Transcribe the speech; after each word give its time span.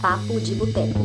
Papo 0.00 0.40
de 0.40 0.54
Boteco. 0.54 0.98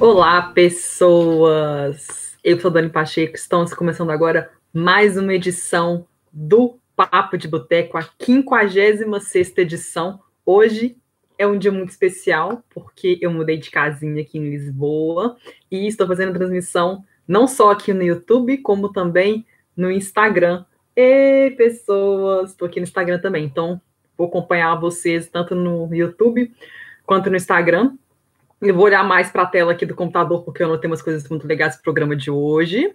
Olá, 0.00 0.42
pessoas! 0.42 2.36
Eu 2.42 2.58
sou 2.60 2.70
Dani 2.70 2.88
Pacheco, 2.88 3.34
estamos 3.34 3.74
começando 3.74 4.10
agora 4.10 4.50
mais 4.72 5.16
uma 5.16 5.34
edição 5.34 6.06
do 6.32 6.78
Papo 6.96 7.38
de 7.38 7.46
Boteco, 7.48 7.96
a 7.96 8.08
56 8.20 9.56
edição. 9.58 10.20
Hoje 10.44 10.96
é 11.38 11.46
um 11.46 11.56
dia 11.56 11.70
muito 11.70 11.90
especial, 11.90 12.62
porque 12.70 13.18
eu 13.20 13.30
mudei 13.30 13.56
de 13.56 13.70
casinha 13.70 14.22
aqui 14.22 14.38
em 14.38 14.50
Lisboa 14.50 15.36
e 15.70 15.86
estou 15.86 16.06
fazendo 16.06 16.34
transmissão 16.34 17.04
não 17.26 17.46
só 17.46 17.70
aqui 17.70 17.92
no 17.92 18.02
YouTube, 18.02 18.58
como 18.58 18.90
também 18.90 19.46
no 19.76 19.90
Instagram. 19.90 20.64
Ei, 20.96 21.50
pessoas! 21.52 22.50
Estou 22.50 22.66
aqui 22.66 22.80
no 22.80 22.84
Instagram 22.84 23.20
também, 23.20 23.44
então 23.44 23.80
vou 24.16 24.26
acompanhar 24.26 24.74
vocês 24.74 25.28
tanto 25.28 25.54
no 25.54 25.94
YouTube 25.94 26.52
quanto 27.06 27.30
no 27.30 27.36
Instagram. 27.36 27.96
Eu 28.60 28.74
vou 28.74 28.84
olhar 28.86 29.04
mais 29.04 29.30
para 29.30 29.42
a 29.42 29.46
tela 29.46 29.70
aqui 29.70 29.86
do 29.86 29.94
computador, 29.94 30.42
porque 30.42 30.62
eu 30.62 30.66
anotei 30.66 30.90
umas 30.90 31.00
coisas 31.00 31.28
muito 31.28 31.46
legais 31.46 31.74
para 31.74 31.80
o 31.80 31.84
programa 31.84 32.16
de 32.16 32.30
hoje. 32.30 32.92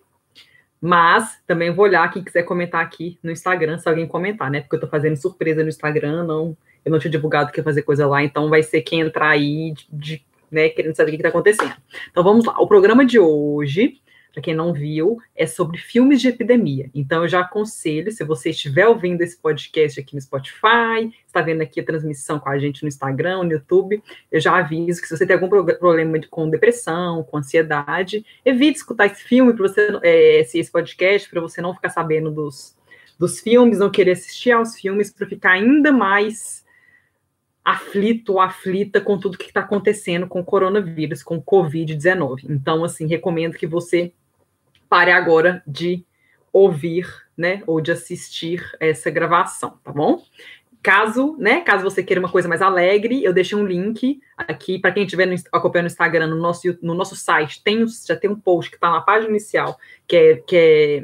Mas 0.86 1.42
também 1.48 1.72
vou 1.72 1.86
olhar 1.86 2.12
quem 2.12 2.22
quiser 2.22 2.44
comentar 2.44 2.82
aqui 2.82 3.18
no 3.24 3.32
Instagram, 3.32 3.78
se 3.78 3.88
alguém 3.88 4.06
comentar, 4.06 4.52
né? 4.52 4.60
Porque 4.60 4.76
eu 4.76 4.80
estou 4.80 4.90
fazendo 4.90 5.16
surpresa 5.16 5.64
no 5.64 5.70
Instagram, 5.70 6.26
não, 6.26 6.58
eu 6.84 6.92
não 6.92 7.00
tinha 7.00 7.10
divulgado 7.10 7.54
que 7.54 7.60
ia 7.62 7.64
fazer 7.64 7.84
coisa 7.84 8.06
lá, 8.06 8.22
então 8.22 8.50
vai 8.50 8.62
ser 8.62 8.82
quem 8.82 9.00
entrar 9.00 9.30
aí 9.30 9.72
de, 9.72 9.88
de 9.90 10.26
né, 10.52 10.68
querendo 10.68 10.94
saber 10.94 11.12
o 11.12 11.14
que 11.14 11.22
está 11.22 11.30
acontecendo. 11.30 11.74
Então 12.12 12.22
vamos 12.22 12.44
lá. 12.44 12.60
O 12.60 12.68
programa 12.68 13.06
de 13.06 13.18
hoje 13.18 14.02
para 14.34 14.42
quem 14.42 14.56
não 14.56 14.74
viu, 14.74 15.20
é 15.36 15.46
sobre 15.46 15.78
filmes 15.78 16.20
de 16.20 16.28
epidemia. 16.28 16.90
Então, 16.94 17.22
eu 17.22 17.28
já 17.28 17.42
aconselho, 17.42 18.12
se 18.12 18.24
você 18.24 18.50
estiver 18.50 18.88
ouvindo 18.88 19.22
esse 19.22 19.38
podcast 19.38 20.00
aqui 20.00 20.16
no 20.16 20.22
Spotify, 20.22 21.14
está 21.26 21.40
vendo 21.40 21.62
aqui 21.62 21.80
a 21.80 21.86
transmissão 21.86 22.40
com 22.40 22.50
a 22.50 22.58
gente 22.58 22.82
no 22.82 22.88
Instagram, 22.88 23.44
no 23.44 23.52
YouTube, 23.52 24.02
eu 24.32 24.42
já 24.42 24.58
aviso 24.58 25.00
que 25.00 25.08
se 25.08 25.16
você 25.16 25.28
tem 25.28 25.36
algum 25.36 25.48
problema 25.48 26.20
com 26.32 26.50
depressão, 26.50 27.24
com 27.24 27.38
ansiedade, 27.38 28.26
evite 28.44 28.80
escutar 28.80 29.06
esse 29.06 29.24
filme, 29.24 29.54
para 29.54 29.68
você, 29.68 30.00
é, 30.02 30.40
esse, 30.40 30.72
podcast, 30.72 31.30
para 31.30 31.40
você 31.40 31.62
não 31.62 31.76
ficar 31.76 31.92
sabendo 31.92 32.32
dos, 32.32 32.76
dos 33.20 33.40
filmes, 33.40 33.78
não 33.78 33.92
querer 33.92 34.14
assistir 34.14 34.52
aos 34.52 34.76
filmes, 34.76 35.12
para 35.12 35.28
ficar 35.28 35.52
ainda 35.52 35.92
mais 35.92 36.64
aflito 37.64 38.34
ou 38.34 38.42
aflita 38.42 39.00
com 39.00 39.18
tudo 39.18 39.38
que 39.38 39.46
está 39.46 39.60
acontecendo 39.62 40.28
com 40.28 40.40
o 40.40 40.44
coronavírus, 40.44 41.22
com 41.22 41.38
o 41.38 41.44
Covid-19. 41.44 42.46
Então, 42.50 42.84
assim, 42.84 43.06
recomendo 43.06 43.56
que 43.56 43.68
você 43.68 44.12
pare 44.94 45.12
agora 45.12 45.64
de 45.66 46.06
ouvir, 46.52 47.08
né, 47.36 47.64
ou 47.66 47.82
de 47.82 47.92
assistir 47.92 48.64
essa 48.80 49.10
gravação, 49.10 49.80
tá 49.84 49.92
bom? 49.92 50.22
Caso, 50.84 51.36
né, 51.40 51.62
caso 51.62 51.84
você 51.84 52.04
queira 52.04 52.20
uma 52.20 52.30
coisa 52.30 52.48
mais 52.48 52.62
alegre, 52.62 53.24
eu 53.24 53.34
deixei 53.34 53.58
um 53.58 53.66
link 53.66 54.22
aqui 54.38 54.78
para 54.78 54.92
quem 54.92 55.04
estiver 55.04 55.28
acompanhando 55.52 55.86
no 55.86 55.92
Instagram, 55.92 56.28
no 56.28 56.36
nosso, 56.36 56.78
no 56.80 56.94
nosso 56.94 57.16
site, 57.16 57.64
tem, 57.64 57.84
já 57.88 58.16
tem 58.16 58.30
um 58.30 58.40
post 58.40 58.70
que 58.70 58.78
está 58.78 58.92
na 58.92 59.02
página 59.02 59.32
inicial, 59.32 59.80
que 60.08 60.16
é, 60.16 60.36
que 60.36 60.56
é 60.56 61.04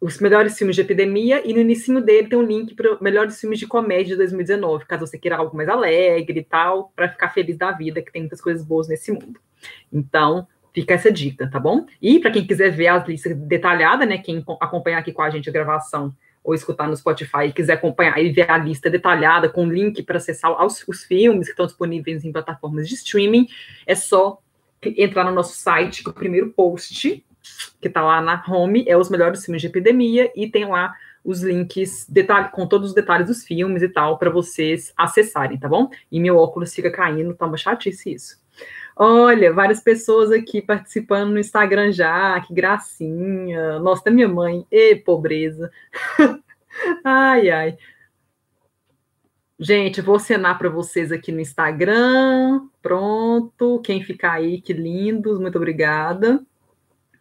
os 0.00 0.18
melhores 0.18 0.56
filmes 0.56 0.74
de 0.74 0.80
epidemia, 0.80 1.46
e 1.46 1.52
no 1.52 1.60
início 1.60 2.00
dele 2.00 2.28
tem 2.28 2.38
um 2.38 2.46
link 2.46 2.74
para 2.74 2.96
melhores 2.98 3.38
filmes 3.38 3.58
de 3.58 3.66
comédia 3.66 4.14
de 4.14 4.16
2019, 4.16 4.86
caso 4.86 5.06
você 5.06 5.18
queira 5.18 5.36
algo 5.36 5.54
mais 5.54 5.68
alegre 5.68 6.40
e 6.40 6.44
tal, 6.44 6.90
para 6.96 7.10
ficar 7.10 7.28
feliz 7.28 7.58
da 7.58 7.72
vida, 7.72 8.00
que 8.00 8.10
tem 8.10 8.22
muitas 8.22 8.40
coisas 8.40 8.64
boas 8.64 8.88
nesse 8.88 9.12
mundo. 9.12 9.38
Então, 9.92 10.48
Fica 10.72 10.94
essa 10.94 11.12
dica, 11.12 11.50
tá 11.50 11.60
bom? 11.60 11.86
E 12.00 12.18
para 12.18 12.30
quem 12.30 12.46
quiser 12.46 12.70
ver 12.70 12.88
as 12.88 13.06
listas 13.06 13.36
detalhadas, 13.36 14.08
né? 14.08 14.18
Quem 14.18 14.44
acompanhar 14.60 14.98
aqui 14.98 15.12
com 15.12 15.22
a 15.22 15.30
gente 15.30 15.48
a 15.48 15.52
gravação 15.52 16.14
ou 16.42 16.54
escutar 16.54 16.88
no 16.88 16.96
Spotify 16.96 17.46
e 17.46 17.52
quiser 17.52 17.74
acompanhar 17.74 18.18
e 18.18 18.30
ver 18.30 18.50
a 18.50 18.58
lista 18.58 18.90
detalhada 18.90 19.48
com 19.48 19.66
link 19.66 20.02
para 20.02 20.16
acessar 20.16 20.50
os, 20.64 20.82
os, 20.88 21.04
filmes 21.04 21.46
que 21.46 21.52
estão 21.52 21.66
disponíveis 21.66 22.24
em 22.24 22.32
plataformas 22.32 22.88
de 22.88 22.94
streaming, 22.94 23.46
é 23.86 23.94
só 23.94 24.38
entrar 24.82 25.24
no 25.24 25.30
nosso 25.30 25.54
site, 25.54 26.02
que 26.02 26.10
o 26.10 26.12
primeiro 26.12 26.50
post 26.50 27.24
que 27.80 27.88
está 27.88 28.02
lá 28.02 28.20
na 28.20 28.42
home 28.48 28.84
é 28.86 28.96
os 28.96 29.10
melhores 29.10 29.44
filmes 29.44 29.62
de 29.62 29.68
epidemia 29.68 30.32
e 30.34 30.48
tem 30.48 30.64
lá 30.64 30.94
os 31.24 31.42
links 31.42 32.06
detalhe, 32.08 32.50
com 32.50 32.66
todos 32.66 32.88
os 32.90 32.94
detalhes 32.94 33.28
dos 33.28 33.44
filmes 33.44 33.82
e 33.82 33.88
tal 33.88 34.18
para 34.18 34.30
vocês 34.30 34.92
acessarem, 34.96 35.58
tá 35.58 35.68
bom? 35.68 35.88
E 36.10 36.18
meu 36.18 36.36
óculos 36.36 36.74
fica 36.74 36.90
caindo, 36.90 37.34
tá 37.34 37.46
uma 37.46 37.56
chatice 37.56 38.14
isso. 38.14 38.41
Olha, 38.96 39.52
várias 39.52 39.80
pessoas 39.80 40.30
aqui 40.30 40.60
participando 40.60 41.30
no 41.32 41.38
Instagram 41.38 41.92
já, 41.92 42.40
que 42.40 42.52
gracinha. 42.54 43.78
Nossa, 43.78 44.10
minha 44.10 44.28
mãe, 44.28 44.66
e 44.70 44.96
pobreza. 44.96 45.70
ai, 47.04 47.50
ai. 47.50 47.78
Gente, 49.58 50.00
vou 50.00 50.18
cenar 50.18 50.58
para 50.58 50.68
vocês 50.68 51.12
aqui 51.12 51.30
no 51.30 51.40
Instagram. 51.40 52.66
Pronto. 52.82 53.80
Quem 53.84 54.02
ficar 54.02 54.32
aí, 54.32 54.60
que 54.60 54.72
lindos. 54.72 55.38
Muito 55.38 55.56
obrigada. 55.56 56.44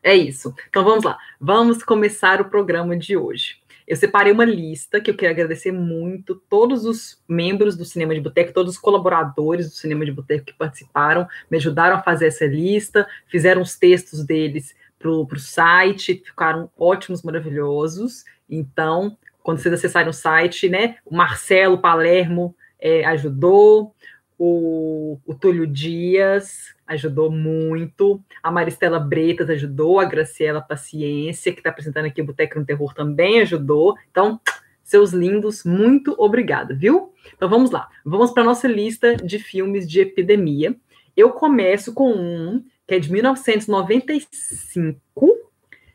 É 0.02 0.16
isso. 0.16 0.54
Então 0.68 0.84
vamos 0.84 1.04
lá. 1.04 1.18
Vamos 1.40 1.84
começar 1.84 2.42
o 2.42 2.50
programa 2.50 2.98
de 2.98 3.16
hoje. 3.16 3.61
Eu 3.88 3.96
separei 3.96 4.32
uma 4.32 4.46
lista 4.46 5.02
que 5.02 5.10
eu 5.10 5.16
quero 5.16 5.34
agradecer 5.34 5.72
muito 5.72 6.36
todos 6.50 6.86
os 6.86 7.22
membros 7.28 7.76
do 7.76 7.86
Cinema 7.86 8.14
de 8.14 8.22
Boteco, 8.22 8.54
todos 8.54 8.76
os 8.76 8.80
colaboradores 8.80 9.70
do 9.70 9.76
Cinema 9.76 10.06
de 10.06 10.12
Boteco 10.12 10.46
que 10.46 10.54
participaram, 10.54 11.28
me 11.50 11.58
ajudaram 11.58 11.98
a 11.98 12.02
fazer 12.02 12.28
essa 12.28 12.46
lista, 12.46 13.08
fizeram 13.28 13.62
os 13.62 13.78
textos 13.78 14.24
deles 14.24 14.76
para 14.98 15.10
o 15.10 15.40
site, 15.40 16.22
ficaram 16.26 16.70
ótimos, 16.78 17.24
maravilhosos. 17.24 18.24
Então, 18.50 19.18
quando 19.42 19.60
vocês 19.60 19.74
acessarem 19.74 20.10
o 20.10 20.14
site, 20.14 20.70
né, 20.70 20.98
o 21.06 21.16
Marcelo 21.16 21.80
Palermo 21.80 22.56
é, 22.80 23.04
ajudou, 23.06 23.96
o, 24.44 25.20
o 25.24 25.36
Túlio 25.36 25.68
Dias 25.68 26.74
ajudou 26.88 27.30
muito, 27.30 28.20
a 28.42 28.50
Maristela 28.50 29.00
Bretas 29.00 29.52
ajudou, 29.52 30.00
a 30.00 30.06
Graciela 30.06 30.60
Paciência, 30.60 31.52
que 31.52 31.60
está 31.60 31.70
apresentando 31.70 32.06
aqui 32.06 32.24
o 32.24 32.26
Boteco 32.26 32.58
no 32.58 32.66
Terror, 32.66 32.92
também 32.96 33.40
ajudou. 33.42 33.96
Então, 34.10 34.42
seus 34.84 35.12
lindos, 35.12 35.64
muito 35.64 36.16
obrigada, 36.18 36.74
viu? 36.74 37.14
Então 37.36 37.48
vamos 37.48 37.70
lá, 37.70 37.88
vamos 38.04 38.32
para 38.32 38.42
a 38.42 38.46
nossa 38.48 38.68
lista 38.68 39.16
de 39.16 39.38
filmes 39.38 39.88
de 39.88 40.00
epidemia. 40.00 40.76
Eu 41.16 41.30
começo 41.34 41.94
com 41.94 42.12
um 42.12 42.66
que 42.88 42.96
é 42.96 43.00
de 43.00 43.12
1995, 43.12 45.00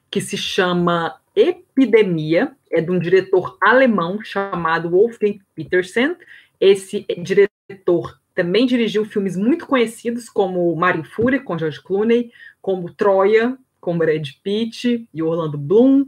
que 0.08 0.20
se 0.20 0.36
chama 0.36 1.20
Epidemia, 1.34 2.52
é 2.70 2.80
de 2.80 2.92
um 2.92 2.98
diretor 3.00 3.58
alemão 3.60 4.22
chamado 4.22 4.88
Wolfgang 4.90 5.40
Petersen. 5.52 6.14
Esse 6.60 7.04
diretor 7.18 8.20
também 8.36 8.66
dirigiu 8.66 9.06
filmes 9.06 9.34
muito 9.34 9.66
conhecidos 9.66 10.28
como 10.28 10.76
Mario 10.76 11.02
Fúria, 11.02 11.42
com 11.42 11.58
George 11.58 11.82
Clooney, 11.82 12.30
como 12.60 12.92
Troia, 12.92 13.56
com 13.80 13.96
Brad 13.96 14.28
Pitt 14.42 15.08
e 15.12 15.22
Orlando 15.22 15.56
Bloom, 15.56 16.04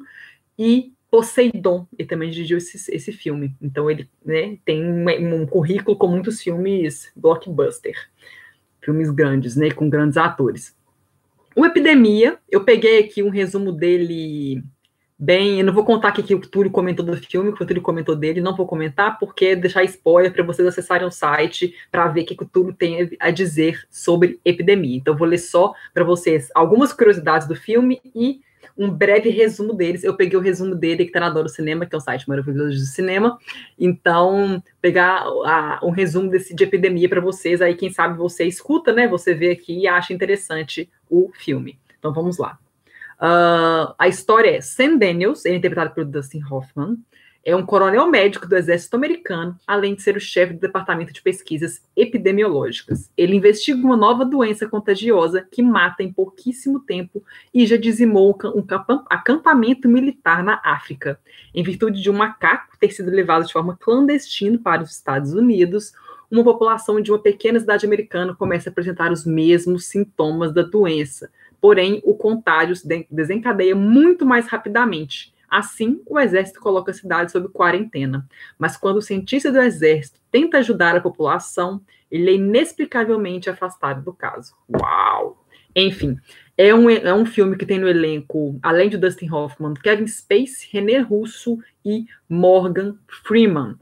e 0.58 0.92
Poseidon, 1.10 1.86
ele 1.98 2.06
também 2.06 2.30
dirigiu 2.30 2.58
esse, 2.58 2.94
esse 2.94 3.12
filme. 3.12 3.56
Então 3.62 3.90
ele 3.90 4.10
né, 4.22 4.58
tem 4.62 4.84
um, 4.84 5.40
um, 5.40 5.46
currículo 5.46 5.96
com 5.96 6.06
muitos 6.06 6.42
filmes 6.42 7.10
blockbuster, 7.16 7.96
filmes 8.82 9.10
grandes, 9.10 9.56
né, 9.56 9.70
com 9.70 9.88
grandes 9.88 10.18
atores. 10.18 10.76
O 11.56 11.64
Epidemia, 11.64 12.38
eu 12.50 12.62
peguei 12.62 12.98
aqui 12.98 13.22
um 13.22 13.30
resumo 13.30 13.72
dele 13.72 14.62
bem. 15.18 15.58
Eu 15.58 15.66
não 15.66 15.72
vou 15.72 15.84
contar 15.84 16.08
aqui 16.08 16.22
que 16.22 16.34
o 16.34 16.40
Túlio 16.40 16.70
comentou 16.70 17.04
do 17.04 17.16
filme, 17.16 17.52
que 17.52 17.62
o 17.62 17.66
Túlio 17.66 17.82
comentou 17.82 18.14
dele, 18.14 18.40
não 18.40 18.54
vou 18.54 18.66
comentar, 18.66 19.18
porque 19.18 19.46
é 19.46 19.56
deixar 19.56 19.82
spoiler 19.84 20.32
para 20.32 20.44
vocês 20.44 20.66
acessarem 20.66 21.06
o 21.06 21.10
site 21.10 21.74
para 21.90 22.06
ver 22.08 22.22
o 22.22 22.26
que 22.26 22.42
o 22.42 22.46
Túlio 22.46 22.72
tem 22.72 23.10
a 23.18 23.30
dizer 23.30 23.84
sobre 23.90 24.38
epidemia. 24.44 24.96
Então, 24.96 25.16
vou 25.16 25.26
ler 25.26 25.38
só 25.38 25.72
para 25.92 26.04
vocês 26.04 26.48
algumas 26.54 26.92
curiosidades 26.92 27.48
do 27.48 27.56
filme 27.56 28.00
e 28.14 28.40
um 28.76 28.88
breve 28.88 29.28
resumo 29.30 29.74
deles. 29.74 30.04
Eu 30.04 30.14
peguei 30.14 30.38
o 30.38 30.42
resumo 30.42 30.74
dele 30.74 31.04
que 31.04 31.10
está 31.10 31.18
na 31.18 31.30
Doro 31.30 31.48
Cinema, 31.48 31.84
que 31.84 31.94
é 31.94 31.98
um 31.98 32.00
site 32.00 32.28
maravilhoso 32.28 32.76
de 32.76 32.86
cinema. 32.86 33.36
Então, 33.76 34.62
pegar 34.80 35.24
a, 35.44 35.80
um 35.82 35.90
resumo 35.90 36.30
desse 36.30 36.54
de 36.54 36.62
epidemia 36.62 37.08
para 37.08 37.20
vocês. 37.20 37.60
Aí, 37.60 37.74
quem 37.74 37.90
sabe 37.90 38.16
você 38.16 38.44
escuta, 38.44 38.92
né? 38.92 39.08
Você 39.08 39.34
vê 39.34 39.50
aqui 39.50 39.80
e 39.80 39.88
acha 39.88 40.12
interessante 40.12 40.88
o 41.10 41.30
filme. 41.34 41.76
Então, 41.98 42.12
vamos 42.12 42.38
lá. 42.38 42.56
Uh, 43.20 43.94
a 43.98 44.06
história 44.06 44.56
é 44.56 44.60
Sam 44.60 44.96
Daniels, 44.96 45.44
ele 45.44 45.56
é 45.56 45.58
interpretado 45.58 45.92
pelo 45.92 46.06
Dustin 46.06 46.40
Hoffman. 46.48 46.96
é 47.44 47.56
um 47.56 47.64
coronel 47.64 48.06
médico 48.08 48.46
do 48.46 48.56
exército 48.56 48.94
americano, 48.94 49.56
além 49.66 49.94
de 49.94 50.02
ser 50.02 50.16
o 50.16 50.20
chefe 50.20 50.52
do 50.52 50.60
departamento 50.60 51.12
de 51.12 51.22
pesquisas 51.22 51.82
epidemiológicas. 51.96 53.10
Ele 53.16 53.36
investiga 53.36 53.78
uma 53.78 53.96
nova 53.96 54.24
doença 54.24 54.68
contagiosa 54.68 55.46
que 55.50 55.62
mata 55.62 56.02
em 56.02 56.12
pouquíssimo 56.12 56.78
tempo 56.80 57.24
e 57.54 57.66
já 57.66 57.76
dizimou 57.76 58.38
um 58.54 58.64
acampamento 59.08 59.88
militar 59.88 60.44
na 60.44 60.60
África. 60.62 61.18
Em 61.54 61.62
virtude 61.62 62.02
de 62.02 62.10
um 62.10 62.14
macaco 62.14 62.76
ter 62.78 62.90
sido 62.90 63.10
levado 63.10 63.46
de 63.46 63.52
forma 63.52 63.78
clandestina 63.80 64.58
para 64.58 64.82
os 64.82 64.90
Estados 64.90 65.32
Unidos, 65.32 65.92
uma 66.30 66.44
população 66.44 67.00
de 67.00 67.10
uma 67.10 67.18
pequena 67.18 67.58
cidade 67.58 67.86
americana 67.86 68.34
começa 68.34 68.68
a 68.68 68.70
apresentar 68.72 69.10
os 69.10 69.24
mesmos 69.24 69.86
sintomas 69.86 70.52
da 70.52 70.62
doença. 70.62 71.30
Porém, 71.60 72.00
o 72.04 72.14
contágio 72.14 72.76
se 72.76 73.06
desencadeia 73.10 73.74
muito 73.74 74.24
mais 74.24 74.46
rapidamente 74.46 75.32
Assim, 75.48 76.02
o 76.06 76.18
exército 76.18 76.60
coloca 76.60 76.90
a 76.90 76.94
cidade 76.94 77.32
sob 77.32 77.48
quarentena. 77.48 78.28
Mas 78.58 78.76
quando 78.76 78.98
o 78.98 79.02
cientista 79.02 79.50
do 79.50 79.60
exército 79.60 80.20
tenta 80.30 80.58
ajudar 80.58 80.94
a 80.94 81.00
população, 81.00 81.80
ele 82.10 82.30
é 82.30 82.34
inexplicavelmente 82.34 83.48
afastado 83.48 84.02
do 84.02 84.12
caso. 84.12 84.52
Uau! 84.68 85.42
Enfim, 85.74 86.18
é 86.56 86.74
um, 86.74 86.90
é 86.90 87.14
um 87.14 87.24
filme 87.24 87.56
que 87.56 87.64
tem 87.64 87.78
no 87.78 87.88
elenco, 87.88 88.58
além 88.62 88.90
de 88.90 88.98
Dustin 88.98 89.30
Hoffman, 89.30 89.74
Kevin 89.74 90.06
Spacey, 90.06 90.68
René 90.70 90.98
Russo 90.98 91.58
e 91.84 92.04
Morgan 92.28 92.96
Freeman. 93.06 93.76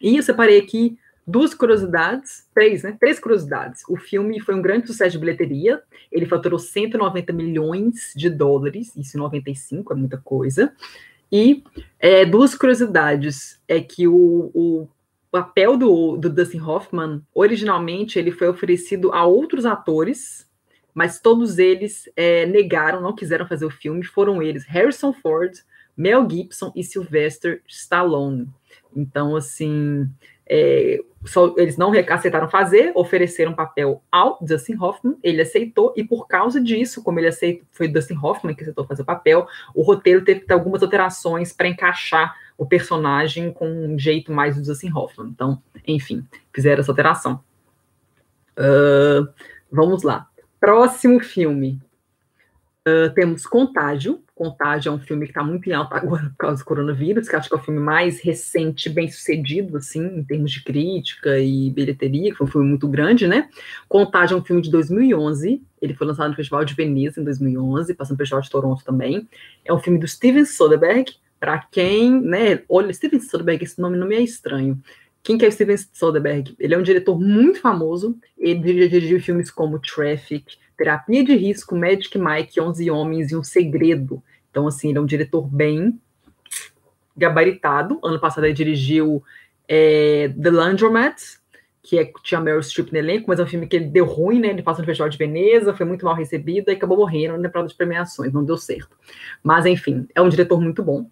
E 0.00 0.16
eu 0.16 0.22
separei 0.22 0.58
aqui 0.58 0.98
Duas 1.26 1.54
curiosidades, 1.54 2.46
três, 2.54 2.84
né? 2.84 2.96
Três 3.00 3.18
curiosidades. 3.18 3.82
O 3.88 3.96
filme 3.96 4.38
foi 4.38 4.54
um 4.54 4.62
grande 4.62 4.86
sucesso 4.86 5.12
de 5.12 5.18
bilheteria. 5.18 5.82
Ele 6.12 6.24
faturou 6.24 6.58
190 6.58 7.32
milhões 7.32 8.12
de 8.14 8.30
dólares, 8.30 8.94
isso 8.96 9.16
em 9.16 9.20
95, 9.20 9.92
é 9.92 9.96
muita 9.96 10.18
coisa. 10.18 10.72
E 11.30 11.64
é, 11.98 12.24
duas 12.24 12.54
curiosidades 12.54 13.60
é 13.66 13.80
que 13.80 14.06
o, 14.06 14.50
o 14.54 14.88
papel 15.30 15.76
do, 15.76 16.16
do 16.16 16.30
Dustin 16.30 16.60
Hoffman, 16.60 17.20
originalmente, 17.34 18.18
ele 18.18 18.30
foi 18.30 18.48
oferecido 18.48 19.12
a 19.12 19.26
outros 19.26 19.66
atores, 19.66 20.48
mas 20.94 21.20
todos 21.20 21.58
eles 21.58 22.08
é, 22.16 22.46
negaram, 22.46 23.00
não 23.00 23.14
quiseram 23.14 23.46
fazer 23.46 23.66
o 23.66 23.70
filme. 23.70 24.04
Foram 24.04 24.40
eles 24.40 24.64
Harrison 24.64 25.12
Ford, 25.12 25.52
Mel 25.96 26.28
Gibson 26.30 26.72
e 26.76 26.84
Sylvester 26.84 27.62
Stallone. 27.66 28.48
Então, 28.94 29.34
assim, 29.34 30.08
é, 30.48 31.00
só, 31.24 31.52
eles 31.56 31.76
não 31.76 31.92
aceitaram 31.92 32.48
fazer, 32.48 32.92
ofereceram 32.94 33.52
papel 33.52 34.02
ao 34.10 34.38
Dustin 34.40 34.76
Hoffman, 34.80 35.16
ele 35.22 35.42
aceitou, 35.42 35.92
e 35.96 36.04
por 36.04 36.28
causa 36.28 36.60
disso, 36.60 37.02
como 37.02 37.18
ele 37.18 37.28
aceitou, 37.28 37.66
foi 37.72 37.88
Dustin 37.88 38.16
Hoffman 38.22 38.54
que 38.54 38.62
aceitou 38.62 38.86
fazer 38.86 39.02
o 39.02 39.06
papel, 39.06 39.46
o 39.74 39.82
roteiro 39.82 40.24
teve 40.24 40.40
que 40.40 40.46
ter 40.46 40.54
algumas 40.54 40.82
alterações 40.82 41.52
para 41.52 41.68
encaixar 41.68 42.36
o 42.56 42.64
personagem 42.64 43.52
com 43.52 43.68
um 43.68 43.98
jeito 43.98 44.32
mais 44.32 44.56
do 44.56 44.62
Dustin 44.62 44.90
Hoffman. 44.92 45.28
Então, 45.28 45.60
enfim, 45.86 46.24
fizeram 46.54 46.80
essa 46.80 46.92
alteração. 46.92 47.40
Uh, 48.56 49.28
vamos 49.70 50.02
lá. 50.02 50.28
Próximo 50.58 51.20
filme. 51.20 51.80
Uh, 52.86 53.12
temos 53.14 53.46
Contágio, 53.46 54.22
Contágio 54.36 54.90
é 54.90 54.92
um 54.92 54.98
filme 54.98 55.24
que 55.24 55.30
está 55.30 55.42
muito 55.42 55.66
em 55.66 55.72
alta 55.72 55.96
agora 55.96 56.24
por 56.24 56.36
causa 56.36 56.62
do 56.62 56.66
coronavírus, 56.66 57.26
que 57.26 57.34
acho 57.34 57.48
que 57.48 57.54
é 57.54 57.58
o 57.58 57.62
filme 57.62 57.80
mais 57.80 58.20
recente, 58.20 58.90
bem 58.90 59.10
sucedido, 59.10 59.78
assim, 59.78 60.04
em 60.04 60.22
termos 60.22 60.52
de 60.52 60.62
crítica 60.62 61.38
e 61.38 61.70
bilheteria, 61.70 62.30
que 62.30 62.36
foi 62.36 62.46
um 62.46 62.50
filme 62.50 62.68
muito 62.68 62.86
grande, 62.86 63.26
né? 63.26 63.48
Contágio 63.88 64.36
é 64.36 64.38
um 64.38 64.44
filme 64.44 64.60
de 64.60 64.70
2011, 64.70 65.62
ele 65.80 65.94
foi 65.94 66.06
lançado 66.06 66.28
no 66.28 66.36
Festival 66.36 66.66
de 66.66 66.74
Veneza 66.74 67.18
em 67.18 67.24
2011, 67.24 67.94
passando 67.94 68.16
no 68.16 68.18
Festival 68.18 68.42
de 68.42 68.50
Toronto 68.50 68.84
também. 68.84 69.26
É 69.64 69.72
um 69.72 69.78
filme 69.78 69.98
do 69.98 70.06
Steven 70.06 70.44
Soderbergh, 70.44 71.14
para 71.40 71.58
quem, 71.58 72.20
né, 72.20 72.62
olha, 72.68 72.92
Steven 72.92 73.20
Soderbergh, 73.20 73.64
esse 73.64 73.80
nome 73.80 73.96
não 73.96 74.06
me 74.06 74.16
é 74.16 74.20
estranho. 74.20 74.78
Quem 75.22 75.38
que 75.38 75.46
é 75.46 75.50
Steven 75.50 75.76
Soderbergh? 75.76 76.54
Ele 76.58 76.74
é 76.74 76.78
um 76.78 76.82
diretor 76.82 77.18
muito 77.18 77.58
famoso, 77.58 78.18
ele 78.38 78.86
dirigiu 78.86 79.18
filmes 79.18 79.50
como 79.50 79.80
Traffic, 79.80 80.56
Terapia 80.76 81.24
de 81.24 81.34
Risco, 81.34 81.76
Magic 81.76 82.18
Mike, 82.18 82.60
11 82.60 82.90
Homens 82.90 83.30
e 83.30 83.36
um 83.36 83.42
Segredo. 83.42 84.22
Então, 84.50 84.66
assim, 84.66 84.90
ele 84.90 84.98
é 84.98 85.00
um 85.00 85.06
diretor 85.06 85.46
bem 85.46 86.00
gabaritado. 87.16 87.98
Ano 88.04 88.20
passado 88.20 88.44
ele 88.44 88.52
dirigiu 88.52 89.22
é, 89.68 90.28
The 90.40 90.50
Laundromat, 90.50 91.20
que 91.82 91.98
é, 91.98 92.10
tinha 92.22 92.40
Meryl 92.40 92.62
Streep 92.62 92.92
no 92.92 92.98
elenco, 92.98 93.26
mas 93.28 93.38
é 93.38 93.42
um 93.42 93.46
filme 93.46 93.66
que 93.66 93.76
ele 93.76 93.86
deu 93.86 94.04
ruim, 94.04 94.40
né? 94.40 94.48
Ele 94.48 94.62
passou 94.62 94.82
no 94.82 94.86
Festival 94.86 95.08
de 95.08 95.16
Veneza, 95.16 95.74
foi 95.74 95.86
muito 95.86 96.04
mal 96.04 96.14
recebido 96.14 96.70
e 96.70 96.74
acabou 96.74 96.98
morrendo 96.98 97.38
na 97.38 97.48
prova 97.48 97.68
de 97.68 97.74
premiações, 97.74 98.32
não 98.32 98.44
deu 98.44 98.56
certo. 98.56 98.96
Mas, 99.42 99.64
enfim, 99.66 100.06
é 100.14 100.20
um 100.20 100.28
diretor 100.28 100.60
muito 100.60 100.82
bom. 100.82 101.08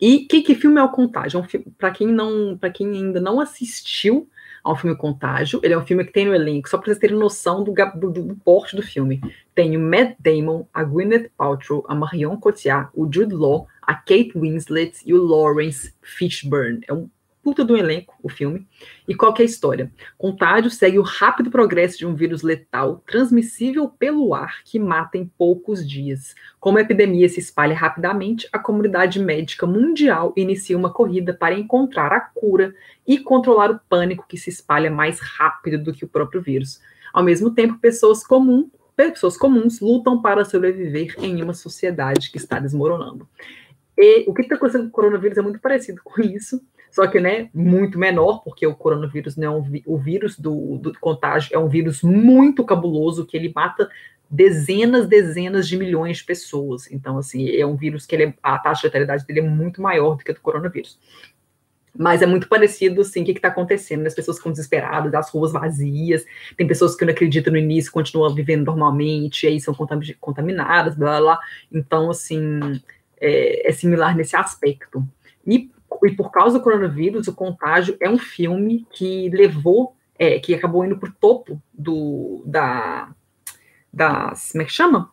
E 0.00 0.20
que, 0.20 0.42
que 0.42 0.54
filme 0.54 0.80
é 0.80 0.82
o 0.82 0.88
Contágio? 0.88 1.38
É 1.38 1.42
um 1.42 1.72
para 1.78 1.90
quem 1.90 2.08
não, 2.08 2.56
para 2.58 2.70
quem 2.70 2.88
ainda 2.88 3.20
não 3.20 3.40
assistiu, 3.40 4.28
ao 4.64 4.74
filme 4.74 4.96
Contágio. 4.96 5.60
Ele 5.62 5.74
é 5.74 5.78
um 5.78 5.84
filme 5.84 6.04
que 6.04 6.12
tem 6.12 6.24
no 6.24 6.34
elenco, 6.34 6.68
só 6.68 6.78
para 6.78 6.86
vocês 6.86 6.98
terem 6.98 7.16
noção 7.16 7.62
do, 7.62 7.74
do, 7.94 8.10
do, 8.10 8.36
porte 8.36 8.74
do 8.74 8.82
filme. 8.82 9.20
Tem 9.54 9.76
o 9.76 9.80
Matt 9.80 10.16
Damon, 10.18 10.66
a 10.72 10.82
Gwyneth 10.82 11.30
Paltrow, 11.36 11.84
a 11.86 11.94
Marion 11.94 12.38
Cotillard, 12.38 12.88
o 12.94 13.04
Jude 13.04 13.34
Law, 13.34 13.68
a 13.82 13.94
Kate 13.94 14.32
Winslet 14.34 14.98
e 15.04 15.12
o 15.12 15.22
Lawrence 15.22 15.92
Fishburne. 16.00 16.80
É 16.88 16.94
um 16.94 17.10
puta 17.44 17.62
do 17.62 17.76
elenco, 17.76 18.14
o 18.22 18.30
filme. 18.30 18.66
E 19.06 19.14
qual 19.14 19.34
é 19.38 19.42
a 19.42 19.44
história? 19.44 19.92
Contágio 20.16 20.70
segue 20.70 20.98
o 20.98 21.02
rápido 21.02 21.50
progresso 21.50 21.98
de 21.98 22.06
um 22.06 22.14
vírus 22.14 22.42
letal, 22.42 23.04
transmissível 23.06 23.86
pelo 23.86 24.34
ar, 24.34 24.62
que 24.64 24.78
mata 24.78 25.18
em 25.18 25.26
poucos 25.26 25.86
dias. 25.86 26.34
Como 26.58 26.78
a 26.78 26.80
epidemia 26.80 27.28
se 27.28 27.38
espalha 27.38 27.76
rapidamente, 27.76 28.48
a 28.50 28.58
comunidade 28.58 29.20
médica 29.20 29.66
mundial 29.66 30.32
inicia 30.34 30.78
uma 30.78 30.90
corrida 30.90 31.34
para 31.34 31.54
encontrar 31.54 32.10
a 32.12 32.20
cura 32.20 32.74
e 33.06 33.18
controlar 33.18 33.70
o 33.70 33.80
pânico 33.90 34.24
que 34.26 34.38
se 34.38 34.48
espalha 34.48 34.90
mais 34.90 35.20
rápido 35.20 35.76
do 35.76 35.92
que 35.92 36.06
o 36.06 36.08
próprio 36.08 36.40
vírus. 36.40 36.80
Ao 37.12 37.22
mesmo 37.22 37.50
tempo, 37.50 37.78
pessoas 37.78 38.26
comuns 38.26 38.68
pessoas 38.96 39.36
comuns 39.36 39.80
lutam 39.80 40.22
para 40.22 40.44
sobreviver 40.44 41.16
em 41.18 41.42
uma 41.42 41.52
sociedade 41.52 42.30
que 42.30 42.38
está 42.38 42.60
desmoronando. 42.60 43.28
E 43.96 44.28
o 44.28 44.34
que 44.34 44.42
está 44.42 44.56
acontecendo 44.56 44.84
com 44.84 44.88
o 44.88 44.92
coronavírus 44.92 45.38
é 45.38 45.42
muito 45.42 45.60
parecido 45.60 46.00
com 46.02 46.20
isso, 46.20 46.60
só 46.94 47.08
que 47.08 47.18
né, 47.18 47.50
muito 47.52 47.98
menor, 47.98 48.44
porque 48.44 48.64
o 48.64 48.72
coronavírus 48.72 49.36
não 49.36 49.44
é 49.44 49.50
um, 49.50 49.82
o 49.84 49.98
vírus 49.98 50.38
do, 50.38 50.78
do 50.78 50.96
contágio 51.00 51.50
é 51.52 51.58
um 51.58 51.68
vírus 51.68 52.04
muito 52.04 52.64
cabuloso 52.64 53.26
que 53.26 53.36
ele 53.36 53.50
mata 53.52 53.90
dezenas, 54.30 55.08
dezenas 55.08 55.66
de 55.66 55.76
milhões 55.76 56.18
de 56.18 56.24
pessoas. 56.24 56.88
Então, 56.92 57.18
assim, 57.18 57.50
é 57.50 57.66
um 57.66 57.74
vírus 57.74 58.06
que 58.06 58.14
ele 58.14 58.22
é, 58.26 58.34
a 58.40 58.56
taxa 58.60 58.82
de 58.82 58.86
letalidade 58.86 59.26
dele 59.26 59.40
é 59.40 59.42
muito 59.42 59.82
maior 59.82 60.14
do 60.14 60.22
que 60.22 60.30
a 60.30 60.34
do 60.34 60.40
coronavírus. 60.40 60.96
Mas 61.98 62.22
é 62.22 62.26
muito 62.26 62.48
parecido, 62.48 63.00
assim, 63.00 63.22
o 63.22 63.24
que 63.24 63.32
está 63.32 63.48
acontecendo? 63.48 64.02
Né? 64.02 64.06
As 64.06 64.14
pessoas 64.14 64.36
ficam 64.36 64.52
desesperadas, 64.52 65.12
as 65.14 65.28
ruas 65.30 65.50
vazias, 65.50 66.24
tem 66.56 66.64
pessoas 66.64 66.94
que 66.94 67.04
não 67.04 67.12
acreditam 67.12 67.52
no 67.52 67.58
início, 67.58 67.90
continuam 67.90 68.32
vivendo 68.32 68.66
normalmente, 68.66 69.46
e 69.46 69.48
aí 69.48 69.60
são 69.60 69.74
contaminadas, 70.20 70.94
blá, 70.94 71.18
blá, 71.18 71.20
blá. 71.20 71.40
Então, 71.72 72.08
assim, 72.08 72.80
é, 73.20 73.68
é 73.68 73.72
similar 73.72 74.16
nesse 74.16 74.36
aspecto. 74.36 75.04
E 75.44 75.73
e 76.04 76.10
por 76.12 76.30
causa 76.30 76.58
do 76.58 76.62
coronavírus, 76.62 77.28
o 77.28 77.34
Contágio 77.34 77.96
é 78.00 78.08
um 78.08 78.18
filme 78.18 78.86
que 78.90 79.28
levou, 79.30 79.96
é, 80.18 80.38
que 80.38 80.54
acabou 80.54 80.84
indo 80.84 80.98
para 80.98 81.08
o 81.08 81.12
topo 81.12 81.60
do, 81.72 82.42
da, 82.46 83.12
das, 83.92 84.52
como 84.52 84.62
é 84.62 84.64
que 84.64 84.72
chama? 84.72 85.10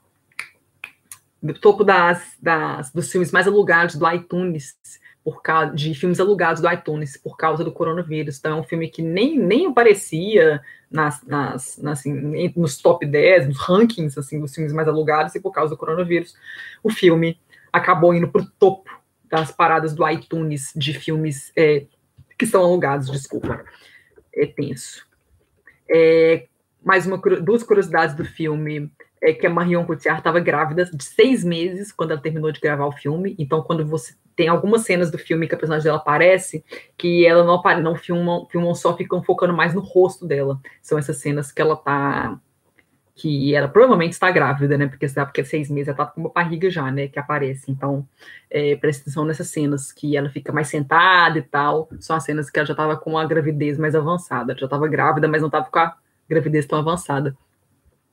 Do 1.42 1.54
topo 1.54 1.84
das, 1.84 2.38
das, 2.42 2.92
dos 2.92 3.12
filmes 3.12 3.32
mais 3.32 3.48
alugados 3.48 3.96
do 3.96 4.10
iTunes, 4.12 4.76
por 5.24 5.42
causa 5.42 5.74
de 5.74 5.94
filmes 5.94 6.20
alugados 6.20 6.62
do 6.62 6.72
iTunes 6.72 7.16
por 7.16 7.38
causa 7.38 7.64
do 7.64 7.72
coronavírus. 7.72 8.38
Então, 8.40 8.58
é 8.58 8.60
um 8.60 8.64
filme 8.64 8.90
que 8.90 9.02
nem, 9.02 9.38
nem 9.38 9.68
aparecia 9.68 10.62
nas, 10.90 11.24
nas, 11.24 11.78
nas 11.78 12.00
assim, 12.00 12.52
nos 12.56 12.78
top 12.78 13.06
10, 13.06 13.48
nos 13.48 13.58
rankings 13.60 14.20
assim, 14.20 14.40
dos 14.40 14.54
filmes 14.54 14.74
mais 14.74 14.88
alugados, 14.88 15.36
e 15.36 15.40
por 15.40 15.52
causa 15.52 15.72
do 15.72 15.78
coronavírus, 15.78 16.36
o 16.84 16.90
filme 16.90 17.40
acabou 17.72 18.14
indo 18.14 18.28
para 18.28 18.42
o 18.42 18.46
topo 18.60 19.01
das 19.32 19.52
paradas 19.52 19.96
do 19.96 20.08
iTunes 20.08 20.74
de 20.76 20.94
filmes 20.94 21.54
é, 21.56 21.86
que 22.38 22.46
são 22.46 22.62
alugados, 22.62 23.10
desculpa. 23.10 23.64
É 24.36 24.46
tenso. 24.46 25.08
É, 25.90 26.48
mais 26.84 27.08
uma, 27.08 27.18
duas 27.18 27.64
curiosidades 27.64 28.14
do 28.14 28.26
filme 28.26 28.92
é 29.22 29.32
que 29.34 29.46
a 29.46 29.50
Marion 29.50 29.86
Cotillard 29.86 30.20
estava 30.20 30.40
grávida 30.40 30.86
de 30.86 31.04
seis 31.04 31.44
meses 31.44 31.92
quando 31.92 32.12
ela 32.12 32.22
terminou 32.22 32.52
de 32.52 32.60
gravar 32.60 32.88
o 32.88 32.92
filme. 32.92 33.36
Então, 33.38 33.62
quando 33.62 33.86
você 33.86 34.16
tem 34.36 34.48
algumas 34.48 34.82
cenas 34.82 35.12
do 35.12 35.18
filme 35.18 35.48
que 35.48 35.54
a 35.54 35.58
personagem 35.58 35.86
dela 35.86 36.00
aparece, 36.00 36.66
que 36.98 37.26
ela 37.26 37.44
não 37.44 37.56
aparece, 37.56 37.84
não 37.84 37.96
filmam, 37.96 38.48
filmam 38.50 38.74
só, 38.74 38.98
ficam 38.98 39.22
focando 39.22 39.54
mais 39.54 39.74
no 39.74 39.82
rosto 39.82 40.26
dela. 40.26 40.60
São 40.82 40.98
essas 40.98 41.18
cenas 41.18 41.52
que 41.52 41.62
ela 41.62 41.76
tá 41.76 42.40
que 43.16 43.54
ela 43.54 43.68
provavelmente 43.68 44.14
está 44.14 44.32
grávida, 44.32 44.78
né? 44.78 44.88
Porque 44.88 45.08
sabe 45.08 45.32
que 45.32 45.44
seis 45.44 45.70
meses, 45.70 45.90
ela 45.90 45.98
tá 45.98 46.06
com 46.06 46.22
uma 46.22 46.30
barriga 46.30 46.70
já, 46.70 46.92
né? 46.92 47.08
Que 47.08 47.20
aparece. 47.20 47.72
Então, 47.72 48.08
é, 48.50 48.76
presta 48.76 49.04
atenção 49.04 49.26
nessas 49.26 49.48
cenas 49.48 49.92
que 49.92 50.16
ela 50.16 50.30
fica 50.30 50.52
mais 50.52 50.68
sentada 50.68 51.38
e 51.38 51.42
tal. 51.42 51.90
São 52.00 52.16
as 52.16 52.24
cenas 52.24 52.50
que 52.50 52.58
ela 52.58 52.66
já 52.66 52.74
estava 52.74 52.98
com 52.98 53.18
a 53.18 53.26
gravidez 53.26 53.78
mais 53.78 53.96
avançada. 53.96 54.54
Ela 54.54 54.60
já 54.60 54.66
estava 54.66 54.88
grávida, 54.88 55.28
mas 55.28 55.42
não 55.42 55.48
estava 55.48 55.70
com 55.70 55.80
a 55.80 55.96
gravidez 56.30 56.66
tão 56.66 56.80
avançada. 56.80 57.36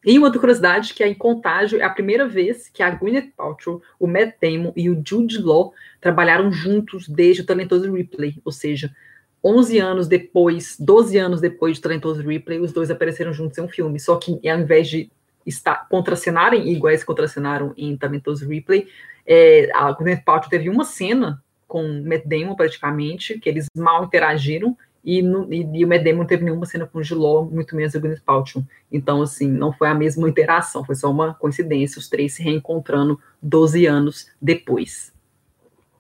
E 0.05 0.17
uma 0.17 0.29
outra 0.29 0.41
curiosidade 0.41 0.95
que 0.95 1.03
é 1.03 1.09
em 1.09 1.15
Contágio 1.15 1.81
é 1.81 1.85
a 1.85 1.91
primeira 1.91 2.27
vez 2.29 2.69
que 2.69 2.83
a 2.83 2.91
Gwyneth 2.91 3.33
Paltrow, 3.37 3.83
o 3.99 4.07
Matt 4.07 4.37
Damon 4.41 4.73
e 4.77 4.89
o 4.89 5.03
Jude 5.05 5.39
Law 5.39 5.73
trabalharam 6.01 6.53
juntos 6.53 7.09
desde 7.09 7.43
o 7.43 7.47
talentoso 7.47 7.93
Ripley, 7.93 8.41
ou 8.45 8.53
seja, 8.53 8.95
11 9.45 9.79
anos 9.79 10.09
depois, 10.09 10.77
12 10.79 11.17
anos 11.17 11.41
depois 11.41 11.77
de 11.77 11.83
Talentoso 11.83 12.23
Ripley, 12.23 12.61
os 12.61 12.73
dois 12.73 12.91
apareceram 12.91 13.33
juntos 13.33 13.57
em 13.59 13.63
um 13.63 13.69
filme. 13.69 14.01
Só 14.01 14.17
que 14.17 14.41
ao 14.49 14.59
invés 14.59 14.89
de 14.89 15.11
estar, 15.47 15.89
contracenarem 15.89 16.69
iguais 16.69 17.05
contracenaram 17.05 17.73
em 17.77 17.97
Talentoso 17.97 18.49
Ripley, 18.49 18.89
é, 19.27 19.71
a 19.75 19.93
Gwyneth 19.93 20.23
Paltrow 20.25 20.51
teve 20.51 20.69
uma 20.69 20.85
cena 20.85 21.43
com 21.67 22.03
Matt 22.03 22.25
Damon, 22.25 22.55
praticamente, 22.55 23.39
que 23.39 23.49
eles 23.49 23.67
mal 23.77 24.05
interagiram, 24.05 24.77
e, 25.05 25.23
no, 25.23 25.53
e, 25.53 25.69
e 25.75 25.85
o 25.85 25.89
Matt 25.89 26.03
Damon 26.03 26.19
não 26.19 26.27
teve 26.27 26.45
nenhuma 26.45 26.67
cena 26.67 26.87
com 26.87 26.99
o 26.99 27.03
Giló, 27.03 27.45
muito 27.45 27.77
menos 27.77 27.95
a 27.95 27.99
Gwyneth 27.99 28.23
Paltrow. 28.25 28.65
Então, 28.91 29.23
assim, 29.23 29.49
não 29.49 29.73
foi 29.73 29.89
a 29.89 29.95
mesma 29.95 30.29
interação, 30.29 30.85
foi 30.85 30.95
só 30.95 31.11
uma 31.11 31.35
coincidência, 31.35 31.99
os 31.99 32.09
três 32.09 32.35
se 32.35 32.43
reencontrando 32.43 33.21
12 33.41 33.87
anos 33.87 34.29
depois. 34.41 35.13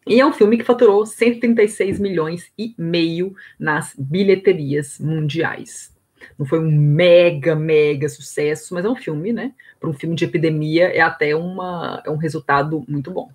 E 0.09 0.19
é 0.19 0.25
um 0.25 0.33
filme 0.33 0.57
que 0.57 0.65
faturou 0.65 1.05
136 1.05 2.00
milhões 2.00 2.50
e 2.59 2.75
meio 2.79 3.35
nas 3.59 3.95
bilheterias 3.99 4.99
mundiais. 4.99 5.95
Não 6.38 6.47
foi 6.47 6.59
um 6.61 6.71
mega, 6.71 7.55
mega 7.55 8.09
sucesso, 8.09 8.75
mas 8.75 8.87
é 8.87 8.88
um 8.88 8.97
filme, 8.97 9.35
né? 9.35 9.53
Para 9.79 9.91
um 9.91 9.93
filme 9.93 10.17
de 10.17 10.25
epidemia 10.25 10.88
é 10.88 11.00
até 11.00 11.37
uma, 11.37 12.03
é 12.07 12.11
um 12.11 12.17
resultado 12.17 12.83
muito 12.88 13.11
bom. 13.11 13.31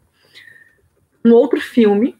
Um 1.23 1.31
outro 1.33 1.61
filme 1.61 2.17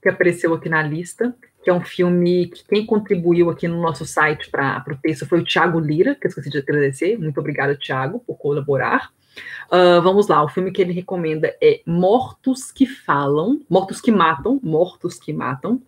que 0.00 0.08
apareceu 0.08 0.54
aqui 0.54 0.68
na 0.68 0.84
lista, 0.84 1.34
que 1.64 1.68
é 1.68 1.74
um 1.74 1.80
filme 1.80 2.46
que 2.46 2.64
quem 2.64 2.86
contribuiu 2.86 3.50
aqui 3.50 3.66
no 3.66 3.82
nosso 3.82 4.06
site 4.06 4.48
para 4.48 4.84
o 4.88 4.96
texto 4.96 5.26
foi 5.26 5.40
o 5.40 5.44
Thiago 5.44 5.80
Lira, 5.80 6.14
que 6.14 6.26
eu 6.26 6.28
esqueci 6.28 6.48
de 6.48 6.58
agradecer. 6.58 7.18
Muito 7.18 7.40
obrigado, 7.40 7.76
Thiago, 7.76 8.20
por 8.20 8.38
colaborar. 8.38 9.10
Uh, 9.66 10.00
vamos 10.02 10.28
lá, 10.28 10.42
o 10.42 10.48
filme 10.48 10.70
que 10.70 10.80
ele 10.80 10.92
recomenda 10.92 11.54
é 11.60 11.80
Mortos 11.86 12.70
que 12.70 12.86
Falam, 12.86 13.60
Mortos 13.68 14.00
que 14.00 14.10
Matam, 14.12 14.60
Mortos 14.62 15.18
que 15.18 15.32
Matam, 15.32 15.82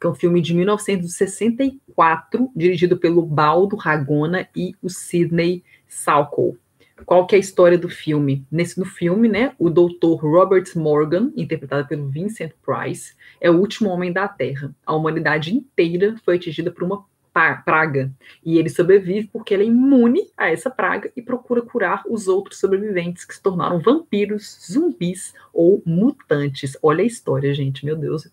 que 0.00 0.06
é 0.06 0.10
um 0.10 0.14
filme 0.14 0.40
de 0.40 0.54
1964, 0.54 2.50
dirigido 2.54 2.96
pelo 2.96 3.22
Baldo 3.22 3.76
Ragona 3.76 4.48
e 4.54 4.74
o 4.82 4.88
Sidney 4.88 5.62
Salkow. 5.88 6.56
Qual 7.04 7.26
que 7.26 7.34
é 7.34 7.38
a 7.38 7.40
história 7.40 7.76
do 7.76 7.88
filme? 7.88 8.46
Nesse 8.50 8.78
no 8.78 8.84
filme, 8.84 9.28
né, 9.28 9.52
o 9.58 9.68
doutor 9.68 10.16
Robert 10.16 10.64
Morgan, 10.76 11.32
interpretado 11.36 11.88
pelo 11.88 12.08
Vincent 12.08 12.52
Price, 12.64 13.14
é 13.40 13.50
o 13.50 13.58
último 13.58 13.90
homem 13.90 14.12
da 14.12 14.28
Terra. 14.28 14.74
A 14.86 14.94
humanidade 14.94 15.52
inteira 15.52 16.14
foi 16.24 16.36
atingida 16.36 16.70
por 16.70 16.84
uma 16.84 17.04
praga. 17.34 18.12
E 18.44 18.58
ele 18.58 18.68
sobrevive 18.68 19.28
porque 19.32 19.52
ele 19.52 19.64
é 19.64 19.66
imune 19.66 20.30
a 20.36 20.50
essa 20.50 20.70
praga 20.70 21.10
e 21.16 21.22
procura 21.22 21.60
curar 21.60 22.04
os 22.08 22.28
outros 22.28 22.60
sobreviventes 22.60 23.24
que 23.24 23.34
se 23.34 23.42
tornaram 23.42 23.80
vampiros, 23.80 24.58
zumbis 24.70 25.34
ou 25.52 25.82
mutantes. 25.84 26.76
Olha 26.82 27.02
a 27.02 27.06
história, 27.06 27.52
gente, 27.52 27.84
meu 27.84 27.96
Deus. 27.96 28.30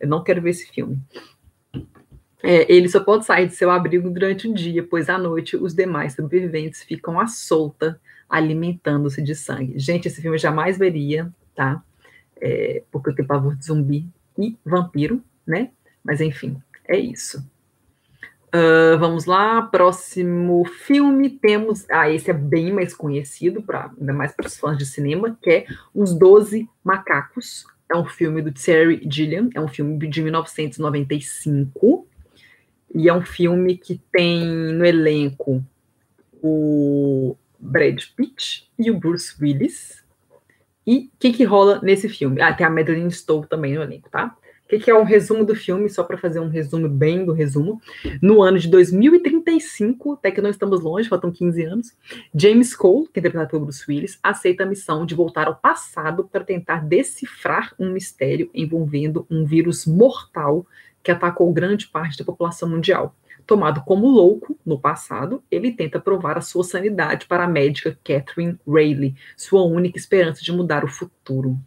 Eu 0.00 0.08
não 0.08 0.24
quero 0.24 0.42
ver 0.42 0.50
esse 0.50 0.66
filme. 0.70 0.98
É, 2.42 2.70
ele 2.72 2.88
só 2.88 2.98
pode 2.98 3.24
sair 3.24 3.46
de 3.46 3.54
seu 3.54 3.70
abrigo 3.70 4.10
durante 4.10 4.48
o 4.48 4.54
dia, 4.54 4.82
pois 4.82 5.08
à 5.08 5.16
noite 5.16 5.56
os 5.56 5.72
demais 5.72 6.14
sobreviventes 6.14 6.82
ficam 6.82 7.20
à 7.20 7.28
solta, 7.28 8.00
alimentando-se 8.28 9.22
de 9.22 9.36
sangue. 9.36 9.78
Gente, 9.78 10.08
esse 10.08 10.20
filme 10.20 10.34
eu 10.34 10.40
jamais 10.40 10.76
veria, 10.76 11.32
tá? 11.54 11.80
É, 12.40 12.82
porque 12.90 13.10
eu 13.10 13.14
tenho 13.14 13.28
pavor 13.28 13.54
de 13.54 13.64
zumbi 13.64 14.08
e 14.36 14.56
vampiro, 14.64 15.22
né? 15.46 15.70
Mas 16.02 16.20
enfim, 16.20 16.60
é 16.88 16.98
isso. 16.98 17.48
Uh, 18.54 18.98
vamos 18.98 19.24
lá, 19.24 19.62
próximo 19.62 20.66
filme 20.66 21.30
temos. 21.30 21.86
Ah, 21.90 22.10
esse 22.10 22.30
é 22.30 22.34
bem 22.34 22.70
mais 22.70 22.92
conhecido, 22.94 23.62
pra, 23.62 23.90
ainda 23.98 24.12
mais 24.12 24.32
para 24.32 24.46
os 24.46 24.58
fãs 24.58 24.76
de 24.76 24.84
cinema, 24.84 25.38
que 25.40 25.50
é 25.50 25.66
Os 25.94 26.12
Doze 26.14 26.68
Macacos. 26.84 27.64
É 27.90 27.96
um 27.96 28.04
filme 28.04 28.42
do 28.42 28.52
Terry 28.52 29.00
Gilliam, 29.10 29.48
é 29.54 29.60
um 29.60 29.68
filme 29.68 30.06
de 30.06 30.22
1995. 30.22 32.06
E 32.94 33.08
é 33.08 33.14
um 33.14 33.22
filme 33.22 33.78
que 33.78 33.98
tem 34.12 34.46
no 34.46 34.84
elenco 34.84 35.64
o 36.42 37.34
Brad 37.58 38.02
Pitt 38.14 38.70
e 38.78 38.90
o 38.90 38.98
Bruce 38.98 39.34
Willis. 39.40 40.04
E 40.86 40.98
o 40.98 41.10
que, 41.18 41.32
que 41.32 41.44
rola 41.44 41.80
nesse 41.82 42.06
filme? 42.06 42.42
Ah, 42.42 42.52
tem 42.52 42.66
a 42.66 42.70
Madeline 42.70 43.10
Stowe 43.10 43.46
também 43.46 43.74
no 43.74 43.82
elenco, 43.82 44.10
tá? 44.10 44.36
Que, 44.72 44.78
que 44.78 44.90
é 44.90 44.94
um 44.94 45.04
resumo 45.04 45.44
do 45.44 45.54
filme, 45.54 45.90
só 45.90 46.02
para 46.02 46.16
fazer 46.16 46.40
um 46.40 46.48
resumo 46.48 46.88
bem 46.88 47.26
do 47.26 47.32
resumo. 47.32 47.78
No 48.22 48.42
ano 48.42 48.58
de 48.58 48.68
2035, 48.68 50.14
até 50.14 50.30
que 50.30 50.40
não 50.40 50.48
estamos 50.48 50.80
longe, 50.80 51.10
faltam 51.10 51.30
15 51.30 51.62
anos, 51.62 51.96
James 52.34 52.74
Cole, 52.74 53.06
que 53.12 53.18
é 53.18 53.20
interpretado 53.20 53.50
pelo 53.50 53.64
Bruce 53.64 53.84
Willis, 53.86 54.18
aceita 54.22 54.62
a 54.62 54.66
missão 54.66 55.04
de 55.04 55.14
voltar 55.14 55.46
ao 55.46 55.56
passado 55.56 56.24
para 56.24 56.42
tentar 56.42 56.86
decifrar 56.86 57.74
um 57.78 57.90
mistério 57.90 58.48
envolvendo 58.54 59.26
um 59.30 59.44
vírus 59.44 59.84
mortal 59.84 60.66
que 61.02 61.10
atacou 61.10 61.52
grande 61.52 61.88
parte 61.88 62.16
da 62.18 62.24
população 62.24 62.68
mundial. 62.68 63.14
Tomado 63.46 63.82
como 63.82 64.06
louco 64.06 64.58
no 64.64 64.78
passado, 64.78 65.42
ele 65.50 65.72
tenta 65.72 66.00
provar 66.00 66.38
a 66.38 66.40
sua 66.40 66.64
sanidade 66.64 67.26
para 67.26 67.44
a 67.44 67.48
médica 67.48 67.98
Catherine 68.02 68.58
Rayleigh, 68.66 69.16
sua 69.36 69.64
única 69.64 69.98
esperança 69.98 70.42
de 70.42 70.52
mudar 70.52 70.82
o 70.82 70.88
futuro. 70.88 71.58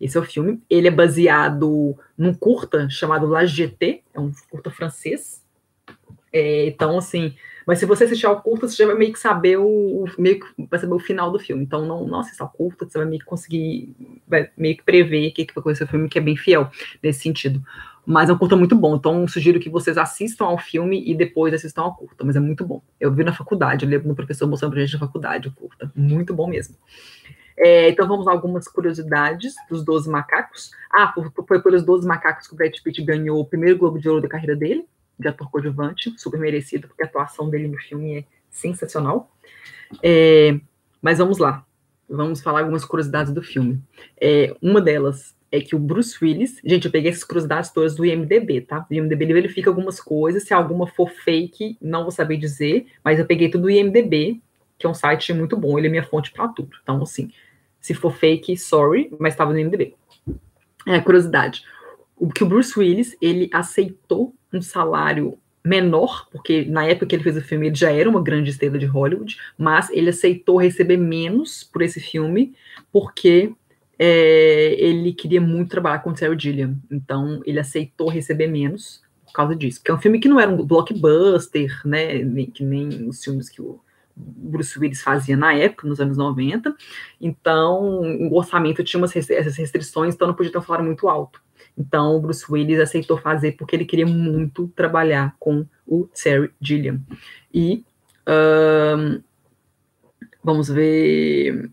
Esse 0.00 0.16
é 0.16 0.20
o 0.20 0.24
filme. 0.24 0.62
Ele 0.68 0.88
é 0.88 0.90
baseado 0.90 1.96
num 2.16 2.32
curta 2.32 2.88
chamado 2.88 3.26
La 3.26 3.44
GT, 3.44 4.02
é 4.14 4.20
um 4.20 4.32
curta 4.50 4.70
francês. 4.70 5.42
É, 6.32 6.66
então, 6.66 6.98
assim, 6.98 7.34
mas 7.68 7.78
se 7.78 7.84
você 7.84 8.04
assistir 8.04 8.24
ao 8.24 8.40
curta, 8.40 8.66
você 8.66 8.76
já 8.76 8.86
vai 8.86 8.94
meio 8.94 9.12
que 9.12 9.18
saber 9.18 9.58
o, 9.58 10.06
meio 10.18 10.40
que 10.40 10.66
vai 10.70 10.80
saber 10.80 10.94
o 10.94 10.98
final 10.98 11.30
do 11.30 11.38
filme. 11.38 11.62
Então, 11.62 11.84
não, 11.84 12.06
não 12.06 12.20
assista 12.20 12.42
ao 12.42 12.48
curta, 12.48 12.88
você 12.88 12.96
vai 12.96 13.06
meio 13.06 13.20
que 13.20 13.26
conseguir, 13.26 13.94
vai 14.26 14.50
meio 14.56 14.74
que 14.74 14.82
prever 14.82 15.28
o 15.28 15.34
que, 15.34 15.44
que 15.44 15.54
vai 15.54 15.60
acontecer 15.60 15.84
no 15.84 15.90
filme, 15.90 16.08
que 16.08 16.18
é 16.18 16.22
bem 16.22 16.34
fiel 16.34 16.70
nesse 17.02 17.20
sentido. 17.20 17.62
Mas 18.06 18.30
é 18.30 18.32
um 18.32 18.38
curta 18.38 18.56
muito 18.56 18.74
bom, 18.74 18.96
então 18.96 19.28
sugiro 19.28 19.60
que 19.60 19.68
vocês 19.68 19.98
assistam 19.98 20.46
ao 20.46 20.56
filme 20.56 21.02
e 21.06 21.14
depois 21.14 21.52
assistam 21.52 21.82
ao 21.82 21.94
curta, 21.94 22.24
mas 22.24 22.36
é 22.36 22.40
muito 22.40 22.64
bom. 22.64 22.82
Eu 22.98 23.12
vi 23.12 23.22
na 23.22 23.34
faculdade, 23.34 23.84
eu 23.84 23.90
lembro 23.90 24.08
do 24.08 24.14
professor 24.14 24.46
mostrando 24.46 24.72
pra 24.72 24.80
gente 24.80 24.94
na 24.94 25.00
faculdade 25.00 25.48
o 25.48 25.52
curta. 25.52 25.92
Muito 25.94 26.32
bom 26.32 26.46
mesmo. 26.46 26.74
É, 27.60 27.88
então 27.88 28.06
vamos 28.06 28.28
a 28.28 28.30
algumas 28.30 28.68
curiosidades 28.68 29.54
dos 29.68 29.84
12 29.84 30.08
macacos. 30.08 30.70
Ah, 30.92 31.12
foi 31.46 31.60
pelos 31.60 31.82
12 31.82 32.06
macacos 32.06 32.46
que 32.46 32.54
o 32.54 32.56
Brad 32.56 32.72
Pitt 32.82 33.02
ganhou 33.02 33.40
o 33.40 33.44
primeiro 33.44 33.76
Globo 33.76 33.98
de 33.98 34.08
Ouro 34.08 34.22
da 34.22 34.28
carreira 34.28 34.54
dele, 34.54 34.86
de 35.18 35.26
ator 35.26 35.50
coadjuvante, 35.50 36.14
super 36.16 36.38
merecido, 36.38 36.86
porque 36.86 37.02
a 37.02 37.06
atuação 37.06 37.50
dele 37.50 37.66
no 37.66 37.76
filme 37.76 38.18
é 38.18 38.24
sensacional. 38.48 39.30
É, 40.02 40.58
mas 41.02 41.18
vamos 41.18 41.38
lá, 41.38 41.64
vamos 42.08 42.40
falar 42.40 42.60
algumas 42.60 42.84
curiosidades 42.84 43.32
do 43.32 43.42
filme. 43.42 43.82
É, 44.20 44.54
uma 44.62 44.80
delas 44.80 45.34
é 45.50 45.60
que 45.60 45.74
o 45.74 45.78
Bruce 45.78 46.16
Willis, 46.22 46.60
gente, 46.64 46.84
eu 46.84 46.92
peguei 46.92 47.10
essas 47.10 47.24
curiosidades 47.24 47.70
todas 47.70 47.96
do 47.96 48.04
IMDB, 48.04 48.60
tá? 48.60 48.86
O 48.88 48.94
IMDB 48.94 49.24
ele 49.24 49.34
verifica 49.34 49.70
algumas 49.70 50.00
coisas, 50.00 50.44
se 50.44 50.54
alguma 50.54 50.86
for 50.86 51.10
fake, 51.10 51.76
não 51.80 52.02
vou 52.02 52.10
saber 52.12 52.36
dizer, 52.36 52.86
mas 53.02 53.18
eu 53.18 53.26
peguei 53.26 53.48
tudo 53.50 53.62
do 53.62 53.70
IMDB, 53.70 54.40
que 54.78 54.86
é 54.86 54.88
um 54.88 54.94
site 54.94 55.32
muito 55.32 55.56
bom, 55.56 55.78
ele 55.78 55.88
é 55.88 55.90
minha 55.90 56.04
fonte 56.04 56.30
para 56.30 56.48
tudo. 56.48 56.76
Então, 56.82 57.02
assim, 57.02 57.32
se 57.88 57.94
for 57.94 58.14
fake, 58.14 58.54
sorry, 58.58 59.10
mas 59.18 59.32
estava 59.32 59.50
no 59.50 59.58
MDB. 59.58 59.94
É, 60.86 61.00
curiosidade. 61.00 61.62
O 62.18 62.28
que 62.28 62.44
o 62.44 62.46
Bruce 62.46 62.78
Willis, 62.78 63.16
ele 63.20 63.48
aceitou 63.50 64.34
um 64.52 64.60
salário 64.60 65.38
menor, 65.64 66.28
porque 66.30 66.66
na 66.66 66.84
época 66.84 67.06
que 67.06 67.16
ele 67.16 67.22
fez 67.22 67.36
o 67.38 67.42
filme 67.42 67.68
ele 67.68 67.74
já 67.74 67.90
era 67.90 68.08
uma 68.08 68.22
grande 68.22 68.50
estrela 68.50 68.78
de 68.78 68.84
Hollywood, 68.84 69.38
mas 69.56 69.88
ele 69.88 70.10
aceitou 70.10 70.58
receber 70.58 70.98
menos 70.98 71.64
por 71.64 71.80
esse 71.80 71.98
filme, 71.98 72.54
porque 72.92 73.52
é, 73.98 74.76
ele 74.78 75.14
queria 75.14 75.40
muito 75.40 75.70
trabalhar 75.70 76.00
com 76.00 76.10
o 76.10 76.16
Sarah 76.16 76.38
Gilliam. 76.38 76.76
Então 76.90 77.40
ele 77.46 77.58
aceitou 77.58 78.08
receber 78.08 78.48
menos 78.48 79.02
por 79.24 79.32
causa 79.32 79.56
disso. 79.56 79.82
Que 79.82 79.90
é 79.90 79.94
um 79.94 80.00
filme 80.00 80.20
que 80.20 80.28
não 80.28 80.38
era 80.38 80.50
um 80.50 80.64
blockbuster, 80.64 81.80
né? 81.86 82.18
Que 82.52 82.62
nem 82.62 83.08
os 83.08 83.24
filmes 83.24 83.48
que 83.48 83.62
o 83.62 83.80
Bruce 84.18 84.78
Willis 84.78 85.02
fazia 85.02 85.36
na 85.36 85.54
época, 85.54 85.86
nos 85.86 86.00
anos 86.00 86.16
90. 86.16 86.74
Então, 87.20 88.00
o 88.30 88.36
orçamento 88.36 88.82
tinha 88.82 89.00
umas, 89.00 89.14
essas 89.14 89.56
restrições, 89.56 90.14
então 90.14 90.26
não 90.26 90.34
podia 90.34 90.50
ter 90.50 90.58
um 90.58 90.62
salário 90.62 90.84
muito 90.84 91.08
alto. 91.08 91.40
Então, 91.76 92.16
o 92.16 92.20
Bruce 92.20 92.44
Willis 92.50 92.80
aceitou 92.80 93.16
fazer 93.16 93.52
porque 93.52 93.76
ele 93.76 93.84
queria 93.84 94.06
muito 94.06 94.68
trabalhar 94.74 95.36
com 95.38 95.64
o 95.86 96.08
Terry 96.08 96.50
Gilliam. 96.60 97.00
E 97.54 97.84
um, 98.28 99.22
vamos 100.42 100.68
ver. 100.68 101.70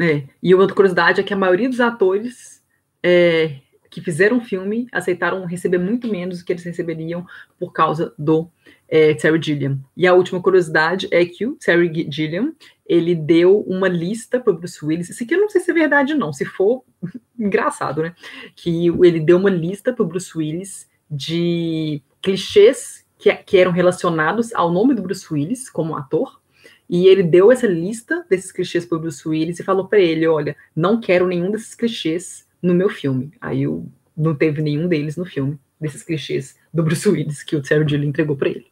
É, 0.00 0.22
e 0.40 0.54
outra 0.54 0.76
curiosidade 0.76 1.20
é 1.20 1.24
que 1.24 1.34
a 1.34 1.36
maioria 1.36 1.68
dos 1.68 1.80
atores 1.80 2.62
é, 3.02 3.56
que 3.90 4.00
fizeram 4.00 4.38
o 4.38 4.44
filme 4.44 4.86
aceitaram 4.92 5.44
receber 5.44 5.78
muito 5.78 6.08
menos 6.08 6.38
do 6.38 6.44
que 6.44 6.52
eles 6.52 6.64
receberiam 6.64 7.26
por 7.58 7.72
causa 7.72 8.12
do 8.18 8.50
é, 8.88 9.14
Terry 9.14 9.40
Gilliam. 9.42 9.78
E 9.96 10.06
a 10.06 10.14
última 10.14 10.40
curiosidade 10.40 11.08
é 11.10 11.24
que 11.24 11.46
o 11.46 11.56
Terry 11.56 12.08
Gilliam, 12.10 12.52
ele 12.86 13.14
deu 13.14 13.60
uma 13.60 13.88
lista 13.88 14.40
para 14.40 14.52
o 14.52 14.56
Bruce 14.56 14.84
Willis, 14.84 15.10
isso 15.10 15.22
aqui 15.22 15.34
eu 15.34 15.40
não 15.40 15.48
sei 15.48 15.60
se 15.60 15.70
é 15.70 15.74
verdade 15.74 16.14
não, 16.14 16.32
se 16.32 16.44
for, 16.44 16.84
engraçado, 17.38 18.02
né? 18.02 18.14
Que 18.56 18.88
ele 18.88 19.20
deu 19.20 19.36
uma 19.36 19.50
lista 19.50 19.92
para 19.92 20.02
o 20.02 20.06
Bruce 20.06 20.36
Willis 20.36 20.88
de 21.10 22.02
clichês 22.20 23.06
que, 23.18 23.34
que 23.34 23.58
eram 23.58 23.72
relacionados 23.72 24.54
ao 24.54 24.70
nome 24.70 24.94
do 24.94 25.02
Bruce 25.02 25.26
Willis 25.32 25.68
como 25.68 25.96
ator, 25.96 26.40
E 26.88 27.06
ele 27.06 27.22
deu 27.22 27.52
essa 27.52 27.66
lista 27.66 28.24
desses 28.30 28.50
clichês 28.50 28.86
para 28.86 28.96
o 28.96 29.00
Bruce 29.00 29.28
Willis 29.28 29.60
e 29.60 29.64
falou 29.64 29.86
para 29.86 30.00
ele: 30.00 30.26
olha, 30.26 30.56
não 30.74 30.98
quero 30.98 31.26
nenhum 31.26 31.50
desses 31.50 31.74
clichês 31.74 32.47
no 32.62 32.74
meu 32.74 32.88
filme. 32.88 33.32
Aí 33.40 33.62
eu, 33.62 33.86
não 34.16 34.34
teve 34.34 34.60
nenhum 34.60 34.88
deles 34.88 35.16
no 35.16 35.24
filme, 35.24 35.58
desses 35.80 36.02
clichês 36.02 36.56
do 36.72 36.82
Bruce 36.82 37.08
Willis 37.08 37.42
que 37.42 37.56
o 37.56 37.62
Terry 37.62 37.88
Gilliam 37.88 38.08
entregou 38.08 38.36
para 38.36 38.48
ele. 38.48 38.66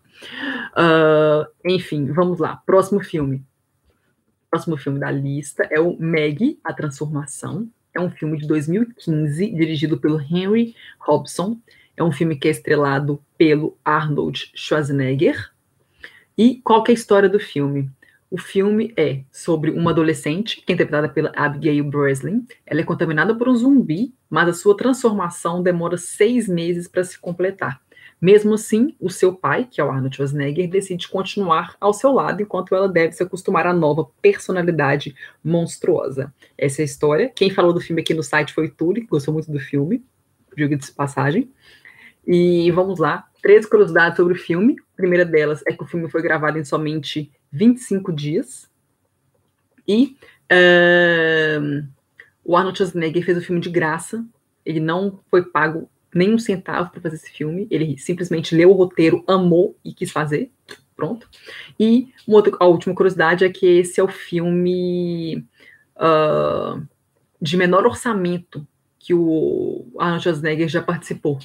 Uh, 0.73 1.47
enfim, 1.65 2.07
vamos 2.07 2.39
lá. 2.39 2.57
Próximo 2.67 3.03
filme. 3.03 3.45
Próximo 4.51 4.77
filme 4.77 4.99
da 4.99 5.11
lista 5.11 5.67
é 5.71 5.81
o 5.81 5.97
Meg, 5.99 6.59
A 6.65 6.73
Transformação. 6.73 7.69
É 7.95 8.01
um 8.01 8.11
filme 8.11 8.39
de 8.39 8.47
2015, 8.47 9.53
dirigido 9.53 9.99
pelo 9.99 10.21
Henry 10.21 10.75
Robson. 10.99 11.59
É 11.97 12.03
um 12.03 12.13
filme 12.13 12.37
que 12.37 12.49
é 12.49 12.51
estrelado 12.51 13.23
pelo 13.39 13.77
Arnold 13.85 14.51
Schwarzenegger. 14.55 15.51
E 16.37 16.61
qual 16.63 16.85
é 16.87 16.91
a 16.91 16.95
história 16.95 17.29
do 17.29 17.41
filme? 17.41 17.91
O 18.29 18.39
filme 18.39 18.93
é 18.97 19.23
sobre 19.31 19.71
uma 19.71 19.93
adolescente, 19.93 20.63
que 20.65 20.73
é 20.73 20.75
interpretada 20.75 21.09
pela 21.09 21.33
Abigail 21.37 21.85
Breslin. 21.85 22.45
Ela 22.67 22.81
é 22.81 22.85
contaminada 22.85 23.35
por 23.35 23.49
um 23.49 23.55
zumbi, 23.55 24.13
mas 24.29 24.49
a 24.49 24.53
sua 24.53 24.77
transformação 24.77 25.63
demora 25.63 25.97
seis 25.97 26.49
meses 26.49 26.89
para 26.89 27.05
se 27.05 27.19
completar. 27.19 27.81
Mesmo 28.21 28.55
assim, 28.55 28.97
o 28.99 29.11
seu 29.11 29.35
pai, 29.35 29.69
que 29.71 29.81
é 29.81 29.85
o 29.85 29.91
Arnold 29.91 30.17
Schwarzenegger, 30.17 30.69
decide 30.69 31.07
continuar 31.07 31.77
ao 31.79 31.93
seu 31.93 32.13
lado 32.13 32.43
enquanto 32.43 32.75
ela 32.75 32.89
deve 32.89 33.13
se 33.13 33.23
acostumar 33.23 33.67
à 33.67 33.75
nova 33.75 34.09
personalidade 34.23 35.15
monstruosa. 35.45 36.33
Essa 36.57 36.81
é 36.81 36.83
a 36.83 36.87
história. 36.87 37.33
Quem 37.35 37.51
falou 37.51 37.73
do 37.73 37.81
filme 37.81 38.01
aqui 38.01 38.15
no 38.15 38.23
site 38.23 38.55
foi 38.55 38.67
o 38.67 38.71
Tuli, 38.71 39.03
que 39.03 39.09
gostou 39.09 39.35
muito 39.35 39.53
do 39.53 39.61
filme, 39.61 40.03
diga 40.57 40.77
de 40.77 40.91
passagem. 40.93 41.51
E 42.27 42.71
vamos 42.73 42.99
lá, 42.99 43.29
três 43.43 43.67
curiosidades 43.67 44.17
sobre 44.17 44.33
o 44.33 44.37
filme. 44.37 44.77
A 44.95 44.97
primeira 44.97 45.25
delas 45.25 45.63
é 45.67 45.73
que 45.73 45.83
o 45.83 45.87
filme 45.87 46.11
foi 46.11 46.23
gravado 46.23 46.59
em 46.59 46.65
somente 46.65 47.31
25 47.53 48.13
dias. 48.13 48.69
E 49.87 50.17
uh, 50.53 51.87
o 52.45 52.57
Arnold 52.57 52.79
Schwarzenegger 52.79 53.25
fez 53.25 53.39
o 53.39 53.43
filme 53.43 53.61
de 53.61 53.71
graça. 53.71 54.25
Ele 54.65 54.81
não 54.81 55.21
foi 55.31 55.45
pago 55.45 55.89
nem 56.15 56.35
um 56.35 56.39
centavo 56.39 56.91
para 56.91 57.01
fazer 57.01 57.17
esse 57.17 57.31
filme. 57.31 57.67
Ele 57.71 57.99
simplesmente 57.99 58.55
leu 58.55 58.71
o 58.71 58.75
roteiro, 58.75 59.23
amou 59.27 59.77
e 59.85 59.93
quis 59.93 60.11
fazer. 60.11 60.51
Pronto. 60.97 61.29
E 61.79 62.09
outra, 62.27 62.57
a 62.59 62.67
última 62.67 62.95
curiosidade 62.95 63.45
é 63.45 63.51
que 63.51 63.67
esse 63.67 64.01
é 64.01 64.03
o 64.03 64.09
filme 64.09 65.45
uh, 65.97 66.83
de 67.41 67.57
menor 67.57 67.85
orçamento 67.85 68.67
que 68.99 69.13
o 69.13 69.87
Arnold 69.99 70.23
Schwarzenegger 70.23 70.69
já 70.69 70.83
participou. 70.83 71.39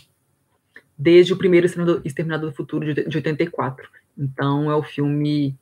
Desde 0.98 1.34
o 1.34 1.38
primeiro 1.38 1.68
Exterminador 2.06 2.50
do 2.50 2.56
Futuro 2.56 2.94
de, 2.94 3.08
de 3.08 3.18
84. 3.18 3.90
Então 4.18 4.72
é 4.72 4.76
o 4.76 4.84
filme 4.84 5.56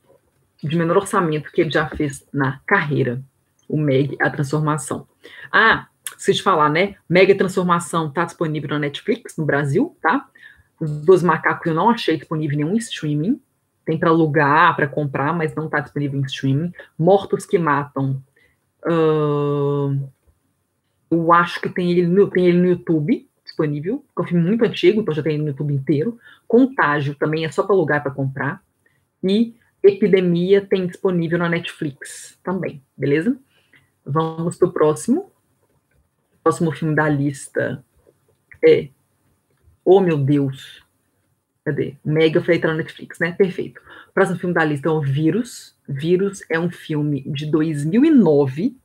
de 0.64 0.78
menor 0.78 0.98
orçamento 0.98 1.52
que 1.52 1.62
ele 1.62 1.72
já 1.72 1.88
fez 1.88 2.26
na 2.34 2.60
carreira. 2.66 3.22
O 3.68 3.78
Meg, 3.78 4.18
a 4.20 4.30
transformação. 4.30 5.08
Ah, 5.52 5.88
preciso 6.16 6.44
falar, 6.44 6.70
né? 6.70 6.96
Mega 7.08 7.36
Transformação 7.36 8.12
tá 8.12 8.26
disponível 8.26 8.70
na 8.70 8.80
Netflix, 8.80 9.38
no 9.38 9.46
Brasil, 9.46 9.96
tá? 10.02 10.28
Os 10.80 11.06
dois 11.06 11.22
macacos 11.22 11.68
eu 11.68 11.74
não 11.74 11.90
achei 11.90 12.18
disponível 12.18 12.56
em 12.56 12.64
nenhum 12.64 12.78
streaming. 12.78 13.40
Tem 13.86 13.98
para 13.98 14.10
alugar, 14.10 14.76
para 14.76 14.88
comprar, 14.88 15.34
mas 15.34 15.54
não 15.56 15.70
tá 15.70 15.80
disponível 15.80 16.20
em 16.20 16.24
streaming. 16.24 16.72
Mortos 16.98 17.46
que 17.46 17.58
Matam. 17.58 18.22
Uh, 18.86 20.10
eu 21.12 21.34
acho 21.34 21.60
que 21.62 21.70
tem 21.70 21.92
ele, 21.92 22.08
no, 22.08 22.30
tem 22.30 22.48
ele 22.48 22.60
no 22.60 22.68
YouTube 22.68 23.28
disponível, 23.44 24.06
é 24.16 24.22
um 24.22 24.24
filme 24.26 24.48
muito 24.48 24.64
antigo, 24.64 25.02
então 25.02 25.14
já 25.14 25.24
tem 25.24 25.34
ele 25.34 25.44
no 25.44 25.50
YouTube 25.50 25.74
inteiro. 25.74 26.20
Contágio 26.48 27.16
também 27.16 27.46
é 27.46 27.52
só 27.52 27.64
para 27.64 27.76
alugar 27.76 28.02
para 28.02 28.12
comprar. 28.12 28.62
E 29.24 29.56
Epidemia 29.84 30.62
tem 30.66 30.88
disponível 30.88 31.38
na 31.38 31.50
Netflix 31.50 32.38
também, 32.44 32.84
beleza? 32.98 33.38
Vamos 34.06 34.58
para 34.58 34.68
o 34.68 34.74
próximo 34.74 35.32
próximo 36.44 36.72
filme 36.72 36.96
da 36.96 37.08
lista 37.08 37.84
é 38.66 38.90
Oh, 39.86 40.02
meu 40.02 40.18
Deus. 40.18 40.84
Cadê? 41.66 41.96
Mega 42.06 42.44
foi 42.44 42.60
na 42.60 42.76
Netflix, 42.76 43.18
né? 43.20 43.32
Perfeito. 43.32 43.82
O 44.10 44.14
próximo 44.14 44.38
filme 44.38 44.54
da 44.54 44.64
lista 44.64 44.90
é 44.90 44.92
o 44.92 45.02
Vírus. 45.02 45.76
Vírus 45.88 46.44
é 46.50 46.60
um 46.60 46.70
filme 46.70 47.24
de 47.28 47.50
2009. 47.50 48.76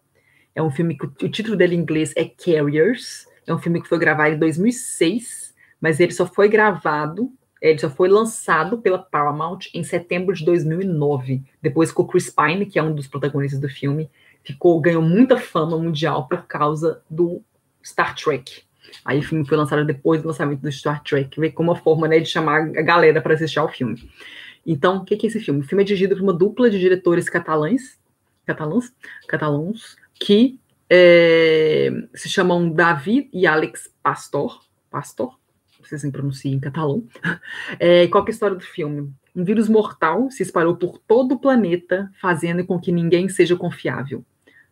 É 0.54 0.62
um 0.62 0.70
filme 0.70 0.96
que 0.96 1.26
o 1.26 1.28
título 1.28 1.56
dele 1.56 1.74
em 1.74 1.80
inglês 1.80 2.12
é 2.16 2.24
Carriers. 2.24 3.26
É 3.46 3.52
um 3.52 3.58
filme 3.58 3.82
que 3.82 3.88
foi 3.88 3.98
gravado 3.98 4.34
em 4.34 4.38
2006, 4.38 5.54
mas 5.80 6.00
ele 6.00 6.12
só 6.12 6.26
foi 6.26 6.48
gravado, 6.48 7.30
ele 7.70 7.78
só 7.78 7.88
foi 7.88 8.08
lançado 8.08 8.78
pela 8.78 8.98
Paramount 8.98 9.60
em 9.72 9.82
setembro 9.82 10.34
de 10.34 10.44
2009. 10.44 11.42
Depois 11.62 11.90
com 11.90 12.02
o 12.02 12.06
Chris 12.06 12.28
Pine, 12.28 12.66
que 12.66 12.78
é 12.78 12.82
um 12.82 12.94
dos 12.94 13.06
protagonistas 13.06 13.58
do 13.58 13.68
filme, 13.68 14.10
ficou 14.42 14.78
ganhou 14.80 15.00
muita 15.00 15.38
fama 15.38 15.78
mundial 15.78 16.28
por 16.28 16.46
causa 16.46 17.02
do 17.08 17.40
Star 17.82 18.14
Trek. 18.14 18.62
Aí 19.02 19.18
o 19.18 19.22
filme 19.22 19.46
foi 19.46 19.56
lançado 19.56 19.82
depois 19.84 20.20
do 20.20 20.28
lançamento 20.28 20.60
do 20.60 20.70
Star 20.70 21.02
Trek, 21.02 21.40
veio 21.40 21.54
como 21.54 21.70
uma 21.70 21.76
forma 21.76 22.06
né, 22.06 22.20
de 22.20 22.26
chamar 22.26 22.60
a 22.60 22.82
galera 22.82 23.22
para 23.22 23.32
assistir 23.32 23.58
ao 23.58 23.68
filme. 23.68 24.10
Então, 24.66 24.98
o 24.98 25.04
que, 25.04 25.16
que 25.16 25.26
é 25.26 25.30
esse 25.30 25.40
filme? 25.40 25.60
O 25.60 25.64
filme 25.64 25.82
é 25.82 25.86
dirigido 25.86 26.14
por 26.14 26.22
uma 26.22 26.32
dupla 26.34 26.68
de 26.68 26.78
diretores 26.78 27.30
catalães, 27.30 27.98
catalãs, 28.44 28.92
catalãos, 29.26 29.96
que 30.14 30.60
é, 30.90 31.90
se 32.14 32.28
chamam 32.28 32.68
David 32.68 33.30
e 33.32 33.46
Alex 33.46 33.90
Pastor, 34.02 34.60
Pastor, 34.90 35.38
não 35.84 35.88
sei 35.88 35.98
se 35.98 36.10
pronuncia 36.10 36.52
em 36.52 36.60
catalão. 36.60 37.04
É, 37.78 38.06
qual 38.08 38.24
é 38.24 38.28
a 38.28 38.30
história 38.30 38.56
do 38.56 38.62
filme? 38.62 39.12
Um 39.34 39.44
vírus 39.44 39.68
mortal 39.68 40.30
se 40.30 40.42
espalhou 40.42 40.76
por 40.76 40.98
todo 40.98 41.32
o 41.32 41.38
planeta, 41.38 42.10
fazendo 42.20 42.64
com 42.64 42.78
que 42.78 42.92
ninguém 42.92 43.28
seja 43.28 43.56
confiável. 43.56 44.24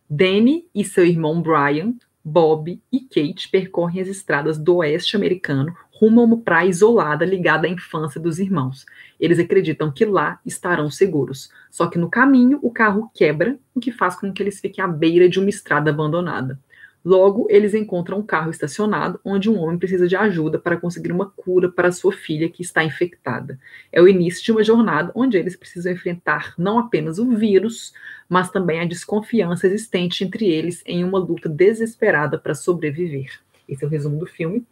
Danny 0.09 0.66
e 0.75 0.85
seu 0.85 1.05
irmão 1.05 1.42
Brian, 1.42 1.94
Bob 2.25 2.81
e 2.92 3.01
Kate 3.01 3.48
percorrem 3.51 4.01
as 4.01 4.09
estradas 4.09 4.59
do 4.59 4.77
oeste 4.77 5.16
americano 5.16 5.75
rumo 6.03 6.20
a 6.20 6.25
uma 6.25 6.37
praia 6.38 6.68
isolada 6.68 7.25
ligada 7.25 7.68
à 7.68 7.70
infância 7.70 8.20
dos 8.20 8.40
irmãos. 8.40 8.85
Eles 9.20 9.38
acreditam 9.38 9.92
que 9.92 10.05
lá 10.05 10.40
estarão 10.44 10.90
seguros. 10.90 11.48
Só 11.70 11.87
que 11.87 11.96
no 11.96 12.11
caminho 12.11 12.59
o 12.61 12.72
carro 12.72 13.09
quebra, 13.14 13.57
o 13.72 13.79
que 13.79 13.92
faz 13.92 14.16
com 14.16 14.33
que 14.33 14.42
eles 14.42 14.59
fiquem 14.61 14.83
à 14.83 14.88
beira 14.88 15.29
de 15.29 15.38
uma 15.38 15.48
estrada 15.48 15.90
abandonada. 15.90 16.59
Logo, 17.05 17.49
eles 17.51 17.75
encontram 17.75 18.19
um 18.19 18.23
carro 18.23 18.51
estacionado 18.51 19.19
onde 19.25 19.51
um 19.51 19.59
homem 19.59 19.79
precisa 19.79 20.07
de 20.07 20.15
ajuda 20.15 20.59
para 20.59 20.77
conseguir 20.77 21.11
uma 21.11 21.29
cura 21.29 21.69
para 21.69 21.91
sua 21.91 22.12
filha 22.12 22.49
que 22.49 22.62
está 22.62 22.85
infectada. 22.85 23.59
É 23.91 24.01
o 24.01 24.07
início 24.07 24.45
de 24.45 24.53
uma 24.53 24.62
jornada 24.62 25.11
onde 25.15 25.37
eles 25.37 25.57
precisam 25.57 25.93
enfrentar 25.93 26.55
não 26.57 26.79
apenas 26.79 27.19
o 27.19 27.29
vírus, 27.35 27.93
mas 28.29 28.51
também 28.51 28.81
a 28.81 28.85
desconfiança 28.85 29.67
existente 29.67 30.23
entre 30.23 30.47
eles 30.47 30.83
em 30.87 31.03
uma 31.03 31.19
luta 31.19 31.49
desesperada 31.49 32.38
para 32.38 32.55
sobreviver. 32.55 33.41
Esse 33.69 33.85
é 33.85 33.87
o 33.87 33.91
resumo 33.91 34.19
do 34.19 34.27
filme. 34.27 34.65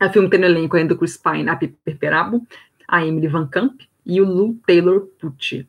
O 0.00 0.10
filme 0.10 0.30
tem 0.30 0.40
no 0.40 0.46
elenco 0.46 0.76
ainda 0.76 0.96
Chris 0.96 1.16
Pine, 1.16 1.50
a 1.50 1.56
Piper 1.56 1.98
Perabo, 1.98 2.46
a 2.88 3.04
Emily 3.04 3.28
Van 3.28 3.46
Camp 3.46 3.82
e 4.04 4.20
o 4.20 4.24
Lou 4.24 4.56
Taylor 4.66 5.06
Pucci. 5.18 5.68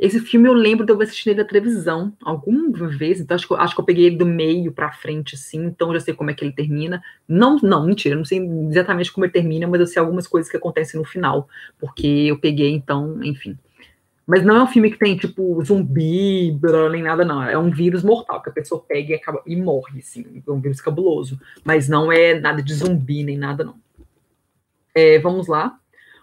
Esse 0.00 0.18
filme 0.18 0.48
eu 0.48 0.54
lembro 0.54 0.86
de 0.86 0.92
eu 0.92 1.02
assistir 1.02 1.28
ele 1.28 1.42
na 1.42 1.46
televisão 1.46 2.10
alguma 2.22 2.88
vez, 2.88 3.20
então 3.20 3.34
acho 3.34 3.46
que, 3.46 3.52
acho 3.52 3.74
que 3.74 3.80
eu 3.82 3.84
peguei 3.84 4.06
ele 4.06 4.16
do 4.16 4.24
meio 4.24 4.72
para 4.72 4.90
frente, 4.90 5.34
assim, 5.34 5.62
então 5.66 5.92
já 5.92 6.00
sei 6.00 6.14
como 6.14 6.30
é 6.30 6.34
que 6.34 6.42
ele 6.42 6.54
termina. 6.54 7.02
Não, 7.28 7.56
não, 7.62 7.84
mentira, 7.84 8.16
não 8.16 8.24
sei 8.24 8.38
exatamente 8.70 9.12
como 9.12 9.26
ele 9.26 9.32
termina, 9.32 9.68
mas 9.68 9.78
eu 9.78 9.86
sei 9.86 10.00
algumas 10.00 10.26
coisas 10.26 10.50
que 10.50 10.56
acontecem 10.56 10.98
no 10.98 11.06
final, 11.06 11.46
porque 11.78 12.06
eu 12.06 12.38
peguei, 12.38 12.70
então, 12.70 13.22
enfim. 13.22 13.58
Mas 14.26 14.42
não 14.42 14.56
é 14.56 14.62
um 14.62 14.66
filme 14.66 14.90
que 14.90 14.98
tem, 14.98 15.18
tipo, 15.18 15.62
zumbi, 15.64 16.56
nem 16.90 17.02
nada, 17.02 17.22
não. 17.22 17.42
É 17.42 17.58
um 17.58 17.68
vírus 17.68 18.02
mortal 18.02 18.40
que 18.40 18.48
a 18.48 18.52
pessoa 18.52 18.80
pega 18.80 19.10
e, 19.10 19.14
acaba, 19.14 19.42
e 19.44 19.56
morre, 19.56 19.98
assim. 19.98 20.24
É 20.46 20.50
um 20.50 20.60
vírus 20.60 20.80
cabuloso. 20.80 21.38
Mas 21.64 21.88
não 21.88 22.12
é 22.12 22.38
nada 22.38 22.62
de 22.62 22.72
zumbi, 22.72 23.24
nem 23.24 23.36
nada, 23.36 23.64
não. 23.64 23.74
É, 24.94 25.18
vamos 25.18 25.48
lá. 25.48 25.76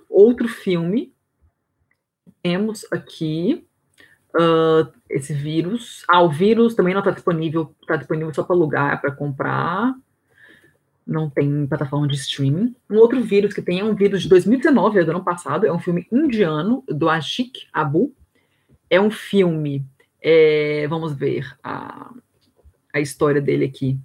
Outro 0.09 0.47
filme. 0.47 1.11
Temos 2.41 2.85
aqui 2.91 3.67
uh, 4.35 4.91
esse 5.09 5.33
vírus. 5.33 6.03
Ah, 6.07 6.21
o 6.21 6.29
vírus 6.29 6.75
também 6.75 6.93
não 6.93 7.01
está 7.01 7.11
disponível, 7.11 7.75
está 7.81 7.95
disponível 7.95 8.33
só 8.33 8.43
para 8.43 8.55
alugar, 8.55 9.01
para 9.01 9.11
comprar. 9.11 9.93
Não 11.05 11.29
tem 11.29 11.65
plataforma 11.67 12.07
de 12.07 12.15
streaming. 12.15 12.75
Um 12.89 12.97
outro 12.97 13.21
vírus 13.21 13.53
que 13.53 13.61
tem 13.61 13.79
é 13.79 13.83
um 13.83 13.95
vírus 13.95 14.23
de 14.23 14.29
2019, 14.29 14.99
é 14.99 15.03
do 15.03 15.11
ano 15.11 15.23
passado, 15.23 15.65
é 15.65 15.71
um 15.71 15.79
filme 15.79 16.05
indiano, 16.11 16.83
do 16.87 17.09
Ashik 17.09 17.67
Abu. 17.71 18.13
É 18.89 18.99
um 18.99 19.11
filme, 19.11 19.85
é, 20.21 20.85
vamos 20.87 21.13
ver 21.13 21.45
a, 21.63 22.11
a 22.93 22.99
história 22.99 23.41
dele 23.41 23.65
aqui. 23.65 23.97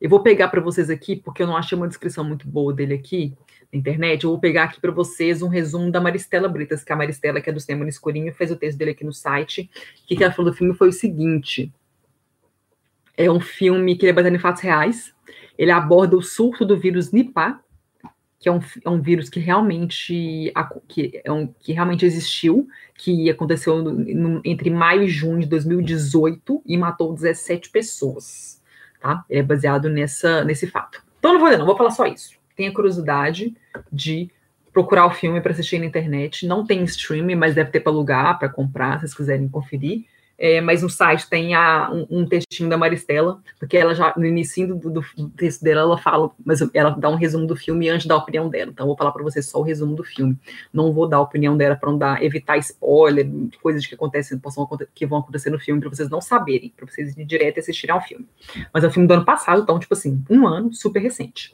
Eu 0.00 0.08
vou 0.08 0.22
pegar 0.22 0.48
para 0.48 0.60
vocês 0.60 0.90
aqui, 0.90 1.16
porque 1.16 1.42
eu 1.42 1.46
não 1.46 1.56
achei 1.56 1.76
uma 1.76 1.88
descrição 1.88 2.22
muito 2.24 2.46
boa 2.46 2.72
dele 2.72 2.94
aqui 2.94 3.36
na 3.72 3.78
internet. 3.78 4.24
Eu 4.24 4.30
vou 4.30 4.38
pegar 4.38 4.64
aqui 4.64 4.80
para 4.80 4.92
vocês 4.92 5.42
um 5.42 5.48
resumo 5.48 5.90
da 5.90 6.00
Maristela 6.00 6.48
Britas, 6.48 6.84
que 6.84 6.92
é 6.92 6.94
a 6.94 6.98
Maristela, 6.98 7.40
que 7.40 7.50
é 7.50 7.52
do 7.52 7.60
Cinema 7.60 7.84
no 7.84 7.90
Escurinho, 7.90 8.32
fez 8.32 8.50
o 8.50 8.56
texto 8.56 8.78
dele 8.78 8.92
aqui 8.92 9.04
no 9.04 9.12
site. 9.12 9.68
O 10.04 10.06
que 10.06 10.22
ela 10.22 10.32
falou 10.32 10.50
do 10.50 10.56
filme 10.56 10.74
foi 10.74 10.88
o 10.88 10.92
seguinte: 10.92 11.72
é 13.16 13.30
um 13.30 13.40
filme 13.40 13.96
que 13.96 14.06
é 14.06 14.12
baseado 14.12 14.34
em 14.34 14.38
fatos 14.38 14.62
reais. 14.62 15.12
Ele 15.58 15.72
aborda 15.72 16.16
o 16.16 16.22
surto 16.22 16.64
do 16.64 16.76
vírus 16.76 17.10
Nipah, 17.10 17.60
que 18.38 18.48
é 18.48 18.52
um, 18.52 18.60
é 18.84 18.88
um 18.88 19.00
vírus 19.00 19.28
que 19.28 19.40
realmente, 19.40 20.52
que, 20.86 21.20
é 21.24 21.32
um, 21.32 21.48
que 21.48 21.72
realmente 21.72 22.06
existiu, 22.06 22.68
que 22.94 23.28
aconteceu 23.28 23.82
no, 23.82 23.92
no, 23.92 24.40
entre 24.44 24.70
maio 24.70 25.02
e 25.02 25.08
junho 25.08 25.40
de 25.40 25.46
2018 25.46 26.62
e 26.64 26.76
matou 26.76 27.12
17 27.12 27.70
pessoas, 27.70 28.57
tá? 29.00 29.24
Ele 29.28 29.40
é 29.40 29.42
baseado 29.42 29.88
nessa, 29.88 30.44
nesse 30.44 30.66
fato. 30.66 31.02
Então 31.18 31.32
não 31.32 31.40
vou 31.40 31.56
não, 31.56 31.66
vou 31.66 31.76
falar 31.76 31.90
só 31.90 32.06
isso. 32.06 32.36
Tenha 32.56 32.72
curiosidade 32.72 33.54
de 33.92 34.30
procurar 34.72 35.06
o 35.06 35.10
filme 35.10 35.40
para 35.40 35.52
assistir 35.52 35.78
na 35.78 35.86
internet. 35.86 36.46
Não 36.46 36.64
tem 36.64 36.82
streaming, 36.84 37.34
mas 37.34 37.54
deve 37.54 37.70
ter 37.70 37.80
para 37.80 37.92
alugar, 37.92 38.38
para 38.38 38.48
comprar, 38.48 38.94
se 38.94 39.00
vocês 39.00 39.14
quiserem 39.14 39.48
conferir. 39.48 40.04
É, 40.38 40.60
mas 40.60 40.82
no 40.82 40.88
site 40.88 41.28
tem 41.28 41.52
a, 41.52 41.90
um, 41.90 42.20
um, 42.20 42.26
textinho 42.26 42.70
da 42.70 42.76
Maristela, 42.76 43.42
porque 43.58 43.76
ela 43.76 43.92
já, 43.92 44.14
no 44.16 44.24
início 44.24 44.72
do, 44.76 44.88
do, 44.88 45.02
texto 45.36 45.62
dela, 45.62 45.80
ela 45.80 45.98
fala, 45.98 46.30
mas 46.46 46.60
ela 46.72 46.90
dá 46.90 47.08
um 47.08 47.16
resumo 47.16 47.44
do 47.44 47.56
filme 47.56 47.88
antes 47.88 48.06
da 48.06 48.16
opinião 48.16 48.48
dela. 48.48 48.70
Então, 48.70 48.84
eu 48.84 48.88
vou 48.88 48.96
falar 48.96 49.10
para 49.10 49.24
vocês 49.24 49.46
só 49.46 49.58
o 49.58 49.62
resumo 49.62 49.96
do 49.96 50.04
filme. 50.04 50.38
Não 50.72 50.92
vou 50.92 51.08
dar 51.08 51.16
a 51.16 51.22
opinião 51.22 51.56
dela 51.56 51.74
para 51.74 51.90
não 51.90 51.98
dar, 51.98 52.22
evitar 52.22 52.56
spoiler, 52.58 53.28
coisas 53.60 53.84
que 53.84 53.96
acontecem, 53.96 54.38
possam, 54.38 54.68
que 54.94 55.06
vão 55.06 55.18
acontecer 55.18 55.50
no 55.50 55.58
filme, 55.58 55.80
para 55.80 55.90
vocês 55.90 56.08
não 56.08 56.20
saberem, 56.20 56.72
para 56.76 56.86
vocês 56.86 57.12
irem 57.14 57.26
direto 57.26 57.56
e 57.56 57.60
assistirem 57.60 57.94
ao 57.94 58.00
filme. 58.00 58.26
Mas 58.72 58.84
é 58.84 58.86
um 58.86 58.92
filme 58.92 59.08
do 59.08 59.14
ano 59.14 59.24
passado, 59.24 59.62
então, 59.62 59.76
tipo 59.78 59.94
assim, 59.94 60.22
um 60.30 60.46
ano 60.46 60.72
super 60.72 61.02
recente. 61.02 61.52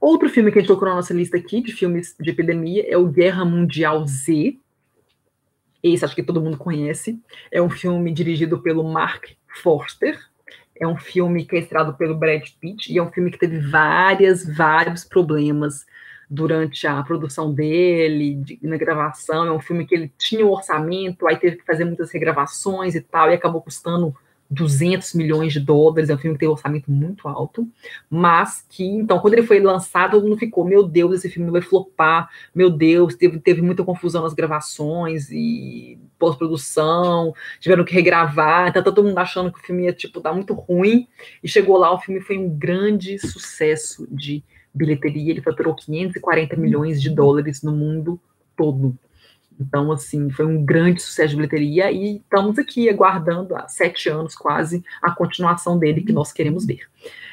Outro 0.00 0.30
filme 0.30 0.50
que 0.50 0.58
a 0.58 0.62
gente 0.62 0.68
colocou 0.68 0.88
na 0.88 0.94
nossa 0.94 1.12
lista 1.12 1.36
aqui 1.36 1.60
de 1.60 1.72
filmes 1.72 2.16
de 2.18 2.30
epidemia 2.30 2.86
é 2.88 2.96
o 2.96 3.06
Guerra 3.06 3.44
Mundial 3.44 4.06
Z. 4.06 4.56
Esse 5.82 6.04
acho 6.04 6.14
que 6.14 6.22
todo 6.22 6.40
mundo 6.40 6.56
conhece. 6.56 7.20
É 7.50 7.60
um 7.60 7.70
filme 7.70 8.12
dirigido 8.12 8.60
pelo 8.60 8.84
Mark 8.84 9.26
Forster. 9.62 10.18
É 10.78 10.86
um 10.86 10.96
filme 10.96 11.44
que 11.44 11.56
é 11.56 11.58
estrelado 11.58 11.94
pelo 11.94 12.16
Brad 12.16 12.42
Pitt 12.60 12.92
e 12.92 12.98
é 12.98 13.02
um 13.02 13.10
filme 13.10 13.30
que 13.30 13.38
teve 13.38 13.58
várias, 13.58 14.44
vários 14.44 15.04
problemas 15.04 15.84
durante 16.30 16.86
a 16.86 17.02
produção 17.02 17.52
dele, 17.52 18.36
de, 18.36 18.58
na 18.62 18.76
gravação. 18.76 19.44
É 19.46 19.52
um 19.52 19.60
filme 19.60 19.86
que 19.86 19.94
ele 19.94 20.12
tinha 20.16 20.46
um 20.46 20.50
orçamento, 20.50 21.26
aí 21.26 21.36
teve 21.36 21.56
que 21.56 21.66
fazer 21.66 21.84
muitas 21.84 22.10
regravações 22.12 22.94
e 22.94 23.00
tal, 23.00 23.30
e 23.30 23.34
acabou 23.34 23.60
custando 23.60 24.14
200 24.50 25.14
milhões 25.14 25.52
de 25.52 25.60
dólares, 25.60 26.10
é 26.10 26.14
um 26.14 26.18
filme 26.18 26.34
que 26.34 26.40
tem 26.40 26.48
um 26.48 26.52
orçamento 26.52 26.90
muito 26.90 27.28
alto, 27.28 27.68
mas 28.10 28.66
que, 28.68 28.84
então, 28.84 29.20
quando 29.20 29.34
ele 29.34 29.46
foi 29.46 29.60
lançado, 29.60 30.12
todo 30.12 30.24
mundo 30.24 30.36
ficou, 30.36 30.64
meu 30.64 30.82
Deus, 30.82 31.14
esse 31.14 31.30
filme 31.30 31.50
vai 31.52 31.60
flopar, 31.60 32.28
meu 32.52 32.68
Deus, 32.68 33.14
teve, 33.14 33.38
teve 33.38 33.62
muita 33.62 33.84
confusão 33.84 34.22
nas 34.22 34.34
gravações 34.34 35.30
e 35.30 35.98
pós-produção, 36.18 37.32
tiveram 37.60 37.84
que 37.84 37.94
regravar, 37.94 38.68
então 38.68 38.82
tá 38.82 38.90
todo 38.90 39.06
mundo 39.06 39.18
achando 39.18 39.52
que 39.52 39.60
o 39.60 39.62
filme 39.62 39.84
ia, 39.84 39.92
tipo, 39.92 40.20
dar 40.20 40.32
muito 40.32 40.52
ruim, 40.52 41.06
e 41.42 41.48
chegou 41.48 41.76
lá, 41.76 41.94
o 41.94 42.00
filme 42.00 42.20
foi 42.20 42.36
um 42.36 42.48
grande 42.48 43.18
sucesso 43.20 44.08
de 44.10 44.42
bilheteria, 44.74 45.30
ele 45.30 45.42
faturou 45.42 45.74
540 45.76 46.56
milhões 46.56 47.00
de 47.00 47.08
dólares 47.10 47.62
no 47.62 47.72
mundo 47.72 48.20
todo. 48.56 48.98
Então, 49.60 49.92
assim, 49.92 50.30
foi 50.30 50.46
um 50.46 50.64
grande 50.64 51.02
sucesso 51.02 51.30
de 51.30 51.36
bilheteria 51.36 51.92
e 51.92 52.16
estamos 52.16 52.58
aqui 52.58 52.88
aguardando 52.88 53.54
há 53.54 53.68
sete 53.68 54.08
anos 54.08 54.34
quase 54.34 54.82
a 55.02 55.10
continuação 55.10 55.78
dele 55.78 56.00
que 56.00 56.12
nós 56.12 56.32
queremos 56.32 56.64
ver. 56.64 56.88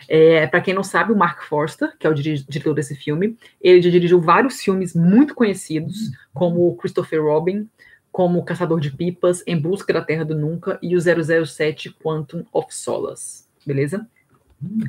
É, 0.10 0.46
Para 0.48 0.62
quem 0.62 0.74
não 0.74 0.84
sabe, 0.84 1.14
o 1.14 1.18
Mark 1.18 1.44
Forster, 1.44 1.96
que 1.98 2.06
é 2.06 2.10
o 2.10 2.14
diretor 2.14 2.74
desse 2.74 2.96
filme, 2.96 3.38
ele 3.62 3.82
já 3.82 3.90
dirigiu 3.90 4.20
vários 4.20 4.62
filmes 4.62 4.94
muito 4.94 5.34
conhecidos, 5.34 6.12
como 6.34 6.76
Christopher 6.76 7.24
Robin, 7.24 7.68
como 8.12 8.44
Caçador 8.44 8.80
de 8.80 8.92
Pipas, 8.92 9.44
Em 9.48 9.60
Busca 9.60 9.94
da 9.94 10.02
Terra 10.02 10.26
do 10.26 10.36
Nunca 10.36 10.78
e 10.82 10.96
o 10.96 11.00
007 11.46 11.94
Quantum 12.04 12.44
of 12.52 12.74
Solace, 12.74 13.46
beleza? 13.66 14.08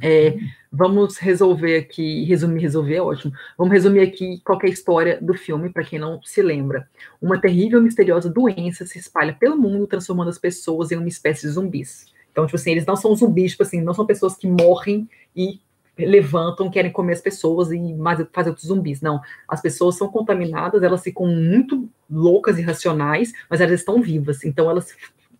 É, 0.02 0.38
vamos 0.72 1.18
resolver 1.18 1.76
aqui, 1.76 2.24
resumir, 2.24 2.60
resolver 2.62 2.94
é 2.94 3.02
ótimo. 3.02 3.32
Vamos 3.56 3.72
resumir 3.72 4.00
aqui 4.00 4.40
qual 4.44 4.58
é 4.62 4.68
história 4.68 5.18
do 5.20 5.34
filme, 5.34 5.70
para 5.70 5.84
quem 5.84 5.98
não 5.98 6.22
se 6.22 6.40
lembra. 6.42 6.88
Uma 7.20 7.40
terrível 7.40 7.78
e 7.78 7.82
misteriosa 7.82 8.30
doença 8.30 8.86
se 8.86 8.98
espalha 8.98 9.34
pelo 9.34 9.56
mundo, 9.56 9.86
transformando 9.86 10.30
as 10.30 10.38
pessoas 10.38 10.90
em 10.90 10.96
uma 10.96 11.08
espécie 11.08 11.42
de 11.42 11.52
zumbis. 11.52 12.06
Então, 12.32 12.46
tipo 12.46 12.56
assim, 12.56 12.70
eles 12.70 12.86
não 12.86 12.96
são 12.96 13.14
zumbis, 13.14 13.52
tipo 13.52 13.62
assim, 13.62 13.80
não 13.80 13.92
são 13.92 14.06
pessoas 14.06 14.36
que 14.36 14.46
morrem 14.46 15.08
e 15.36 15.60
levantam, 15.98 16.70
querem 16.70 16.92
comer 16.92 17.14
as 17.14 17.20
pessoas 17.20 17.72
e 17.72 17.78
mais 17.94 18.24
fazer 18.32 18.50
outros 18.50 18.68
zumbis. 18.68 19.00
Não, 19.00 19.20
as 19.48 19.60
pessoas 19.60 19.96
são 19.96 20.08
contaminadas, 20.08 20.82
elas 20.82 21.02
ficam 21.02 21.26
muito 21.26 21.88
loucas 22.08 22.56
e 22.56 22.60
irracionais, 22.60 23.32
mas 23.50 23.60
elas 23.60 23.80
estão 23.80 24.00
vivas. 24.00 24.44
Então 24.44 24.70
elas 24.70 24.94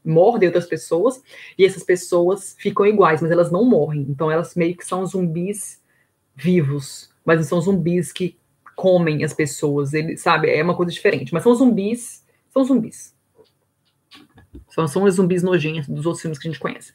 mordem 0.09 0.49
outras 0.49 0.67
pessoas, 0.67 1.23
e 1.57 1.65
essas 1.65 1.83
pessoas 1.83 2.57
ficam 2.59 2.87
iguais, 2.87 3.21
mas 3.21 3.31
elas 3.31 3.51
não 3.51 3.65
morrem. 3.65 4.07
Então 4.09 4.31
elas 4.31 4.55
meio 4.55 4.77
que 4.77 4.87
são 4.87 5.05
zumbis 5.07 5.81
vivos, 6.35 7.11
mas 7.25 7.47
são 7.47 7.61
zumbis 7.61 8.13
que 8.13 8.39
comem 8.77 9.25
as 9.25 9.35
pessoas, 9.35 9.93
ele 9.93 10.17
sabe, 10.17 10.49
é 10.49 10.63
uma 10.63 10.77
coisa 10.77 10.93
diferente, 10.93 11.35
mas 11.35 11.43
são 11.43 11.53
zumbis, 11.55 12.25
são 12.49 12.65
zumbis. 12.65 13.13
São, 14.69 14.87
são 14.87 15.03
os 15.03 15.17
zumbis 15.17 15.43
nojinhos 15.43 15.89
dos 15.89 16.07
outros 16.07 16.23
filmes 16.23 16.39
que 16.39 16.47
a 16.47 16.51
gente 16.51 16.61
conhece. 16.61 16.93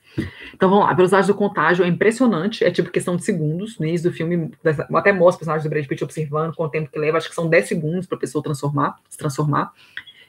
Então 0.54 0.69
vamos 0.69 0.86
lá, 0.86 0.91
a 0.91 0.93
velocidade 0.93 1.28
do 1.28 1.36
contágio 1.36 1.84
é 1.84 1.88
impressionante, 1.88 2.63
é 2.63 2.71
tipo 2.71 2.89
questão 2.89 3.17
de 3.17 3.26
segundos. 3.26 3.78
No 3.78 3.86
início 3.86 4.10
do 4.10 4.15
filme, 4.15 4.52
até 4.93 5.12
mostra 5.12 5.36
o 5.36 5.39
personagem 5.39 5.63
do 5.63 5.69
Brad 5.69 5.86
Pitt 5.86 6.04
observando 6.04 6.56
com 6.56 6.63
o 6.63 6.69
tempo 6.69 6.89
que 6.89 6.97
leva, 6.97 7.17
acho 7.17 7.28
que 7.28 7.36
são 7.36 7.49
10 7.49 7.67
segundos 7.67 8.08
para 8.08 8.17
a 8.17 8.21
pessoa 8.21 8.43
transformar, 8.43 8.95
se 9.10 9.17
transformar. 9.17 9.73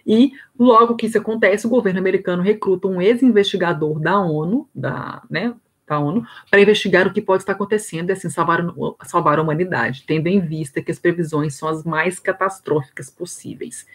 E 0.07 0.33
logo 0.59 0.97
que 0.97 1.07
isso 1.07 1.19
acontece, 1.19 1.67
o 1.67 1.71
governo 1.71 2.01
americano 2.01 2.43
recruta 2.43 2.89
um 2.89 3.01
ex-investigador 3.01 3.99
da 3.99 4.21
ONU, 4.21 4.69
da, 4.75 5.23
né, 5.31 5.55
da 5.87 5.99
ONU, 5.99 6.27
para 6.51 6.61
investigar 6.61 7.07
o 7.07 7.13
que 7.13 7.21
pode 7.21 7.43
estar 7.43 7.53
acontecendo 7.53 8.11
e 8.11 8.13
assim 8.13 8.31
salvar, 8.31 8.65
salvar 9.05 9.39
a 9.39 9.43
humanidade, 9.43 10.05
tendo 10.07 10.27
em 10.27 10.41
vista 10.41 10.83
que 10.83 10.91
as 10.91 10.99
previsões 10.99 11.55
são 11.55 11.69
as 11.69 11.85
mais 11.85 12.19
catastróficas 12.19 13.11
possíveis. 13.11 13.87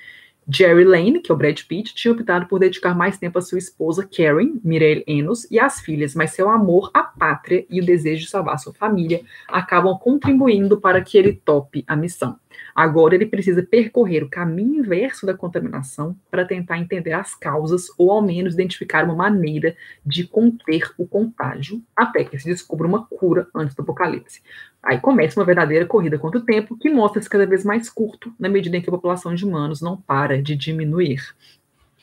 Jerry 0.52 0.84
Lane, 0.84 1.20
que 1.20 1.32
é 1.32 1.36
o 1.36 1.38
Brad 1.38 1.62
Pitt, 1.62 1.94
tinha 1.94 2.12
optado 2.12 2.48
por 2.48 2.60
dedicar 2.60 2.96
mais 2.96 3.20
tempo 3.20 3.38
à 3.38 3.42
sua 3.42 3.60
esposa 3.60 4.08
Karen, 4.08 4.60
Mireille 4.64 5.04
Enos, 5.06 5.50
e 5.52 5.60
às 5.60 5.80
filhas, 5.80 6.16
mas 6.16 6.32
seu 6.32 6.50
amor 6.50 6.90
à 6.92 7.04
pátria 7.04 7.66
e 7.70 7.80
o 7.80 7.86
desejo 7.86 8.24
de 8.24 8.32
salvar 8.32 8.58
sua 8.58 8.74
família 8.74 9.22
acabam 9.48 9.96
contribuindo 10.00 10.82
para 10.82 11.02
que 11.02 11.20
ele 11.20 11.34
tope 11.34 11.84
a 11.88 11.96
missão. 11.96 12.40
Agora 12.76 13.16
ele 13.16 13.26
precisa 13.26 13.62
percorrer 13.64 14.24
o 14.24 14.30
caminho 14.30 14.80
inverso 14.80 15.26
da 15.26 15.34
contaminação 15.34 16.16
para 16.30 16.46
tentar 16.46 16.78
entender 16.78 17.14
as 17.14 17.36
causas 17.36 17.88
ou 17.98 18.12
ao 18.12 18.22
menos 18.22 18.54
identificar 18.54 19.04
uma 19.04 19.16
maneira 19.16 19.76
de 20.06 20.26
conter 20.26 20.92
o 20.98 21.08
contágio 21.08 21.82
até 21.96 22.24
que 22.24 22.40
se 22.40 22.46
descubra 22.46 22.88
uma 22.88 23.06
cura 23.06 23.48
antes 23.54 23.76
do 23.76 23.82
apocalipse. 23.82 24.42
Aí 24.82 25.00
começa 25.00 25.40
uma 25.40 25.46
verdadeira 25.46 25.86
corrida 25.86 26.18
contra 26.18 26.40
o 26.40 26.46
tempo 26.46 26.78
que 26.78 26.90
mostra-se 26.90 27.30
cada 27.30 27.46
vez 27.46 27.66
mais 27.66 27.90
curto 27.90 28.34
na 28.40 28.48
medida 28.48 28.78
em 28.78 28.82
que 28.82 28.90
a 28.90 28.94
população 28.94 29.36
de 29.36 29.46
humanos 29.46 29.82
não 29.82 29.98
para 29.98 30.42
de 30.42 30.56
diminuir. 30.56 31.22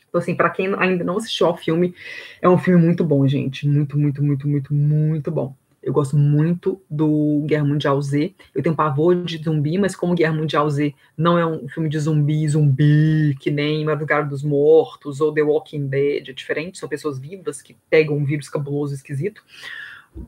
Então, 0.09 0.21
assim, 0.21 0.35
para 0.35 0.51
quem 0.51 0.75
ainda 0.79 1.05
não 1.05 1.17
assistiu 1.17 1.47
ao 1.47 1.57
filme, 1.57 1.95
é 2.41 2.49
um 2.49 2.59
filme 2.59 2.83
muito 2.83 3.05
bom, 3.05 3.27
gente. 3.27 3.67
Muito, 3.69 3.99
muito, 3.99 4.23
muito, 4.23 4.49
muito, 4.49 4.75
muito 4.75 5.31
bom. 5.31 5.55
Eu 5.87 5.93
gosto 5.93 6.17
muito 6.17 6.83
do 6.91 7.45
Guerra 7.47 7.65
Mundial 7.65 8.03
Z. 8.03 8.35
Eu 8.53 8.61
tenho 8.61 8.75
pavor 8.75 9.23
de 9.23 9.39
zumbi, 9.39 9.79
mas 9.79 9.95
como 9.95 10.17
Guerra 10.17 10.33
Mundial 10.33 10.69
Z 10.69 10.93
não 11.17 11.39
é 11.39 11.47
um 11.47 11.69
filme 11.69 11.89
de 11.89 11.97
zumbi, 12.01 12.49
zumbi, 12.49 13.37
que 13.39 13.53
nem 13.53 13.85
Madrugada 13.85 14.29
dos 14.29 14.43
Mortos 14.43 15.21
ou 15.21 15.33
The 15.33 15.43
Walking 15.43 15.87
Dead, 15.87 16.29
é 16.29 16.33
diferente, 16.33 16.77
são 16.77 16.89
pessoas 16.89 17.21
vivas 17.21 17.63
que 17.63 17.77
pegam 17.89 18.17
um 18.17 18.25
vírus 18.25 18.49
cabuloso 18.49 18.95
esquisito. 18.95 19.45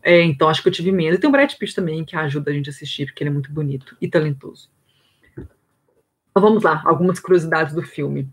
É, 0.00 0.22
então 0.22 0.48
acho 0.48 0.62
que 0.62 0.68
eu 0.68 0.72
tive 0.72 0.92
medo. 0.92 1.16
E 1.16 1.18
tem 1.18 1.28
o 1.28 1.32
Brad 1.32 1.52
Pitt 1.52 1.74
também, 1.74 2.04
que 2.04 2.14
ajuda 2.14 2.52
a 2.52 2.54
gente 2.54 2.68
a 2.68 2.70
assistir, 2.70 3.06
porque 3.06 3.24
ele 3.24 3.30
é 3.30 3.32
muito 3.32 3.50
bonito 3.50 3.96
e 4.00 4.06
talentoso. 4.06 4.70
Então 5.34 6.40
vamos 6.40 6.62
lá, 6.62 6.84
algumas 6.86 7.18
curiosidades 7.18 7.74
do 7.74 7.82
filme. 7.82 8.28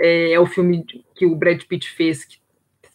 É, 0.00 0.32
é 0.32 0.40
o 0.40 0.46
filme 0.46 0.84
que 1.14 1.24
o 1.24 1.36
Brad 1.36 1.62
Pitt 1.62 1.88
fez, 1.88 2.24
que 2.24 2.38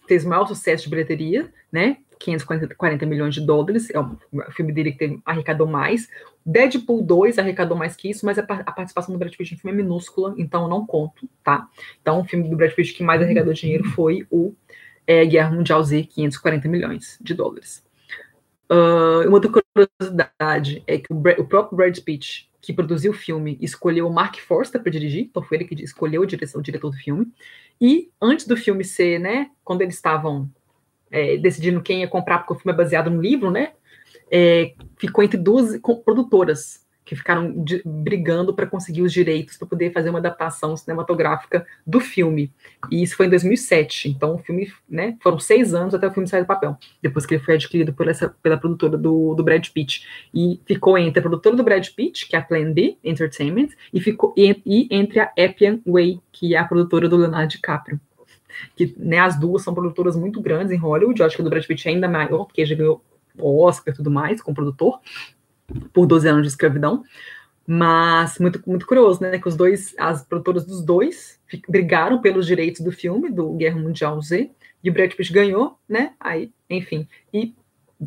fez 0.06 0.26
o 0.26 0.28
maior 0.28 0.46
sucesso 0.46 0.84
de 0.84 0.89
bilheteria, 0.89 1.50
né? 1.72 2.00
540 2.19 3.05
milhões 3.05 3.34
de 3.34 3.41
dólares, 3.41 3.89
é 3.89 3.99
o 3.99 4.17
filme 4.51 4.73
dele 4.73 4.91
que 4.91 5.19
arrecadou 5.25 5.65
mais. 5.65 6.10
Deadpool 6.45 7.01
2 7.01 7.39
arrecadou 7.39 7.77
mais 7.77 7.95
que 7.95 8.10
isso, 8.10 8.25
mas 8.25 8.38
a, 8.38 8.41
a 8.41 8.71
participação 8.71 9.13
do 9.13 9.17
Brad 9.17 9.34
Pitt 9.34 9.53
no 9.53 9.60
filme 9.60 9.79
é 9.79 9.84
minúscula, 9.84 10.36
então 10.38 10.67
não 10.67 10.86
conto, 10.86 11.27
tá? 11.43 11.67
Então 12.01 12.19
o 12.19 12.25
filme 12.25 12.49
do 12.49 12.58
Brad 12.58 12.73
Pitt 12.73 12.93
que 12.93 13.03
mais 13.03 13.21
arrecadou 13.21 13.53
dinheiro 13.53 13.86
foi 13.86 14.27
o 14.29 14.53
é, 15.08 15.25
Guerra 15.25 15.51
Mundial 15.51 15.82
Z, 15.82 16.03
540 16.03 16.67
milhões 16.67 17.17
de 17.21 17.34
dólares. 17.34 17.84
Uh, 18.71 19.27
uma 19.27 19.38
outra 19.38 19.51
curiosidade 19.51 20.84
é 20.86 20.99
que 20.99 21.12
o, 21.12 21.17
o, 21.17 21.47
próprio 21.47 21.77
Brad 21.77 21.97
Pitt, 21.99 22.47
que 22.62 22.73
produziu 22.73 23.12
o 23.12 23.15
filme, 23.15 23.58
escolheu 23.62 24.08
o 24.08 24.13
Mark 24.13 24.38
Forster 24.39 24.79
para 24.82 24.91
dirigir, 24.91 25.23
então 25.23 25.41
foi 25.41 25.58
ele 25.58 25.65
que 25.65 25.84
escolheu 25.84 26.25
direção, 26.25 26.60
o 26.60 26.63
diretor 26.63 26.91
do 26.91 26.97
filme. 26.97 27.27
E 27.82 28.12
antes 28.21 28.45
do 28.45 28.55
filme 28.55 28.84
ser, 28.84 29.19
né, 29.19 29.49
quando 29.63 29.82
eles 29.82 29.95
estavam 29.95 30.51
é, 31.12 31.38
decidindo 31.38 31.82
quem 31.82 32.02
ia 32.02 32.08
comprar, 32.08 32.39
porque 32.39 32.54
o 32.54 32.56
filme 32.58 32.74
é 32.74 32.78
baseado 32.78 33.10
no 33.10 33.22
livro, 33.22 33.52
né? 33.52 33.74
É, 34.32 34.74
ficou 34.98 35.24
entre 35.24 35.38
duas 35.38 35.80
produtoras, 36.04 36.88
que 37.10 37.15
ficaram 37.15 37.63
de, 37.63 37.82
brigando 37.84 38.54
para 38.54 38.67
conseguir 38.67 39.02
os 39.02 39.12
direitos 39.12 39.58
para 39.58 39.67
poder 39.67 39.91
fazer 39.91 40.12
uma 40.12 40.19
adaptação 40.19 40.78
cinematográfica 40.78 41.65
do 41.84 42.00
filme. 42.00 42.54
E 42.91 43.02
isso 43.02 43.15
foi 43.15 43.26
em 43.26 43.30
2007. 43.32 44.10
Então, 44.10 44.36
o 44.36 44.38
filme, 44.38 44.72
né, 44.88 45.17
foram 45.19 45.39
seis 45.39 45.74
anos 45.74 45.95
até 45.95 46.06
o 46.06 46.12
filme 46.12 46.30
sair 46.30 46.41
do 46.41 46.45
papel, 46.45 46.78
depois 47.02 47.26
que 47.26 47.34
ele 47.34 47.43
foi 47.43 47.56
adquirido 47.56 47.91
por 47.93 48.08
essa, 48.08 48.30
pela 48.43 48.60
produtora 48.60 48.95
do, 48.95 49.34
do 49.34 49.43
Brad 49.43 49.67
Pitt. 49.69 50.06
E 50.32 50.62
ficou 50.67 50.95
entre 51.00 51.17
a 51.17 51.24
produtora 51.24 51.56
do 51.56 51.63
Brad 51.63 51.88
Pitt, 51.95 52.28
que 52.28 52.36
é 52.36 52.39
a 52.39 52.43
Plan 52.43 52.72
B 52.72 52.95
Entertainment, 53.04 53.69
e 53.91 54.00
ficou 54.00 54.32
e, 54.38 54.62
e 54.63 54.88
entre 54.91 55.19
a 55.19 55.32
Appian 55.36 55.80
Way, 55.88 56.19
que 56.32 56.54
é 56.54 56.60
a 56.60 56.63
produtora 56.63 57.10
do 57.10 57.17
Leonardo 57.17 57.50
DiCaprio 57.50 58.00
que 58.76 58.95
né, 58.98 59.19
as 59.19 59.39
duas 59.39 59.63
são 59.63 59.74
produtoras 59.74 60.15
muito 60.15 60.41
grandes 60.41 60.72
em 60.72 60.78
Hollywood, 60.78 61.19
eu 61.19 61.26
acho 61.26 61.36
que 61.36 61.41
o 61.41 61.43
do 61.43 61.50
Brad 61.50 61.65
Pitt 61.65 61.88
é 61.88 61.91
ainda 61.91 62.08
maior, 62.08 62.45
porque 62.45 62.65
já 62.65 62.76
ganhou 62.76 63.04
Oscar 63.38 63.93
e 63.93 63.98
tudo 63.98 64.12
mais, 64.12 64.41
como 64.41 64.56
produtor, 64.56 65.00
por 65.93 66.06
12 66.06 66.28
anos 66.28 66.41
de 66.43 66.50
escravidão. 66.50 67.04
Mas 67.65 68.39
muito, 68.39 68.62
muito 68.65 68.88
curioso, 68.88 69.22
né? 69.22 69.38
Que 69.38 69.48
os 69.48 69.56
dois, 69.56 69.93
as 69.98 70.24
produtoras 70.24 70.65
dos 70.65 70.82
dois 70.82 71.39
brigaram 71.67 72.19
pelos 72.19 72.48
direitos 72.48 72.82
do 72.82 72.91
filme, 72.91 73.30
do 73.30 73.54
Guerra 73.54 73.80
Mundial 73.80 74.19
Z, 74.22 74.50
e 74.84 74.89
o 74.89 74.93
Brad 74.93 75.13
Pitt 75.13 75.32
ganhou, 75.32 75.78
né? 75.88 76.13
Aí, 76.19 76.52
enfim. 76.67 77.08
E 77.32 77.54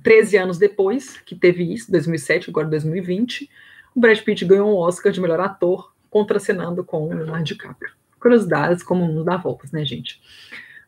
13 0.02 0.36
anos 0.38 0.58
depois, 0.58 1.18
que 1.18 1.36
teve 1.36 1.72
isso, 1.72 1.92
2007, 1.92 2.50
agora 2.50 2.66
2020, 2.68 3.48
o 3.94 4.00
Brad 4.00 4.18
Pitt 4.20 4.44
ganhou 4.44 4.68
um 4.68 4.76
Oscar 4.76 5.12
de 5.12 5.20
melhor 5.20 5.38
ator, 5.38 5.92
contracenando 6.10 6.82
com 6.82 7.06
o 7.06 7.14
Leonardo 7.14 7.44
DiCaprio. 7.44 7.92
Curiosidades 8.22 8.84
como 8.84 9.12
não 9.12 9.24
dá 9.24 9.36
voltas, 9.36 9.72
né, 9.72 9.84
gente? 9.84 10.20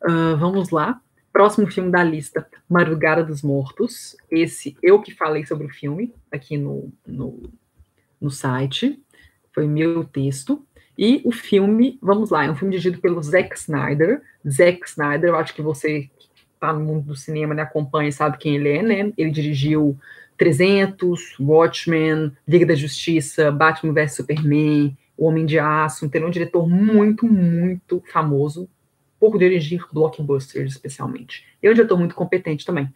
Uh, 0.00 0.36
vamos 0.36 0.70
lá. 0.70 1.00
Próximo 1.32 1.66
filme 1.66 1.90
da 1.90 2.04
lista, 2.04 2.46
Madrugada 2.70 3.24
dos 3.24 3.42
Mortos. 3.42 4.16
Esse 4.30 4.76
eu 4.80 5.02
que 5.02 5.12
falei 5.12 5.44
sobre 5.44 5.66
o 5.66 5.70
filme 5.70 6.14
aqui 6.30 6.56
no, 6.56 6.92
no, 7.04 7.50
no 8.20 8.30
site. 8.30 9.02
Foi 9.52 9.66
meu 9.66 10.04
texto. 10.04 10.64
E 10.96 11.22
o 11.24 11.32
filme, 11.32 11.98
vamos 12.00 12.30
lá, 12.30 12.44
é 12.44 12.50
um 12.50 12.54
filme 12.54 12.70
dirigido 12.70 13.00
pelo 13.00 13.20
Zack 13.20 13.56
Snyder. 13.56 14.22
Zack 14.48 14.86
Snyder, 14.86 15.30
eu 15.30 15.36
acho 15.36 15.52
que 15.52 15.60
você 15.60 16.08
está 16.54 16.72
no 16.72 16.78
mundo 16.78 17.06
do 17.06 17.16
cinema, 17.16 17.52
né, 17.52 17.62
acompanha, 17.62 18.12
sabe 18.12 18.38
quem 18.38 18.54
ele 18.54 18.68
é, 18.68 18.80
né? 18.80 19.12
Ele 19.18 19.32
dirigiu 19.32 19.98
300, 20.36 21.36
Watchmen, 21.40 22.30
Liga 22.46 22.64
da 22.64 22.76
Justiça, 22.76 23.50
Batman 23.50 23.92
vs 23.92 24.14
Superman, 24.14 24.96
O 25.16 25.26
Homem 25.26 25.46
de 25.46 25.58
Aço. 25.58 26.04
Então, 26.04 26.22
é 26.22 26.26
um 26.26 26.30
diretor 26.30 26.68
muito, 26.68 27.26
muito 27.26 28.02
famoso 28.12 28.68
por 29.18 29.38
dirigir 29.38 29.86
blockbusters, 29.92 30.72
especialmente. 30.72 31.46
E 31.62 31.66
é 31.66 31.70
um 31.70 31.74
diretor 31.74 31.98
muito 31.98 32.14
competente 32.14 32.64
também. 32.64 32.92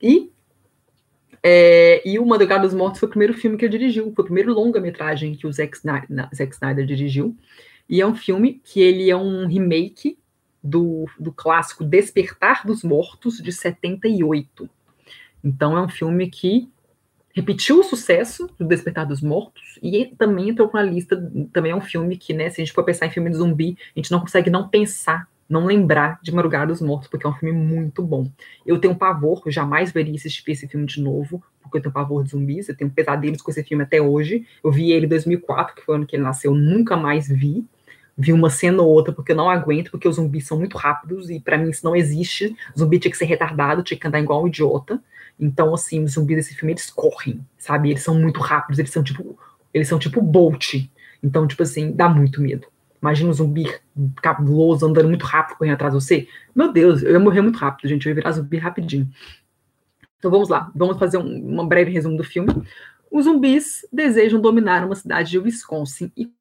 E, 0.00 0.30
é, 1.42 2.08
e 2.08 2.18
O 2.18 2.26
Madrugada 2.26 2.62
dos 2.62 2.74
Mortos 2.74 2.98
foi 2.98 3.08
o 3.08 3.10
primeiro 3.10 3.34
filme 3.34 3.56
que 3.56 3.64
ele 3.64 3.78
dirigiu, 3.78 4.12
foi 4.14 4.22
o 4.22 4.26
primeiro 4.26 4.52
longa-metragem 4.52 5.34
que 5.34 5.46
o 5.46 5.52
Zack 5.52 5.76
Snyder, 5.76 6.08
Zack 6.34 6.54
Snyder 6.54 6.86
dirigiu. 6.86 7.36
E 7.88 8.00
é 8.00 8.06
um 8.06 8.14
filme 8.14 8.60
que 8.64 8.80
ele 8.80 9.10
é 9.10 9.16
um 9.16 9.46
remake 9.46 10.18
do, 10.62 11.06
do 11.18 11.32
clássico 11.32 11.84
Despertar 11.84 12.66
dos 12.66 12.82
Mortos, 12.82 13.38
de 13.38 13.52
78. 13.52 14.68
Então 15.44 15.76
é 15.76 15.80
um 15.80 15.88
filme 15.88 16.28
que 16.28 16.68
repetiu 17.36 17.80
o 17.80 17.84
sucesso 17.84 18.48
do 18.58 18.66
Despertar 18.66 19.06
dos 19.06 19.20
Mortos 19.20 19.78
e 19.82 20.06
também 20.16 20.48
entrou 20.48 20.70
na 20.72 20.82
lista, 20.82 21.30
também 21.52 21.70
é 21.70 21.76
um 21.76 21.82
filme 21.82 22.16
que, 22.16 22.32
né, 22.32 22.48
se 22.48 22.62
a 22.62 22.64
gente 22.64 22.72
for 22.72 22.82
pensar 22.82 23.06
em 23.06 23.10
filme 23.10 23.28
de 23.28 23.36
zumbi, 23.36 23.76
a 23.94 23.98
gente 23.98 24.10
não 24.10 24.20
consegue 24.20 24.48
não 24.48 24.66
pensar 24.66 25.28
não 25.48 25.64
lembrar 25.64 26.18
de 26.22 26.34
Madrugada 26.34 26.66
dos 26.66 26.80
Mortos, 26.80 27.08
porque 27.08 27.26
é 27.26 27.30
um 27.30 27.34
filme 27.34 27.56
muito 27.56 28.02
bom. 28.02 28.28
Eu 28.64 28.78
tenho 28.78 28.96
pavor, 28.96 29.42
eu 29.46 29.52
jamais 29.52 29.92
veria 29.92 30.14
assistir 30.14 30.50
esse 30.50 30.66
filme 30.66 30.86
de 30.86 31.00
novo, 31.00 31.42
porque 31.62 31.78
eu 31.78 31.82
tenho 31.82 31.92
pavor 31.92 32.24
de 32.24 32.30
zumbis, 32.30 32.68
eu 32.68 32.76
tenho 32.76 32.90
pesadelos 32.90 33.40
com 33.42 33.50
esse 33.50 33.62
filme 33.62 33.84
até 33.84 34.00
hoje. 34.00 34.44
Eu 34.64 34.72
vi 34.72 34.90
ele 34.90 35.06
em 35.06 35.08
2004, 35.08 35.76
que 35.76 35.82
foi 35.82 35.94
o 35.94 35.96
ano 35.98 36.06
que 36.06 36.16
ele 36.16 36.22
nasceu, 36.22 36.54
nunca 36.54 36.96
mais 36.96 37.28
vi. 37.28 37.64
Vi 38.18 38.32
uma 38.32 38.48
cena 38.48 38.82
ou 38.82 38.88
outra, 38.88 39.12
porque 39.12 39.32
eu 39.32 39.36
não 39.36 39.50
aguento, 39.50 39.90
porque 39.90 40.08
os 40.08 40.16
zumbis 40.16 40.46
são 40.46 40.58
muito 40.58 40.76
rápidos, 40.76 41.30
e 41.30 41.38
para 41.38 41.58
mim 41.58 41.70
isso 41.70 41.84
não 41.84 41.94
existe. 41.94 42.56
Zumbi 42.76 42.98
tinha 42.98 43.12
que 43.12 43.18
ser 43.18 43.26
retardado, 43.26 43.82
tinha 43.82 43.98
que 44.00 44.06
andar 44.06 44.20
igual 44.20 44.42
um 44.42 44.48
idiota. 44.48 45.00
Então, 45.38 45.74
assim, 45.74 46.02
os 46.02 46.12
zumbis 46.12 46.36
desse 46.36 46.54
filme, 46.54 46.72
eles 46.72 46.90
correm, 46.90 47.44
sabe? 47.58 47.90
Eles 47.90 48.02
são 48.02 48.14
muito 48.14 48.40
rápidos, 48.40 48.78
eles 48.78 48.90
são 48.90 49.02
tipo, 49.02 49.38
eles 49.72 49.88
são 49.88 49.98
tipo 49.98 50.20
Bolt. 50.22 50.74
Então, 51.22 51.46
tipo 51.46 51.62
assim, 51.62 51.92
dá 51.92 52.08
muito 52.08 52.40
medo. 52.40 52.66
Imagina 53.00 53.30
um 53.30 53.32
zumbi 53.32 53.72
cabuloso 54.22 54.86
andando 54.86 55.08
muito 55.08 55.24
rápido 55.24 55.58
correndo 55.58 55.74
atrás 55.74 55.94
de 55.94 56.00
você. 56.00 56.28
Meu 56.54 56.72
Deus, 56.72 57.02
eu 57.02 57.12
ia 57.12 57.20
morrer 57.20 57.42
muito 57.42 57.58
rápido, 57.58 57.88
gente. 57.88 58.06
Eu 58.06 58.10
ia 58.10 58.14
virar 58.14 58.32
zumbi 58.32 58.56
rapidinho. 58.56 59.08
Então 60.18 60.30
vamos 60.30 60.48
lá, 60.48 60.72
vamos 60.74 60.98
fazer 60.98 61.18
um, 61.18 61.60
um 61.60 61.68
breve 61.68 61.90
resumo 61.90 62.16
do 62.16 62.24
filme. 62.24 62.48
Os 63.10 63.24
zumbis 63.26 63.86
desejam 63.92 64.40
dominar 64.40 64.84
uma 64.84 64.94
cidade 64.94 65.30
de 65.30 65.38
Wisconsin 65.38 66.10
e 66.16 66.32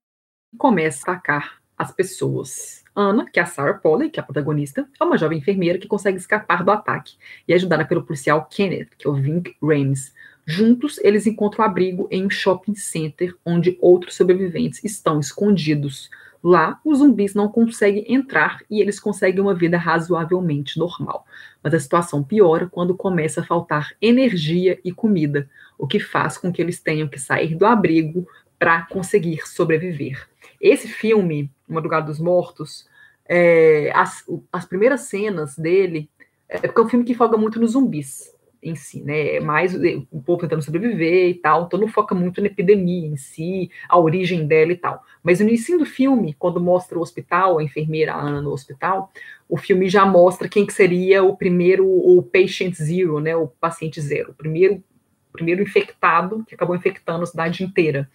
começam 0.58 1.14
a 1.14 1.18
atacar 1.18 1.62
as 1.78 1.92
pessoas. 1.92 2.84
Ana, 2.96 3.26
que 3.30 3.40
é 3.40 3.44
a 3.44 3.46
Sarah 3.46 3.74
Polley, 3.74 4.10
que 4.10 4.20
é 4.20 4.24
a 4.24 4.26
protagonista, 4.26 4.88
é 5.00 5.04
uma 5.04 5.18
jovem 5.18 5.40
enfermeira 5.40 5.78
que 5.78 5.88
consegue 5.88 6.18
escapar 6.18 6.64
do 6.64 6.72
ataque 6.72 7.16
e 7.48 7.52
é 7.52 7.56
ajudada 7.56 7.84
pelo 7.84 8.04
policial 8.04 8.46
Kenneth, 8.46 8.90
que 8.98 9.06
é 9.06 9.10
o 9.10 9.14
Vink 9.14 9.56
Rames. 9.62 10.14
Juntos, 10.46 11.00
eles 11.04 11.28
encontram 11.28 11.66
abrigo 11.66 12.08
em 12.10 12.26
um 12.26 12.30
shopping 12.30 12.76
center 12.76 13.36
onde 13.46 13.78
outros 13.82 14.16
sobreviventes 14.16 14.84
estão 14.84 15.20
escondidos. 15.20 16.10
Lá, 16.42 16.80
os 16.86 17.00
zumbis 17.00 17.34
não 17.34 17.50
conseguem 17.50 18.06
entrar 18.08 18.60
e 18.70 18.80
eles 18.80 19.00
conseguem 19.00 19.42
uma 19.42 19.56
vida 19.56 19.78
razoavelmente 19.78 20.78
normal. 20.78 21.26
Mas 21.64 21.74
a 21.74 21.80
situação 21.80 22.24
piora 22.24 22.70
quando 22.72 22.96
começa 22.96 23.42
a 23.42 23.44
faltar 23.44 23.94
energia 24.00 24.80
e 24.86 24.92
comida, 24.92 25.50
o 25.78 25.88
que 25.88 26.00
faz 26.00 26.38
com 26.38 26.54
que 26.54 26.62
eles 26.62 26.80
tenham 26.80 27.08
que 27.08 27.20
sair 27.20 27.56
do 27.56 27.66
abrigo 27.66 28.28
para 28.60 28.84
conseguir 28.84 29.48
sobreviver. 29.48 30.28
Esse 30.68 30.88
filme, 30.88 31.52
Madrugada 31.68 32.08
dos 32.08 32.20
Mortos, 32.20 32.88
é, 33.30 33.92
as, 33.94 34.26
as 34.52 34.66
primeiras 34.66 35.02
cenas 35.02 35.56
dele, 35.56 36.10
é 36.50 36.58
porque 36.58 36.82
é 36.82 36.84
um 36.84 36.90
filme 36.90 37.06
que 37.06 37.14
foca 37.14 37.38
muito 37.38 37.60
nos 37.60 37.74
zumbis 37.74 38.34
em 38.64 38.74
si, 38.74 39.04
né? 39.04 39.36
É 39.36 39.40
mais 39.40 39.76
o 40.12 40.22
povo 40.24 40.42
tentando 40.42 40.64
sobreviver 40.64 41.30
e 41.30 41.36
tal, 41.36 41.66
então 41.66 41.80
não 41.80 41.88
foca 41.88 42.16
muito 42.16 42.42
na 42.42 42.48
epidemia 42.48 43.06
em 43.06 43.16
si, 43.16 43.70
a 43.88 44.00
origem 44.00 44.48
dela 44.48 44.72
e 44.72 44.76
tal. 44.76 45.04
Mas 45.22 45.40
no 45.40 45.48
início 45.48 45.78
do 45.78 45.86
filme, 45.86 46.34
quando 46.34 46.60
mostra 46.60 46.98
o 46.98 47.02
hospital, 47.02 47.60
a 47.60 47.64
enfermeira 47.64 48.14
a 48.14 48.20
Ana 48.20 48.42
no 48.42 48.50
hospital, 48.50 49.12
o 49.48 49.58
filme 49.58 49.88
já 49.88 50.04
mostra 50.04 50.50
quem 50.50 50.66
que 50.66 50.74
seria 50.74 51.24
o 51.24 51.38
primeiro, 51.38 51.88
o 51.88 52.24
patient 52.24 52.74
zero, 52.74 53.20
né? 53.20 53.36
O 53.36 53.46
paciente 53.48 54.02
zero, 54.02 54.32
o 54.32 54.34
primeiro, 54.34 54.84
primeiro 55.32 55.62
infectado 55.62 56.44
que 56.48 56.56
acabou 56.56 56.76
infectando 56.76 57.22
a 57.22 57.28
cidade 57.28 57.64
inteira. 57.64 58.10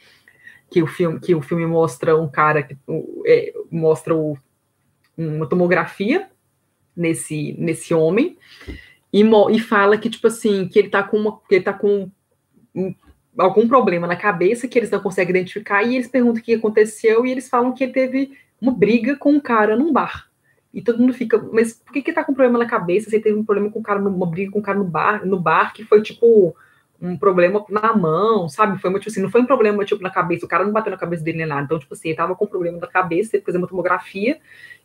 Que 0.71 0.83
o 0.83 0.87
filme, 0.87 1.19
que 1.19 1.35
o 1.35 1.43
filme 1.43 1.67
mostra 1.67 2.17
um 2.17 2.29
cara 2.29 2.63
que 2.63 2.77
é, 3.27 3.53
mostra 3.71 4.15
o, 4.15 4.39
uma 5.17 5.49
tomografia 5.49 6.29
nesse, 6.97 7.55
nesse 7.59 7.93
homem 7.93 8.39
e, 9.13 9.23
e 9.23 9.59
fala 9.59 9.99
que, 9.99 10.09
tipo 10.09 10.27
assim, 10.27 10.69
que 10.69 10.79
ele 10.79 10.89
tá 10.89 11.03
com 11.03 11.17
uma, 11.17 11.41
que 11.49 11.57
ele 11.57 11.65
tá 11.65 11.73
com 11.73 12.11
um, 12.75 12.95
algum 13.37 13.67
problema 13.67 14.07
na 14.07 14.17
cabeça 14.17 14.69
que 14.69 14.79
eles 14.79 14.91
não 14.91 15.01
conseguem 15.01 15.31
identificar, 15.31 15.83
e 15.83 15.97
eles 15.97 16.09
perguntam 16.09 16.41
o 16.41 16.45
que 16.45 16.55
aconteceu, 16.55 17.27
e 17.27 17.31
eles 17.31 17.49
falam 17.49 17.73
que 17.73 17.85
ele 17.85 17.93
teve 17.93 18.33
uma 18.61 18.73
briga 18.73 19.17
com 19.17 19.33
um 19.33 19.41
cara 19.41 19.77
num 19.77 19.93
bar. 19.93 20.29
E 20.73 20.81
todo 20.81 21.01
mundo 21.01 21.13
fica, 21.13 21.39
mas 21.53 21.73
por 21.73 21.93
que 21.93 22.03
que 22.03 22.13
tá 22.13 22.23
com 22.23 22.33
problema 22.33 22.59
na 22.59 22.67
cabeça? 22.67 23.11
Você 23.11 23.19
teve 23.19 23.37
um 23.37 23.45
problema 23.45 23.71
com 23.71 23.81
um 23.81 23.83
cara, 23.83 23.99
uma 23.99 24.27
briga 24.27 24.53
com 24.53 24.61
um 24.61 24.63
cara 24.63 24.79
no 24.79 24.85
bar, 24.85 25.27
no 25.27 25.41
bar 25.41 25.73
que 25.73 25.85
foi 25.85 26.01
tipo 26.01 26.55
um 27.01 27.17
problema 27.17 27.65
na 27.71 27.97
mão, 27.97 28.49
sabe? 28.49 28.81
Foi 28.81 28.93
tipo 28.95 29.09
assim, 29.09 29.23
não 29.23 29.31
foi 29.31 29.41
um 29.41 29.47
problema 29.47 29.85
tipo 29.85 30.03
na 30.03 30.11
cabeça, 30.11 30.45
o 30.45 30.49
cara 30.49 30.65
não 30.65 30.73
bateu 30.73 30.91
na 30.91 30.99
cabeça 30.99 31.25
dele 31.25 31.39
nem 31.39 31.47
nada. 31.47 31.63
Então, 31.65 31.79
tipo 31.79 31.95
assim, 31.95 32.09
ele 32.09 32.17
tava 32.17 32.35
com 32.35 32.45
um 32.45 32.49
problema 32.49 32.79
na 32.79 32.87
cabeça, 32.87 33.31
teve 33.33 33.43
que 33.43 33.47
fazer 33.47 33.59
uma 33.59 33.67
tomografia 33.67 34.39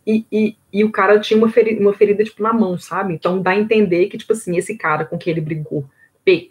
e, 0.07 0.25
e, 0.31 0.57
e 0.71 0.83
o 0.83 0.91
cara 0.91 1.19
tinha 1.19 1.37
uma 1.37 1.49
ferida, 1.49 1.81
uma 1.81 1.93
ferida, 1.93 2.23
tipo, 2.23 2.41
na 2.41 2.53
mão, 2.53 2.77
sabe? 2.77 3.13
Então 3.13 3.41
dá 3.41 3.51
a 3.51 3.59
entender 3.59 4.07
que, 4.07 4.17
tipo 4.17 4.33
assim, 4.33 4.57
esse 4.57 4.77
cara 4.77 5.03
com 5.03 5.17
quem 5.17 5.31
ele 5.31 5.41
brigou 5.41 5.85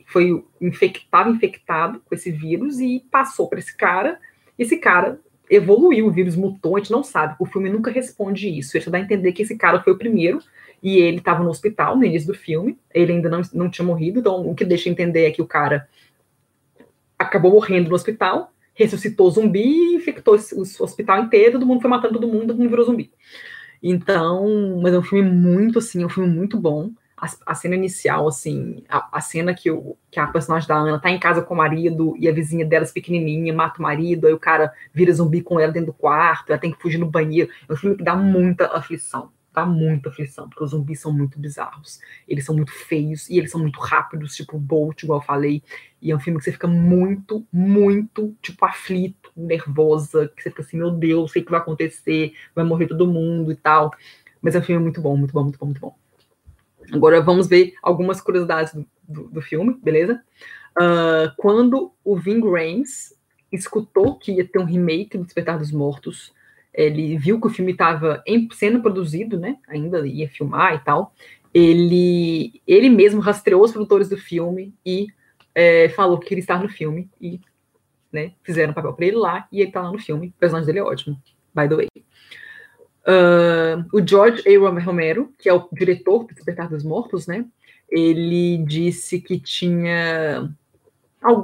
foi 0.06 0.44
infectado, 0.60 1.30
infectado 1.30 2.00
com 2.04 2.14
esse 2.14 2.30
vírus 2.30 2.78
e 2.78 3.04
passou 3.10 3.48
para 3.48 3.58
esse 3.58 3.76
cara. 3.76 4.20
Esse 4.56 4.76
cara 4.76 5.18
evoluiu, 5.50 6.06
o 6.06 6.12
vírus 6.12 6.36
mutou, 6.36 6.76
a 6.76 6.78
gente 6.78 6.92
não 6.92 7.02
sabe. 7.02 7.34
O 7.40 7.46
filme 7.46 7.68
nunca 7.68 7.90
responde 7.90 8.48
isso. 8.48 8.80
Só 8.80 8.90
dá 8.90 8.98
a 8.98 9.00
entender 9.00 9.32
que 9.32 9.42
esse 9.42 9.56
cara 9.56 9.82
foi 9.82 9.92
o 9.92 9.98
primeiro 9.98 10.38
e 10.84 10.98
ele 10.98 11.16
estava 11.16 11.42
no 11.42 11.48
hospital 11.48 11.96
no 11.96 12.04
início 12.04 12.28
do 12.28 12.34
filme. 12.34 12.78
Ele 12.92 13.14
ainda 13.14 13.30
não, 13.30 13.40
não 13.54 13.70
tinha 13.70 13.86
morrido, 13.86 14.20
então 14.20 14.46
o 14.46 14.54
que 14.54 14.66
deixa 14.66 14.90
entender 14.90 15.24
é 15.24 15.30
que 15.30 15.40
o 15.40 15.46
cara 15.46 15.88
acabou 17.18 17.52
morrendo 17.52 17.88
no 17.88 17.94
hospital, 17.94 18.52
ressuscitou 18.74 19.30
zumbi, 19.30 19.94
infectou 19.94 20.36
o 20.36 20.84
hospital 20.84 21.22
inteiro, 21.22 21.52
todo 21.52 21.66
mundo 21.66 21.80
foi 21.80 21.88
matando 21.88 22.20
todo 22.20 22.28
mundo, 22.28 22.48
todo 22.48 22.58
mundo 22.58 22.68
virou 22.68 22.84
zumbi. 22.84 23.10
Então, 23.82 24.78
mas 24.82 24.92
é 24.92 24.98
um 24.98 25.02
filme 25.02 25.30
muito 25.30 25.78
assim, 25.78 26.02
é 26.02 26.06
um 26.06 26.10
filme 26.10 26.30
muito 26.30 26.58
bom. 26.58 26.90
A, 27.16 27.28
a 27.46 27.54
cena 27.54 27.76
inicial, 27.76 28.28
assim, 28.28 28.84
a, 28.86 29.08
a, 29.10 29.20
cena 29.22 29.54
que, 29.54 29.70
o, 29.70 29.96
que 30.10 30.20
a 30.20 30.26
personagem 30.26 30.68
da 30.68 30.76
Ana 30.76 30.98
tá 30.98 31.08
em 31.08 31.18
casa 31.18 31.40
com 31.40 31.54
o 31.54 31.56
marido 31.56 32.14
e 32.18 32.28
a 32.28 32.32
vizinha 32.32 32.66
delas 32.66 32.92
pequenininha 32.92 33.54
mata 33.54 33.78
o 33.78 33.82
marido, 33.82 34.26
aí 34.26 34.34
o 34.34 34.38
cara 34.38 34.70
vira 34.92 35.12
zumbi 35.12 35.40
com 35.40 35.58
ela 35.58 35.72
dentro 35.72 35.92
do 35.92 35.94
quarto, 35.94 36.50
ela 36.50 36.58
tem 36.58 36.72
que 36.72 36.82
fugir 36.82 36.98
no 36.98 37.06
banheiro. 37.06 37.48
É 37.66 37.72
um 37.72 37.76
filme 37.76 37.96
que 37.96 38.04
dá 38.04 38.14
muita 38.14 38.66
aflição 38.66 39.30
dá 39.54 39.64
muita 39.64 40.08
aflição, 40.08 40.48
porque 40.48 40.64
os 40.64 40.70
zumbis 40.70 41.00
são 41.00 41.12
muito 41.12 41.38
bizarros. 41.38 42.00
Eles 42.26 42.44
são 42.44 42.54
muito 42.54 42.72
feios 42.72 43.30
e 43.30 43.38
eles 43.38 43.52
são 43.52 43.60
muito 43.60 43.78
rápidos, 43.78 44.34
tipo 44.34 44.58
Bolt, 44.58 45.02
igual 45.02 45.20
eu 45.20 45.24
falei. 45.24 45.62
E 46.02 46.10
é 46.10 46.16
um 46.16 46.18
filme 46.18 46.38
que 46.38 46.44
você 46.44 46.52
fica 46.52 46.66
muito, 46.66 47.46
muito, 47.52 48.36
tipo, 48.42 48.64
aflito, 48.64 49.30
nervosa, 49.36 50.28
que 50.36 50.42
você 50.42 50.50
fica 50.50 50.62
assim, 50.62 50.76
meu 50.76 50.90
Deus, 50.90 51.30
sei 51.30 51.40
o 51.40 51.44
que 51.44 51.50
vai 51.52 51.60
acontecer, 51.60 52.34
vai 52.54 52.64
morrer 52.64 52.88
todo 52.88 53.06
mundo 53.06 53.52
e 53.52 53.56
tal. 53.56 53.92
Mas 54.42 54.56
é 54.56 54.58
um 54.58 54.62
filme 54.62 54.82
muito 54.82 55.00
bom, 55.00 55.16
muito 55.16 55.32
bom, 55.32 55.44
muito 55.44 55.58
bom, 55.58 55.66
muito 55.66 55.80
bom. 55.80 55.96
Agora 56.92 57.22
vamos 57.22 57.46
ver 57.46 57.74
algumas 57.80 58.20
curiosidades 58.20 58.74
do, 58.74 58.86
do, 59.08 59.28
do 59.28 59.40
filme, 59.40 59.78
beleza? 59.82 60.20
Uh, 60.76 61.32
quando 61.36 61.92
o 62.04 62.16
Ving 62.16 62.40
Rhames 62.40 63.14
escutou 63.52 64.18
que 64.18 64.32
ia 64.32 64.46
ter 64.46 64.58
um 64.58 64.64
remake 64.64 65.16
do 65.16 65.24
Despertar 65.24 65.58
dos 65.58 65.70
Mortos, 65.70 66.32
ele 66.74 67.16
viu 67.16 67.40
que 67.40 67.46
o 67.46 67.50
filme 67.50 67.72
estava 67.72 68.22
sendo 68.52 68.82
produzido, 68.82 69.38
né? 69.38 69.56
Ainda 69.68 70.06
ia 70.06 70.28
filmar 70.28 70.74
e 70.74 70.78
tal. 70.80 71.14
Ele, 71.52 72.60
ele 72.66 72.90
mesmo 72.90 73.20
rastreou 73.20 73.62
os 73.62 73.70
produtores 73.70 74.08
do 74.08 74.16
filme 74.16 74.74
e 74.84 75.06
é, 75.54 75.88
falou 75.90 76.18
que 76.18 76.26
queria 76.26 76.42
estar 76.42 76.60
no 76.60 76.68
filme 76.68 77.08
e 77.20 77.40
né, 78.12 78.32
fizeram 78.42 78.72
um 78.72 78.74
papel 78.74 78.92
para 78.92 79.06
ele 79.06 79.16
lá 79.16 79.46
e 79.52 79.60
ele 79.60 79.68
está 79.68 79.82
lá 79.82 79.92
no 79.92 79.98
filme. 79.98 80.28
O 80.28 80.40
personagem 80.40 80.66
dele 80.66 80.80
é 80.80 80.82
ótimo, 80.82 81.16
by 81.54 81.68
the 81.68 81.76
way. 81.76 81.88
Uh, 83.06 83.84
o 83.92 84.04
George 84.04 84.42
A. 84.48 84.80
Romero, 84.80 85.32
que 85.38 85.48
é 85.48 85.52
o 85.52 85.68
diretor 85.72 86.24
do 86.24 86.34
Despertar 86.34 86.68
dos 86.68 86.82
Mortos, 86.82 87.26
né? 87.26 87.44
Ele 87.88 88.58
disse 88.66 89.20
que 89.20 89.38
tinha 89.38 90.50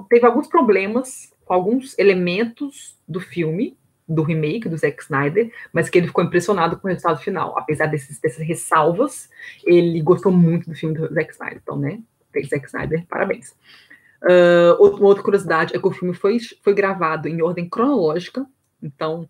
teve 0.08 0.26
alguns 0.26 0.46
problemas 0.46 1.32
com 1.44 1.54
alguns 1.54 1.98
elementos 1.98 2.98
do 3.08 3.20
filme 3.20 3.76
do 4.10 4.22
remake 4.22 4.68
do 4.68 4.76
Zack 4.76 5.02
Snyder, 5.02 5.50
mas 5.72 5.88
que 5.88 5.98
ele 5.98 6.08
ficou 6.08 6.24
impressionado 6.24 6.76
com 6.76 6.88
o 6.88 6.90
resultado 6.90 7.20
final. 7.20 7.56
Apesar 7.56 7.86
desses, 7.86 8.18
dessas 8.18 8.44
ressalvas, 8.46 9.30
ele 9.64 10.00
gostou 10.02 10.32
muito 10.32 10.68
do 10.68 10.74
filme 10.74 10.98
do 10.98 11.12
Zack 11.14 11.32
Snyder. 11.32 11.60
Então, 11.62 11.78
né? 11.78 12.00
Zack 12.48 12.66
Snyder, 12.66 13.06
parabéns. 13.08 13.54
Uh, 14.22 14.76
outra, 14.78 15.04
outra 15.04 15.22
curiosidade 15.22 15.74
é 15.74 15.78
que 15.78 15.86
o 15.86 15.92
filme 15.92 16.12
foi, 16.12 16.38
foi 16.62 16.74
gravado 16.74 17.26
em 17.26 17.40
ordem 17.40 17.66
cronológica, 17.66 18.44
então, 18.82 19.26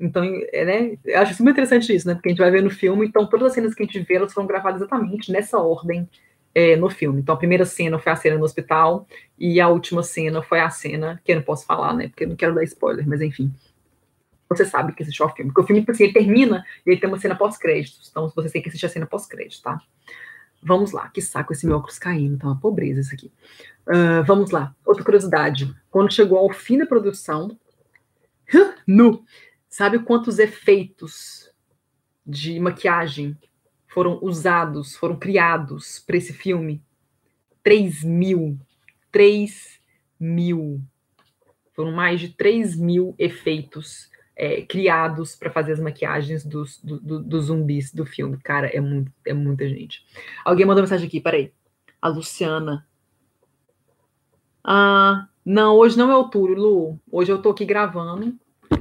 então 0.00 0.24
é, 0.52 0.64
né, 0.64 0.98
eu 1.04 1.20
acho 1.20 1.34
super 1.34 1.50
interessante 1.50 1.94
isso, 1.94 2.08
né? 2.08 2.14
Porque 2.14 2.28
a 2.28 2.32
gente 2.32 2.40
vai 2.40 2.50
ver 2.50 2.62
no 2.62 2.70
filme, 2.70 3.06
então 3.06 3.26
todas 3.26 3.48
as 3.48 3.52
cenas 3.52 3.74
que 3.74 3.82
a 3.82 3.86
gente 3.86 4.00
vê, 4.00 4.14
elas 4.14 4.32
foram 4.32 4.48
gravadas 4.48 4.80
exatamente 4.80 5.30
nessa 5.30 5.58
ordem 5.58 6.08
é, 6.54 6.74
no 6.74 6.90
filme. 6.90 7.20
Então 7.20 7.34
a 7.34 7.38
primeira 7.38 7.64
cena 7.64 7.98
foi 7.98 8.10
a 8.10 8.16
cena 8.16 8.36
no 8.36 8.44
hospital 8.44 9.06
e 9.38 9.60
a 9.60 9.68
última 9.68 10.02
cena 10.02 10.42
foi 10.42 10.58
a 10.58 10.70
cena 10.70 11.20
que 11.24 11.30
eu 11.30 11.36
não 11.36 11.42
posso 11.42 11.64
falar, 11.64 11.94
né? 11.94 12.08
Porque 12.08 12.24
eu 12.24 12.28
não 12.28 12.36
quero 12.36 12.54
dar 12.54 12.64
spoiler, 12.64 13.06
mas 13.06 13.20
enfim, 13.20 13.52
você 14.48 14.64
sabe 14.64 14.92
que 14.92 15.02
assistiu 15.02 15.26
ao 15.26 15.34
filme. 15.34 15.50
Porque 15.50 15.62
o 15.62 15.66
filme, 15.66 15.82
tipo 15.82 15.92
assim, 15.92 16.04
ele 16.04 16.12
termina 16.12 16.64
e 16.84 16.90
ele 16.90 17.00
tem 17.00 17.08
uma 17.08 17.18
cena 17.18 17.34
pós-créditos. 17.34 18.08
Então, 18.10 18.30
você 18.34 18.50
tem 18.50 18.62
que 18.62 18.68
assistir 18.68 18.86
a 18.86 18.90
cena 18.90 19.06
pós-crédito, 19.06 19.62
tá? 19.62 19.80
Vamos 20.62 20.92
lá, 20.92 21.08
que 21.10 21.20
saco 21.20 21.52
esse 21.52 21.66
meu 21.66 21.76
óculos 21.76 21.98
caindo, 21.98 22.38
tá 22.38 22.46
uma 22.46 22.58
pobreza 22.58 23.00
isso 23.00 23.14
aqui. 23.14 23.32
Uh, 23.86 24.24
vamos 24.24 24.50
lá, 24.50 24.74
outra 24.84 25.04
curiosidade. 25.04 25.72
Quando 25.90 26.12
chegou 26.12 26.38
ao 26.38 26.52
fim 26.52 26.78
da 26.78 26.86
produção, 26.86 27.56
nu, 28.86 29.24
sabe 29.68 29.98
quantos 30.00 30.38
efeitos 30.38 31.50
de 32.26 32.58
maquiagem 32.58 33.36
foram 33.86 34.18
usados, 34.22 34.96
foram 34.96 35.16
criados 35.16 36.00
para 36.00 36.16
esse 36.16 36.32
filme? 36.32 36.82
3 37.62 38.02
mil. 38.02 38.58
3 39.12 39.80
mil. 40.18 40.80
Foram 41.74 41.92
mais 41.92 42.20
de 42.20 42.30
3 42.30 42.76
mil 42.76 43.14
efeitos 43.18 44.10
é, 44.36 44.60
criados 44.62 45.34
para 45.34 45.50
fazer 45.50 45.72
as 45.72 45.80
maquiagens 45.80 46.44
dos, 46.44 46.78
do, 46.82 47.00
do, 47.00 47.20
dos 47.20 47.46
zumbis 47.46 47.92
do 47.92 48.04
filme. 48.04 48.36
Cara, 48.36 48.66
é, 48.68 48.80
muito, 48.80 49.10
é 49.24 49.32
muita 49.32 49.66
gente. 49.66 50.04
Alguém 50.44 50.66
mandou 50.66 50.82
mensagem 50.82 51.06
aqui, 51.06 51.20
peraí. 51.20 51.50
A 52.00 52.08
Luciana. 52.08 52.86
Ah, 54.62 55.26
não, 55.44 55.76
hoje 55.76 55.96
não 55.96 56.10
é 56.10 56.16
o 56.16 56.28
Túlio, 56.28 56.56
Lu. 56.56 57.00
Hoje 57.10 57.32
eu 57.32 57.40
tô 57.40 57.50
aqui 57.50 57.64
gravando. 57.64 58.34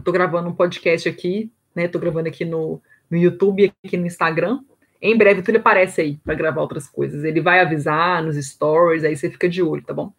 Tô 0.04 0.12
gravando 0.12 0.50
um 0.50 0.54
podcast 0.54 1.08
aqui, 1.08 1.50
né? 1.74 1.88
Tô 1.88 2.00
gravando 2.00 2.28
aqui 2.28 2.44
no, 2.44 2.82
no 3.10 3.18
YouTube 3.18 3.63
e 3.63 3.88
aqui 3.88 3.96
no 3.96 4.06
Instagram. 4.06 4.60
Em 5.02 5.18
breve 5.18 5.39
o 5.39 5.44
Túlio 5.44 5.62
aparece 5.62 6.02
aí 6.02 6.18
para 6.18 6.36
gravar 6.36 6.62
outras 6.62 6.88
coisas. 6.88 7.24
Ele 7.24 7.39
vai 7.39 7.62
avisar 7.62 8.22
nos 8.22 8.36
stories, 8.36 9.04
aí 9.04 9.15
você 9.15 9.30
fica 9.30 9.48
de 9.48 9.62
olho, 9.63 9.84
tá 9.84 9.94
bom? 9.94 10.12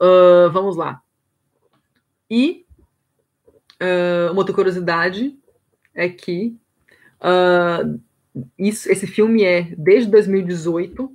Uh, 0.00 0.50
vamos 0.50 0.76
lá. 0.76 1.00
E 2.28 2.64
Uh, 3.82 4.30
uma 4.30 4.38
outra 4.38 4.54
curiosidade 4.54 5.36
é 5.92 6.08
que 6.08 6.56
uh, 7.20 8.00
isso, 8.56 8.90
esse 8.90 9.08
filme 9.08 9.42
é, 9.42 9.74
desde 9.76 10.08
2018, 10.08 11.12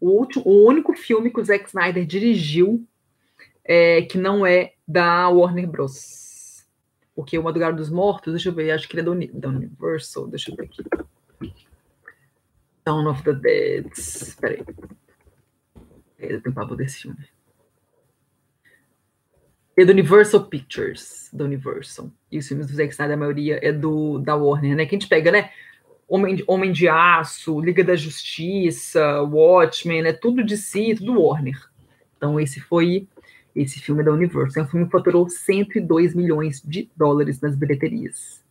o, 0.00 0.08
último, 0.10 0.42
o 0.44 0.66
único 0.66 0.96
filme 0.96 1.30
que 1.30 1.40
o 1.40 1.44
Zack 1.44 1.68
Snyder 1.68 2.04
dirigiu 2.04 2.84
é, 3.64 4.02
que 4.02 4.18
não 4.18 4.44
é 4.44 4.72
da 4.86 5.28
Warner 5.28 5.68
Bros. 5.68 6.66
Porque 7.14 7.38
o 7.38 7.42
Madrugada 7.42 7.76
dos 7.76 7.90
Mortos, 7.90 8.32
deixa 8.32 8.48
eu 8.48 8.52
ver, 8.52 8.72
acho 8.72 8.88
que 8.88 8.98
ele 8.98 9.08
é 9.08 9.28
da, 9.32 9.48
Universal, 9.48 10.26
deixa 10.26 10.50
eu 10.50 10.56
ver 10.56 10.64
aqui. 10.64 10.84
Dawn 12.84 13.06
of 13.08 13.22
the 13.22 13.34
Dead. 13.34 13.86
Espera 13.96 14.54
aí. 14.54 14.64
Eu 16.18 16.40
tenho 16.40 16.54
pavor 16.54 16.76
desse 16.76 17.02
filme. 17.02 17.37
É 19.78 19.84
do 19.84 19.92
Universal 19.92 20.42
Pictures, 20.46 21.30
da 21.32 21.44
Universal. 21.44 22.10
E 22.32 22.38
os 22.38 22.48
filmes 22.48 22.66
do 22.66 22.74
Zack 22.74 22.90
Snyder, 22.90 23.14
a 23.14 23.20
maioria 23.20 23.60
é 23.62 23.72
do 23.72 24.18
da 24.18 24.34
Warner, 24.34 24.74
né? 24.74 24.84
Que 24.84 24.96
a 24.96 24.98
gente 24.98 25.08
pega, 25.08 25.30
né? 25.30 25.50
Homem 26.08 26.34
de, 26.34 26.44
Homem 26.48 26.72
de 26.72 26.88
Aço, 26.88 27.60
Liga 27.60 27.84
da 27.84 27.94
Justiça, 27.94 29.22
Watchmen, 29.22 30.04
é 30.04 30.12
tudo 30.12 30.42
de 30.42 30.56
si, 30.56 30.96
tudo 30.96 31.22
Warner. 31.22 31.56
Então 32.16 32.40
esse 32.40 32.58
foi 32.58 33.06
esse 33.54 33.78
filme 33.78 34.02
da 34.02 34.10
Universal. 34.10 34.64
É 34.64 34.66
um 34.66 34.68
filme 34.68 34.86
que 34.86 34.90
faturou 34.90 35.28
102 35.28 36.12
milhões 36.12 36.60
de 36.60 36.90
dólares 36.96 37.40
nas 37.40 37.54
bilheterias. 37.54 38.44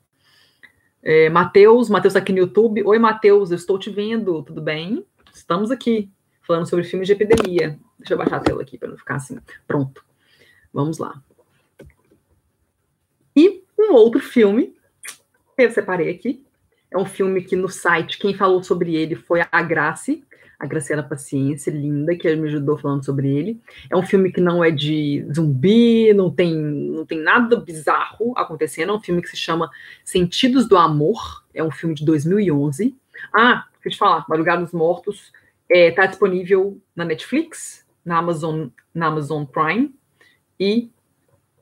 É, 1.04 1.30
Matheus, 1.30 1.90
Matheus 1.90 2.14
tá 2.14 2.20
aqui 2.20 2.32
no 2.32 2.40
YouTube. 2.40 2.84
Oi, 2.86 3.00
Matheus, 3.00 3.52
eu 3.52 3.58
estou 3.58 3.78
te 3.78 3.90
vendo, 3.90 4.44
tudo 4.44 4.62
bem? 4.62 5.06
Estamos 5.34 5.72
aqui 5.72 6.10
falando 6.44 6.70
sobre 6.70 6.86
filmes 6.86 7.06
de 7.06 7.12
epidemia. 7.12 7.78
Deixa 8.00 8.14
eu 8.14 8.18
baixar 8.18 8.38
a 8.38 8.40
tela 8.40 8.62
aqui 8.62 8.78
para 8.78 8.88
não 8.88 8.98
ficar 8.98 9.16
assim. 9.16 9.38
Pronto. 9.68 10.07
Vamos 10.78 11.00
lá. 11.00 11.20
E 13.36 13.64
um 13.80 13.94
outro 13.94 14.20
filme 14.20 14.76
que 15.56 15.64
eu 15.64 15.72
separei 15.72 16.12
aqui. 16.12 16.46
É 16.92 16.98
um 17.00 17.04
filme 17.04 17.42
que 17.42 17.56
no 17.56 17.68
site, 17.68 18.20
quem 18.20 18.36
falou 18.36 18.62
sobre 18.62 18.96
ele 18.96 19.16
foi 19.16 19.42
a 19.52 19.62
Grace, 19.64 20.24
a 20.60 20.68
Graciela 20.68 21.02
Paciência, 21.02 21.72
linda, 21.72 22.16
que 22.16 22.36
me 22.36 22.48
ajudou 22.48 22.78
falando 22.78 23.04
sobre 23.04 23.28
ele. 23.28 23.60
É 23.90 23.98
um 23.98 24.04
filme 24.04 24.32
que 24.32 24.40
não 24.40 24.64
é 24.64 24.70
de 24.70 25.26
zumbi, 25.34 26.14
não 26.14 26.30
tem, 26.30 26.54
não 26.56 27.08
tem 27.08 27.20
nada 27.20 27.56
bizarro 27.56 28.34
acontecendo. 28.38 28.92
É 28.92 28.96
um 28.96 29.02
filme 29.02 29.24
que 29.24 29.30
se 29.30 29.36
chama 29.36 29.72
Sentidos 30.04 30.68
do 30.68 30.78
Amor. 30.78 31.44
É 31.56 31.64
um 31.64 31.72
filme 31.72 31.96
de 31.96 32.06
2011. 32.06 32.96
Ah, 33.34 33.66
deixa 33.74 33.88
eu 33.88 33.92
te 33.94 33.98
falar, 33.98 34.26
Madrugada 34.30 34.62
dos 34.62 34.74
Mortos 34.74 35.34
está 35.68 35.76
é, 35.76 35.90
tá 35.90 36.06
disponível 36.06 36.80
na 36.96 37.04
Netflix, 37.04 37.84
na 38.06 38.20
Amazon, 38.20 38.68
na 38.94 39.08
Amazon 39.08 39.44
Prime 39.44 39.97
e 40.60 40.90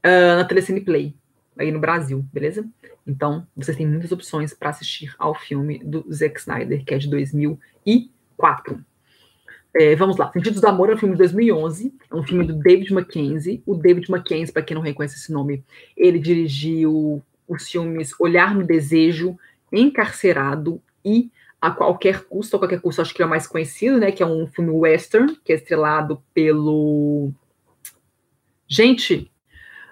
uh, 0.05 0.38
na 0.38 0.45
Telecine 0.45 0.81
Play, 0.81 1.15
aí 1.58 1.71
no 1.71 1.79
Brasil, 1.79 2.25
beleza? 2.31 2.67
Então, 3.05 3.45
vocês 3.55 3.77
têm 3.77 3.88
muitas 3.88 4.12
opções 4.12 4.53
para 4.53 4.69
assistir 4.69 5.13
ao 5.17 5.36
filme 5.36 5.79
do 5.79 6.05
Zack 6.12 6.39
Snyder, 6.39 6.84
que 6.84 6.93
é 6.93 6.97
de 6.97 7.10
2004. 7.10 8.84
É, 9.77 9.93
vamos 9.95 10.15
lá, 10.15 10.31
Sentidos 10.31 10.62
do 10.62 10.67
Amor 10.67 10.89
é 10.89 10.93
um 10.93 10.97
filme 10.97 11.15
de 11.15 11.19
2011, 11.19 11.93
é 12.10 12.15
um 12.15 12.23
filme 12.23 12.45
do 12.45 12.53
David 12.53 12.93
Mackenzie. 12.93 13.62
O 13.65 13.75
David 13.75 14.10
Mackenzie, 14.10 14.53
para 14.53 14.63
quem 14.63 14.73
não 14.73 14.81
reconhece 14.81 15.17
esse 15.17 15.34
nome, 15.34 15.63
ele 15.97 16.17
dirigiu 16.17 17.21
os 17.47 17.69
filmes 17.69 18.13
Olhar 18.19 18.55
no 18.55 18.65
Desejo, 18.65 19.38
Encarcerado 19.71 20.81
e 21.03 21.29
A 21.62 21.71
Qualquer 21.71 22.23
Custo, 22.23 22.55
a 22.55 22.60
Qualquer 22.60 22.79
Custo 22.79 23.01
acho 23.01 23.13
que 23.13 23.21
é 23.21 23.25
o 23.25 23.29
mais 23.29 23.45
conhecido, 23.45 23.99
né, 23.99 24.12
que 24.12 24.23
é 24.23 24.25
um 24.25 24.47
filme 24.47 24.71
western, 24.71 25.38
que 25.43 25.51
é 25.51 25.55
estrelado 25.55 26.23
pelo 26.34 27.31
Gente, 28.67 29.32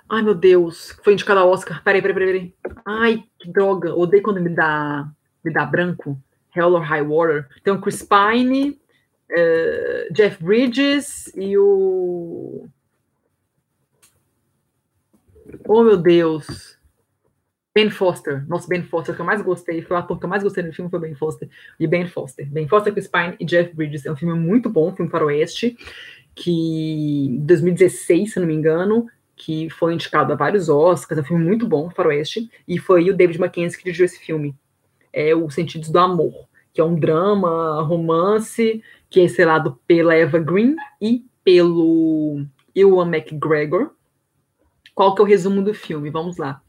ai 0.10 0.22
meu 0.22 0.36
Deus, 0.36 0.98
foi 1.04 1.14
indicado 1.14 1.40
ao 1.40 1.50
Oscar. 1.50 1.84
Peraí, 1.84 2.02
peraí, 2.02 2.16
peraí. 2.16 2.54
Ai, 2.86 3.24
que 3.40 3.52
droga. 3.52 3.96
Odeio 3.96 4.24
quando 4.24 4.42
me 4.42 4.50
dá, 4.50 5.08
me 5.44 5.52
dá 5.52 5.66
branco. 5.66 6.20
Hell 6.56 6.76
or 6.76 6.82
High 6.82 7.02
Water. 7.02 7.48
Tem 7.64 7.74
o 7.74 7.82
Chris 7.82 8.04
Pine, 8.04 8.80
uh, 9.32 10.14
Jeff 10.14 10.44
Bridges 10.44 11.32
e 11.36 11.58
o. 11.58 12.68
Oh, 15.68 15.84
meu 15.84 15.98
Deus. 15.98 16.78
Ben 17.76 17.90
Foster. 17.90 18.48
Nossa, 18.48 18.68
Ben 18.68 18.84
Foster, 18.84 19.16
que 19.16 19.22
eu 19.22 19.26
mais 19.26 19.42
gostei. 19.42 19.82
Foi 19.82 19.98
o 19.98 20.00
ator 20.00 20.20
que 20.20 20.26
eu 20.26 20.30
mais 20.30 20.44
gostei 20.44 20.64
no 20.64 20.74
filme, 20.74 20.92
foi 20.92 21.00
Ben 21.00 21.16
Foster. 21.16 21.50
E 21.80 21.88
Ben 21.88 22.08
Foster. 22.08 22.48
Ben 22.50 22.68
Foster, 22.68 22.94
Chris 22.94 23.08
Pine 23.08 23.36
e 23.40 23.46
Jeff 23.46 23.76
Bridges. 23.76 24.06
É 24.06 24.12
um 24.12 24.16
filme 24.16 24.38
muito 24.40 24.70
bom, 24.70 24.96
filme 24.96 25.10
faroeste 25.10 25.76
que 26.36 27.38
2016, 27.42 28.34
se 28.34 28.40
não 28.40 28.48
me 28.48 28.54
engano, 28.54 29.08
que 29.36 29.70
foi 29.70 29.94
indicado 29.94 30.34
a 30.34 30.36
vários 30.36 30.70
Oscars, 30.70 31.18
é 31.18 31.22
um 31.22 31.26
filme 31.26 31.44
muito 31.44 31.68
bom, 31.68 31.90
Faroeste, 31.90 32.50
e 32.68 32.78
foi 32.78 33.10
o 33.10 33.16
David 33.16 33.40
Mackenzie 33.40 33.78
que 33.78 33.84
dirigiu 33.84 34.06
esse 34.06 34.20
filme. 34.20 34.56
é 35.12 35.36
o 35.36 35.50
Sentidos 35.50 35.90
do 35.90 36.00
Amor, 36.00 36.48
que 36.74 36.82
é 36.82 36.84
um 36.84 36.96
drama, 36.96 37.84
romance, 37.84 38.82
que 39.10 39.20
é 39.20 39.26
estrelado 39.26 39.80
pela 39.86 40.16
Eva 40.16 40.40
Green 40.40 40.76
e 41.00 41.24
pelo 41.44 42.44
Ewan 42.76 43.16
McGregor. 43.16 43.92
Qual 44.96 45.14
que 45.14 45.22
é 45.22 45.24
o 45.24 45.28
resumo 45.28 45.62
do 45.62 45.74
filme? 45.74 46.10
Vamos 46.10 46.38
lá. 46.38 46.64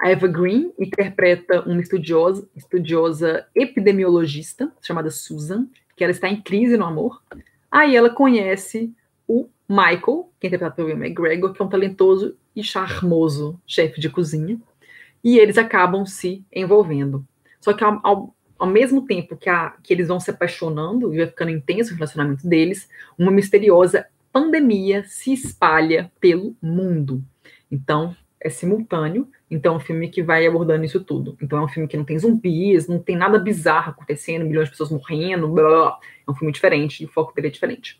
A 0.00 0.08
Eva 0.08 0.26
Green 0.26 0.72
interpreta 0.78 1.60
uma 1.60 1.78
estudiosa, 1.78 2.48
estudiosa 2.56 3.46
epidemiologista 3.54 4.72
chamada 4.80 5.10
Susan, 5.10 5.68
que 5.94 6.02
ela 6.02 6.10
está 6.10 6.26
em 6.26 6.40
crise 6.40 6.78
no 6.78 6.86
amor. 6.86 7.22
Aí 7.70 7.94
ela 7.94 8.08
conhece 8.08 8.90
o 9.28 9.46
Michael, 9.68 10.32
que 10.40 10.46
é 10.46 10.48
interpretado 10.48 10.74
pelo 10.74 10.88
Will 10.88 10.96
McGregor, 10.96 11.52
que 11.52 11.60
é 11.60 11.64
um 11.64 11.68
talentoso 11.68 12.34
e 12.56 12.64
charmoso 12.64 13.60
chefe 13.66 14.00
de 14.00 14.08
cozinha. 14.08 14.58
E 15.22 15.38
eles 15.38 15.58
acabam 15.58 16.06
se 16.06 16.42
envolvendo. 16.50 17.22
Só 17.60 17.74
que 17.74 17.84
ao, 17.84 18.00
ao, 18.02 18.34
ao 18.58 18.66
mesmo 18.66 19.06
tempo 19.06 19.36
que, 19.36 19.50
a, 19.50 19.74
que 19.82 19.92
eles 19.92 20.08
vão 20.08 20.18
se 20.18 20.30
apaixonando 20.30 21.12
e 21.12 21.18
vai 21.18 21.26
ficando 21.26 21.50
intenso 21.50 21.92
o 21.92 21.96
relacionamento 21.96 22.48
deles, 22.48 22.88
uma 23.18 23.30
misteriosa 23.30 24.06
pandemia 24.32 25.04
se 25.04 25.34
espalha 25.34 26.10
pelo 26.18 26.56
mundo. 26.62 27.22
Então, 27.70 28.16
é 28.40 28.48
simultâneo, 28.48 29.28
então 29.50 29.74
é 29.74 29.76
um 29.76 29.80
filme 29.80 30.08
que 30.08 30.22
vai 30.22 30.46
abordando 30.46 30.84
isso 30.84 31.00
tudo. 31.00 31.36
Então 31.42 31.58
é 31.58 31.62
um 31.62 31.68
filme 31.68 31.88
que 31.88 31.96
não 31.96 32.04
tem 32.04 32.18
zumbis, 32.18 32.88
não 32.88 32.98
tem 32.98 33.16
nada 33.16 33.38
bizarro 33.38 33.90
acontecendo, 33.90 34.44
milhões 34.44 34.66
de 34.66 34.70
pessoas 34.70 34.90
morrendo, 34.90 35.48
blá, 35.48 35.68
blá. 35.68 35.98
é 36.26 36.30
um 36.30 36.34
filme 36.34 36.52
diferente, 36.52 37.04
o 37.04 37.08
foco 37.08 37.34
dele 37.34 37.48
é 37.48 37.50
diferente. 37.50 37.98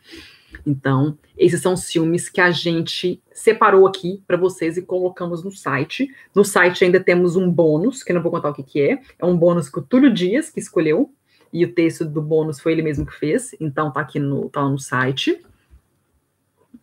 Então, 0.67 1.17
esses 1.39 1.61
são 1.61 1.75
os 1.75 1.89
filmes 1.91 2.29
que 2.29 2.41
a 2.41 2.51
gente 2.51 3.23
separou 3.33 3.87
aqui 3.87 4.23
para 4.27 4.37
vocês 4.37 4.77
e 4.77 4.83
colocamos 4.83 5.45
no 5.45 5.53
site. 5.53 6.09
No 6.35 6.45
site 6.45 6.85
ainda 6.85 6.99
temos 6.99 7.37
um 7.37 7.49
bônus, 7.51 8.03
que 8.03 8.11
eu 8.11 8.15
não 8.15 8.23
vou 8.23 8.33
contar 8.33 8.51
o 8.51 8.55
que, 8.55 8.63
que 8.63 8.81
é. 8.81 9.01
É 9.19 9.25
um 9.25 9.37
bônus 9.37 9.69
que 9.69 9.79
o 9.79 9.83
Túlio 9.83 10.13
Dias 10.13 10.51
que 10.51 10.59
escolheu, 10.59 11.13
e 11.53 11.65
o 11.65 11.73
texto 11.73 12.05
do 12.05 12.23
bônus 12.23 12.61
foi 12.61 12.73
ele 12.73 12.83
mesmo 12.83 13.05
que 13.05 13.15
fez, 13.15 13.55
então 13.61 13.93
tá 13.93 14.01
aqui 14.01 14.19
no, 14.19 14.49
tá 14.49 14.63
no 14.63 14.79
site. 14.79 15.41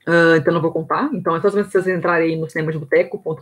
Uh, 0.08 0.38
então 0.38 0.54
não 0.54 0.62
vou 0.62 0.72
contar. 0.72 1.10
Então 1.14 1.36
é 1.36 1.42
só 1.42 1.50
se 1.50 1.64
vocês 1.64 1.88
entrarem 1.88 2.40
no 2.40 2.50
cinemadeboteco.com.br, 2.50 3.42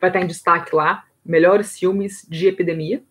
vai 0.00 0.10
estar 0.10 0.20
em 0.20 0.26
destaque 0.26 0.74
lá, 0.74 1.04
melhores 1.24 1.78
filmes 1.78 2.26
de 2.28 2.48
epidemia. 2.48 3.02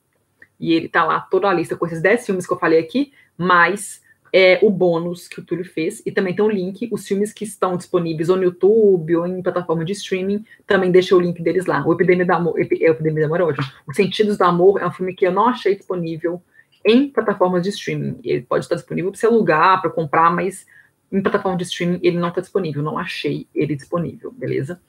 E 0.59 0.73
ele 0.73 0.89
tá 0.89 1.05
lá 1.05 1.19
toda 1.19 1.47
a 1.47 1.53
lista 1.53 1.75
com 1.75 1.85
esses 1.85 2.01
10 2.01 2.25
filmes 2.25 2.45
que 2.45 2.51
eu 2.51 2.59
falei 2.59 2.79
aqui, 2.79 3.13
mais 3.37 4.01
é, 4.33 4.59
o 4.61 4.69
bônus 4.69 5.27
que 5.27 5.39
o 5.39 5.43
Túlio 5.43 5.65
fez. 5.65 6.01
E 6.05 6.11
também 6.11 6.35
tem 6.35 6.43
um 6.43 6.49
link, 6.49 6.89
os 6.91 7.07
filmes 7.07 7.31
que 7.31 7.43
estão 7.43 7.77
disponíveis 7.77 8.29
ou 8.29 8.35
no 8.35 8.43
YouTube 8.43 9.15
ou 9.15 9.27
em 9.27 9.41
plataforma 9.41 9.85
de 9.85 9.93
streaming, 9.93 10.43
também 10.67 10.91
deixa 10.91 11.15
o 11.15 11.19
link 11.19 11.41
deles 11.41 11.65
lá. 11.65 11.85
O 11.85 11.93
Epidemia 11.93 12.25
do 12.25 12.31
Amor, 12.31 12.59
Ep, 12.59 12.73
Epidemia 12.83 13.21
do 13.21 13.25
Amor 13.25 13.39
é 13.39 13.43
ótimo. 13.43 13.67
Os 13.87 13.95
Sentidos 13.95 14.37
do 14.37 14.43
Amor 14.43 14.81
é 14.81 14.87
um 14.87 14.91
filme 14.91 15.13
que 15.13 15.25
eu 15.25 15.31
não 15.31 15.47
achei 15.47 15.75
disponível 15.75 16.41
em 16.85 17.09
plataformas 17.09 17.63
de 17.63 17.69
streaming. 17.69 18.19
Ele 18.23 18.41
pode 18.41 18.65
estar 18.65 18.75
disponível 18.75 19.11
para 19.11 19.19
você 19.19 19.27
alugar, 19.27 19.81
para 19.81 19.89
comprar, 19.89 20.31
mas 20.31 20.65
em 21.11 21.21
plataforma 21.21 21.57
de 21.57 21.63
streaming 21.63 21.99
ele 22.03 22.17
não 22.17 22.29
está 22.29 22.41
disponível, 22.41 22.83
não 22.83 22.97
achei 22.97 23.47
ele 23.53 23.75
disponível, 23.75 24.31
beleza? 24.31 24.81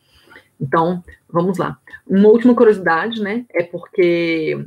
Então, 0.61 1.03
vamos 1.29 1.57
lá. 1.57 1.79
Uma 2.07 2.29
última 2.29 2.55
curiosidade, 2.55 3.23
né, 3.23 3.47
é 3.51 3.63
porque 3.63 4.63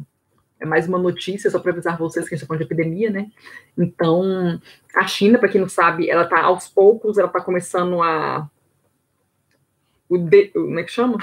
é 0.64 0.66
mais 0.66 0.88
uma 0.88 0.98
notícia, 0.98 1.52
só 1.52 1.60
para 1.60 1.74
avisar 1.74 1.98
vocês 1.98 2.28
que 2.28 2.34
a 2.34 2.38
gente 2.38 2.44
está 2.44 2.48
falando 2.48 2.66
de 2.66 2.74
epidemia, 2.74 3.10
né? 3.10 3.30
Então, 3.78 4.60
a 4.96 5.06
China, 5.06 5.38
para 5.38 5.50
quem 5.50 5.60
não 5.60 5.68
sabe, 5.68 6.10
ela 6.10 6.24
está 6.24 6.42
aos 6.42 6.70
poucos, 6.70 7.18
ela 7.18 7.28
está 7.28 7.42
começando 7.42 8.02
a. 8.02 8.50
O 10.08 10.18
de, 10.18 10.48
como 10.48 10.80
é 10.80 10.84
que 10.84 10.92
chama? 10.92 11.18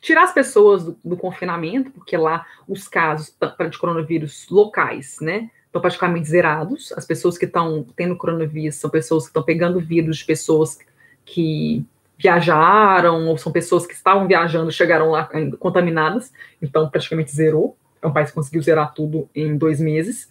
Tirar 0.00 0.24
as 0.24 0.32
pessoas 0.32 0.84
do, 0.84 0.98
do 1.04 1.16
confinamento, 1.16 1.92
porque 1.92 2.16
lá 2.16 2.44
os 2.66 2.88
casos 2.88 3.36
de 3.70 3.78
coronavírus 3.78 4.48
locais, 4.50 5.18
né? 5.20 5.48
Estão 5.76 5.80
praticamente 5.80 6.28
zerados. 6.28 6.92
As 6.92 7.06
pessoas 7.06 7.36
que 7.36 7.44
estão 7.44 7.86
tendo 7.94 8.16
coronavírus 8.16 8.76
são 8.76 8.90
pessoas 8.90 9.24
que 9.24 9.30
estão 9.30 9.42
pegando 9.42 9.80
vírus 9.80 10.18
de 10.18 10.24
pessoas 10.24 10.78
que 11.24 11.84
viajaram, 12.18 13.26
ou 13.28 13.36
são 13.36 13.52
pessoas 13.52 13.86
que 13.86 13.92
estavam 13.92 14.26
viajando, 14.26 14.72
chegaram 14.72 15.10
lá 15.10 15.28
contaminadas, 15.58 16.32
então 16.62 16.88
praticamente 16.88 17.30
zerou. 17.30 17.76
É 18.00 18.06
um 18.06 18.12
país 18.12 18.30
que 18.30 18.34
conseguiu 18.34 18.62
zerar 18.62 18.94
tudo 18.94 19.28
em 19.34 19.56
dois 19.56 19.80
meses. 19.80 20.28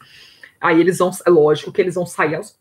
Aí 0.60 0.80
eles 0.80 0.98
vão, 0.98 1.12
é 1.26 1.30
lógico 1.30 1.72
que 1.72 1.82
eles 1.82 1.96
vão 1.96 2.06
sair 2.06 2.36
aos, 2.36 2.58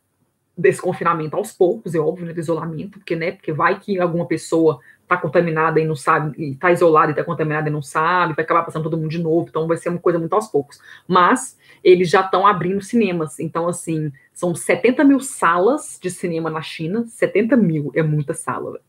desse 0.57 0.81
confinamento 0.81 1.37
aos 1.37 1.53
poucos, 1.53 1.95
é 1.95 1.99
óbvio, 1.99 2.27
né, 2.27 2.33
do 2.33 2.41
isolamento, 2.41 2.99
porque, 2.99 3.17
né, 3.17 3.33
porque 3.33 3.53
vai 3.53 3.81
que 3.81 3.99
alguma 3.99 4.27
pessoa 4.27 4.79
está 5.05 5.17
contaminada 5.17 5.81
e 5.81 5.87
não 5.87 5.95
sabe, 5.95 6.53
está 6.53 6.73
isolada 6.73 7.09
e 7.09 7.13
está 7.13 7.23
contaminada 7.23 7.69
e 7.69 7.73
não 7.73 7.83
sabe, 7.83 8.35
vai 8.35 8.45
acabar 8.45 8.65
passando 8.65 8.85
todo 8.85 8.97
mundo 8.97 9.11
de 9.11 9.23
novo, 9.23 9.47
então 9.49 9.69
vai 9.69 9.77
ser 9.77 9.91
uma 9.91 9.99
coisa 9.99 10.19
muito 10.19 10.33
aos 10.35 10.49
poucos. 10.49 10.81
Mas 11.07 11.57
eles 11.83 12.11
já 12.11 12.23
estão 12.23 12.47
abrindo 12.47 12.83
cinemas, 12.83 13.39
então, 13.39 13.69
assim, 13.69 14.11
são 14.33 14.55
70 14.55 15.05
mil 15.05 15.21
salas 15.21 15.99
de 16.03 16.11
cinema 16.11 16.51
na 16.51 16.63
China, 16.63 17.05
70 17.07 17.57
mil 17.57 17.93
é 17.95 18.03
muita 18.03 18.35
sala. 18.35 18.81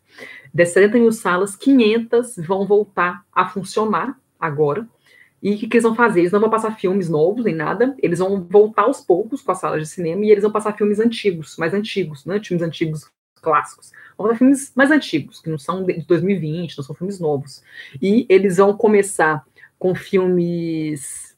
Dessas 0.54 0.74
70 0.76 0.98
mil 1.00 1.12
salas, 1.12 1.56
500 1.56 2.38
vão 2.38 2.66
voltar 2.66 3.24
a 3.32 3.48
funcionar 3.48 4.18
agora. 4.40 4.88
E 5.44 5.54
o 5.54 5.58
que, 5.58 5.68
que, 5.68 5.76
eles 5.76 5.84
vão 5.84 5.94
fazer? 5.94 6.22
Eles 6.22 6.32
não 6.32 6.40
vão 6.40 6.50
passar 6.50 6.72
filmes 6.72 7.08
novos 7.08 7.46
nem 7.46 7.54
nada, 7.54 7.96
eles 8.02 8.18
vão 8.18 8.44
voltar 8.50 8.84
aos 8.84 9.02
poucos 9.02 9.42
com 9.42 9.52
as 9.52 9.60
salas 9.60 9.82
de 9.82 9.88
cinema 9.88 10.26
e 10.26 10.32
eles 10.32 10.42
vão 10.42 10.52
passar 10.52 10.76
filmes 10.76 11.00
antigos, 11.00 11.56
mais 11.58 11.74
antigos, 11.74 12.26
né? 12.26 12.42
Filmes 12.44 12.66
antigos 12.66 13.12
clássicos. 13.46 13.92
Vão 14.18 14.28
fazer 14.28 14.40
filmes 14.40 14.74
mais 14.76 14.92
antigos, 14.92 15.40
que 15.40 15.50
não 15.50 15.58
são 15.58 15.84
de 15.84 16.02
2020, 16.02 16.78
não 16.78 16.84
são 16.84 16.96
filmes 16.96 17.20
novos. 17.20 17.64
E 18.02 18.26
eles 18.28 18.58
vão 18.58 18.76
começar 18.76 19.46
com 19.78 19.94
filmes 19.94 21.38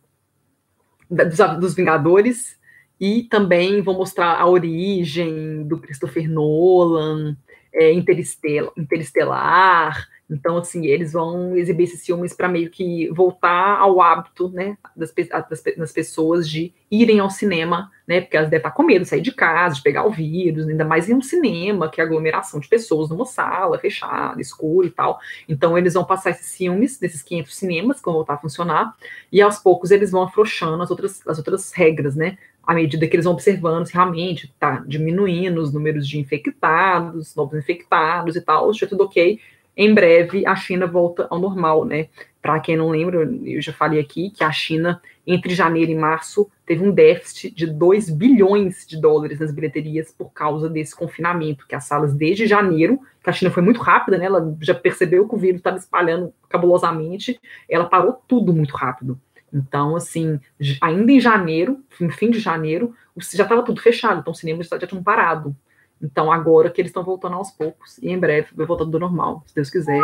dos, 1.10 1.60
dos 1.60 1.76
Vingadores 1.76 2.58
e 3.00 3.24
também 3.24 3.82
vão 3.82 3.94
mostrar 3.94 4.40
a 4.40 4.48
origem 4.48 5.68
do 5.68 5.78
Christopher 5.78 6.30
Nolan, 6.30 7.36
é, 7.74 7.92
Interestelar 7.92 10.08
então, 10.30 10.58
assim, 10.58 10.86
eles 10.86 11.14
vão 11.14 11.56
exibir 11.56 11.86
esses 11.86 12.06
filmes 12.06 12.34
para 12.34 12.50
meio 12.50 12.70
que 12.70 13.10
voltar 13.12 13.78
ao 13.80 14.02
hábito, 14.02 14.50
né, 14.50 14.78
das, 14.94 15.14
das, 15.14 15.64
das, 15.78 15.92
pessoas 15.94 16.50
de 16.50 16.74
irem 16.92 17.20
ao 17.20 17.30
cinema, 17.30 17.90
né, 18.06 18.20
porque 18.20 18.36
elas 18.36 18.50
devem 18.50 18.60
estar 18.60 18.72
com 18.72 18.84
medo 18.84 19.04
de 19.04 19.10
sair 19.10 19.22
de 19.22 19.32
casa, 19.32 19.76
de 19.76 19.82
pegar 19.82 20.06
o 20.06 20.12
vírus, 20.12 20.68
ainda 20.68 20.84
mais 20.84 21.10
em 21.10 21.14
um 21.14 21.22
cinema, 21.22 21.90
que 21.90 22.02
é 22.02 22.04
aglomeração 22.04 22.60
de 22.60 22.68
pessoas 22.68 23.10
numa 23.10 23.26
sala 23.26 23.80
fechada, 23.80 24.42
escura 24.42 24.88
e 24.88 24.92
tal. 24.92 25.18
Então, 25.48 25.78
eles 25.78 25.94
vão 25.94 26.04
passar 26.04 26.32
esses 26.32 26.56
filmes, 26.58 27.00
desses 27.00 27.24
500 27.24 27.56
cinemas, 27.56 28.00
que 28.00 28.06
vão 28.06 28.16
voltar 28.16 28.34
a 28.34 28.38
funcionar, 28.38 28.96
e 29.32 29.42
aos 29.42 29.60
poucos 29.60 29.92
eles 29.92 30.12
vão 30.12 30.24
afrouxando 30.24 30.84
as 30.84 30.92
outras, 30.92 31.26
as 31.26 31.38
outras 31.38 31.72
regras, 31.72 32.18
né, 32.18 32.38
à 32.68 32.74
medida 32.74 33.08
que 33.08 33.16
eles 33.16 33.24
vão 33.24 33.34
observando 33.34 33.86
se 33.86 33.94
realmente 33.94 34.48
está 34.48 34.84
diminuindo 34.86 35.62
os 35.62 35.72
números 35.72 36.06
de 36.06 36.20
infectados, 36.20 37.34
novos 37.34 37.58
infectados 37.58 38.36
e 38.36 38.42
tal, 38.42 38.74
já 38.74 38.86
tudo 38.86 39.06
ok, 39.06 39.40
em 39.78 39.94
breve 39.94 40.44
a 40.46 40.56
China 40.56 40.88
volta 40.88 41.28
ao 41.30 41.40
normal, 41.40 41.86
né? 41.86 42.08
Para 42.42 42.60
quem 42.60 42.76
não 42.76 42.90
lembra, 42.90 43.30
eu 43.44 43.62
já 43.62 43.72
falei 43.72 44.00
aqui 44.00 44.32
que 44.32 44.44
a 44.44 44.52
China, 44.52 45.00
entre 45.26 45.54
janeiro 45.54 45.92
e 45.92 45.96
março, 45.96 46.50
teve 46.66 46.84
um 46.84 46.92
déficit 46.92 47.54
de 47.54 47.68
2 47.68 48.10
bilhões 48.10 48.88
de 48.88 49.00
dólares 49.00 49.40
nas 49.40 49.52
bilheterias 49.52 50.12
por 50.12 50.32
causa 50.34 50.68
desse 50.68 50.96
confinamento, 50.96 51.68
que 51.68 51.76
as 51.76 51.84
salas 51.84 52.14
desde 52.14 52.48
janeiro, 52.48 53.00
que 53.24 53.30
a 53.30 53.34
China 53.34 53.52
foi 53.52 53.62
muito 53.62 53.80
rápida, 53.80 54.18
né? 54.18 54.26
Ela 54.26 54.58
já 54.62 54.74
percebeu 54.74 55.28
que 55.28 55.36
o 55.36 55.38
vírus 55.38 55.60
estava 55.60 55.78
espalhando 55.78 56.34
cabulosamente, 56.50 57.40
ela 57.70 57.86
parou 57.86 58.20
tudo 58.28 58.52
muito 58.52 58.76
rápido. 58.76 59.20
Então, 59.54 59.96
assim, 59.96 60.40
ainda 60.82 61.12
em 61.12 61.20
janeiro, 61.20 61.80
no 62.00 62.12
fim 62.12 62.32
de 62.32 62.40
janeiro, 62.40 62.96
já 63.18 63.44
estava 63.44 63.64
tudo 63.64 63.82
fechado, 63.82 64.20
então 64.22 64.32
os 64.32 64.40
cinemas 64.40 64.68
já 64.68 64.88
tinham 64.88 65.04
parado. 65.04 65.56
Então, 66.02 66.32
agora 66.32 66.70
que 66.70 66.80
eles 66.80 66.90
estão 66.90 67.04
voltando 67.04 67.36
aos 67.36 67.52
poucos, 67.52 67.98
e 67.98 68.10
em 68.10 68.20
breve 68.20 68.50
vai 68.56 68.66
voltar 68.66 68.86
do 68.86 69.00
normal, 69.00 69.44
se 69.48 69.56
Deus 69.56 69.70
quiser. 69.70 70.04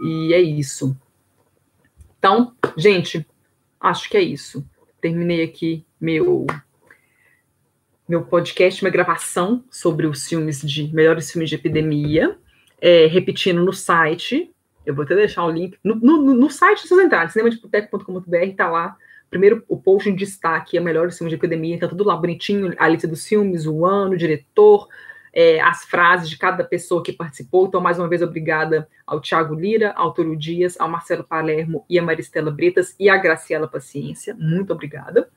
E 0.00 0.32
é 0.32 0.40
isso. 0.40 0.96
Então, 2.18 2.54
gente, 2.76 3.26
acho 3.80 4.08
que 4.08 4.16
é 4.16 4.22
isso. 4.22 4.64
Terminei 5.00 5.42
aqui 5.42 5.84
meu 6.00 6.46
meu 8.08 8.22
podcast, 8.22 8.82
minha 8.82 8.90
gravação 8.90 9.62
sobre 9.70 10.06
os 10.06 10.26
filmes 10.26 10.62
de 10.62 10.88
melhores 10.94 11.30
filmes 11.30 11.50
de 11.50 11.56
epidemia. 11.56 12.38
É, 12.80 13.06
repetindo 13.06 13.62
no 13.62 13.72
site, 13.72 14.50
eu 14.86 14.94
vou 14.94 15.04
até 15.04 15.14
deixar 15.14 15.44
o 15.44 15.50
link. 15.50 15.76
No, 15.84 15.94
no, 15.96 16.34
no 16.34 16.50
site, 16.50 16.80
se 16.80 16.88
vocês 16.88 17.04
entrarem, 17.04 17.28
cinemadeboteco.com.br, 17.28 18.56
tá 18.56 18.70
lá. 18.70 18.96
Primeiro, 19.28 19.62
o 19.68 19.76
post 19.76 20.08
em 20.08 20.14
destaque 20.14 20.78
é 20.78 20.80
melhores 20.80 21.18
filmes 21.18 21.30
de 21.30 21.36
epidemia, 21.36 21.78
tá 21.78 21.86
tudo 21.86 22.02
lá 22.02 22.16
bonitinho, 22.16 22.74
a 22.78 22.88
lista 22.88 23.06
dos 23.06 23.26
filmes, 23.26 23.66
o 23.66 23.84
ano, 23.84 24.12
o 24.12 24.16
diretor, 24.16 24.88
é, 25.32 25.60
as 25.60 25.84
frases 25.84 26.28
de 26.28 26.36
cada 26.36 26.64
pessoa 26.64 27.02
que 27.02 27.12
participou. 27.12 27.66
Então, 27.66 27.80
mais 27.80 27.98
uma 27.98 28.08
vez, 28.08 28.22
obrigada 28.22 28.88
ao 29.06 29.20
Tiago 29.20 29.54
Lira, 29.54 29.92
ao 29.92 30.12
Túlio 30.12 30.36
Dias, 30.36 30.80
ao 30.80 30.88
Marcelo 30.88 31.24
Palermo 31.24 31.84
e 31.88 31.98
a 31.98 32.02
Maristela 32.02 32.50
Bretas 32.50 32.94
e 32.98 33.08
à 33.08 33.16
Graciela 33.16 33.68
Paciência. 33.68 34.34
Muito 34.38 34.72
obrigada. 34.72 35.28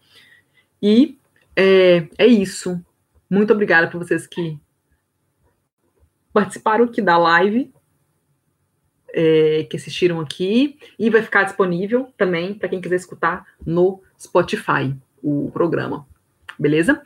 E 0.81 1.17
é, 1.55 2.07
é 2.17 2.27
isso. 2.27 2.83
Muito 3.29 3.53
obrigada 3.53 3.87
por 3.87 3.97
vocês 3.97 4.25
que 4.27 4.59
participaram 6.33 6.85
aqui 6.85 7.01
da 7.01 7.17
live. 7.17 7.71
é, 9.13 9.67
que 9.69 9.77
assistiram 9.77 10.19
aqui 10.19 10.77
e 10.97 11.09
vai 11.09 11.21
ficar 11.21 11.43
disponível 11.43 12.07
também 12.17 12.53
para 12.53 12.69
quem 12.69 12.81
quiser 12.81 12.95
escutar 12.95 13.45
no 13.65 14.01
Spotify 14.19 14.95
o 15.21 15.51
programa. 15.51 16.07
Beleza? 16.57 17.01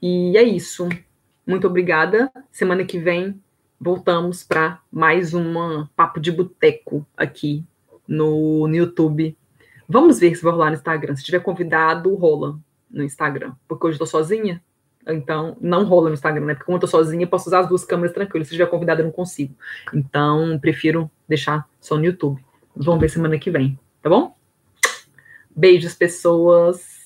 E 0.00 0.36
é 0.36 0.42
isso. 0.42 0.88
Muito 1.46 1.66
obrigada. 1.66 2.30
Semana 2.50 2.84
que 2.84 2.98
vem 2.98 3.40
voltamos 3.80 4.44
para 4.44 4.80
mais 4.92 5.34
uma 5.34 5.90
papo 5.96 6.20
de 6.20 6.30
boteco 6.30 7.04
aqui 7.16 7.64
no, 8.06 8.68
no 8.68 8.74
YouTube. 8.74 9.36
Vamos 9.88 10.20
ver 10.20 10.34
se 10.36 10.42
vai 10.42 10.52
rolar 10.52 10.70
no 10.70 10.76
Instagram. 10.76 11.16
Se 11.16 11.24
tiver 11.24 11.40
convidado, 11.40 12.14
rola 12.14 12.58
no 12.88 13.02
Instagram. 13.02 13.54
Porque 13.66 13.86
hoje 13.86 13.96
eu 13.96 14.00
tô 14.00 14.06
sozinha, 14.06 14.62
então 15.06 15.56
não 15.60 15.84
rola 15.84 16.08
no 16.08 16.14
Instagram, 16.14 16.44
né? 16.44 16.54
Porque 16.54 16.66
como 16.66 16.76
eu 16.76 16.80
tô 16.80 16.86
sozinha, 16.86 17.24
eu 17.24 17.28
posso 17.28 17.48
usar 17.48 17.60
as 17.60 17.68
duas 17.68 17.84
câmeras 17.84 18.14
tranquilo. 18.14 18.44
Se 18.44 18.52
tiver 18.52 18.66
convidado, 18.66 19.00
eu 19.00 19.06
não 19.06 19.12
consigo. 19.12 19.54
Então, 19.92 20.58
prefiro 20.60 21.10
deixar 21.28 21.68
só 21.80 21.96
no 21.96 22.04
YouTube. 22.04 22.42
Vamos 22.76 23.00
ver 23.00 23.08
semana 23.08 23.38
que 23.38 23.50
vem, 23.50 23.78
tá 24.00 24.08
bom? 24.08 24.34
Beijos, 25.54 25.94
pessoas. 25.94 27.02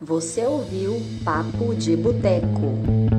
Você 0.00 0.44
ouviu 0.44 1.00
Papo 1.24 1.74
de 1.74 1.96
Boteco. 1.96 3.17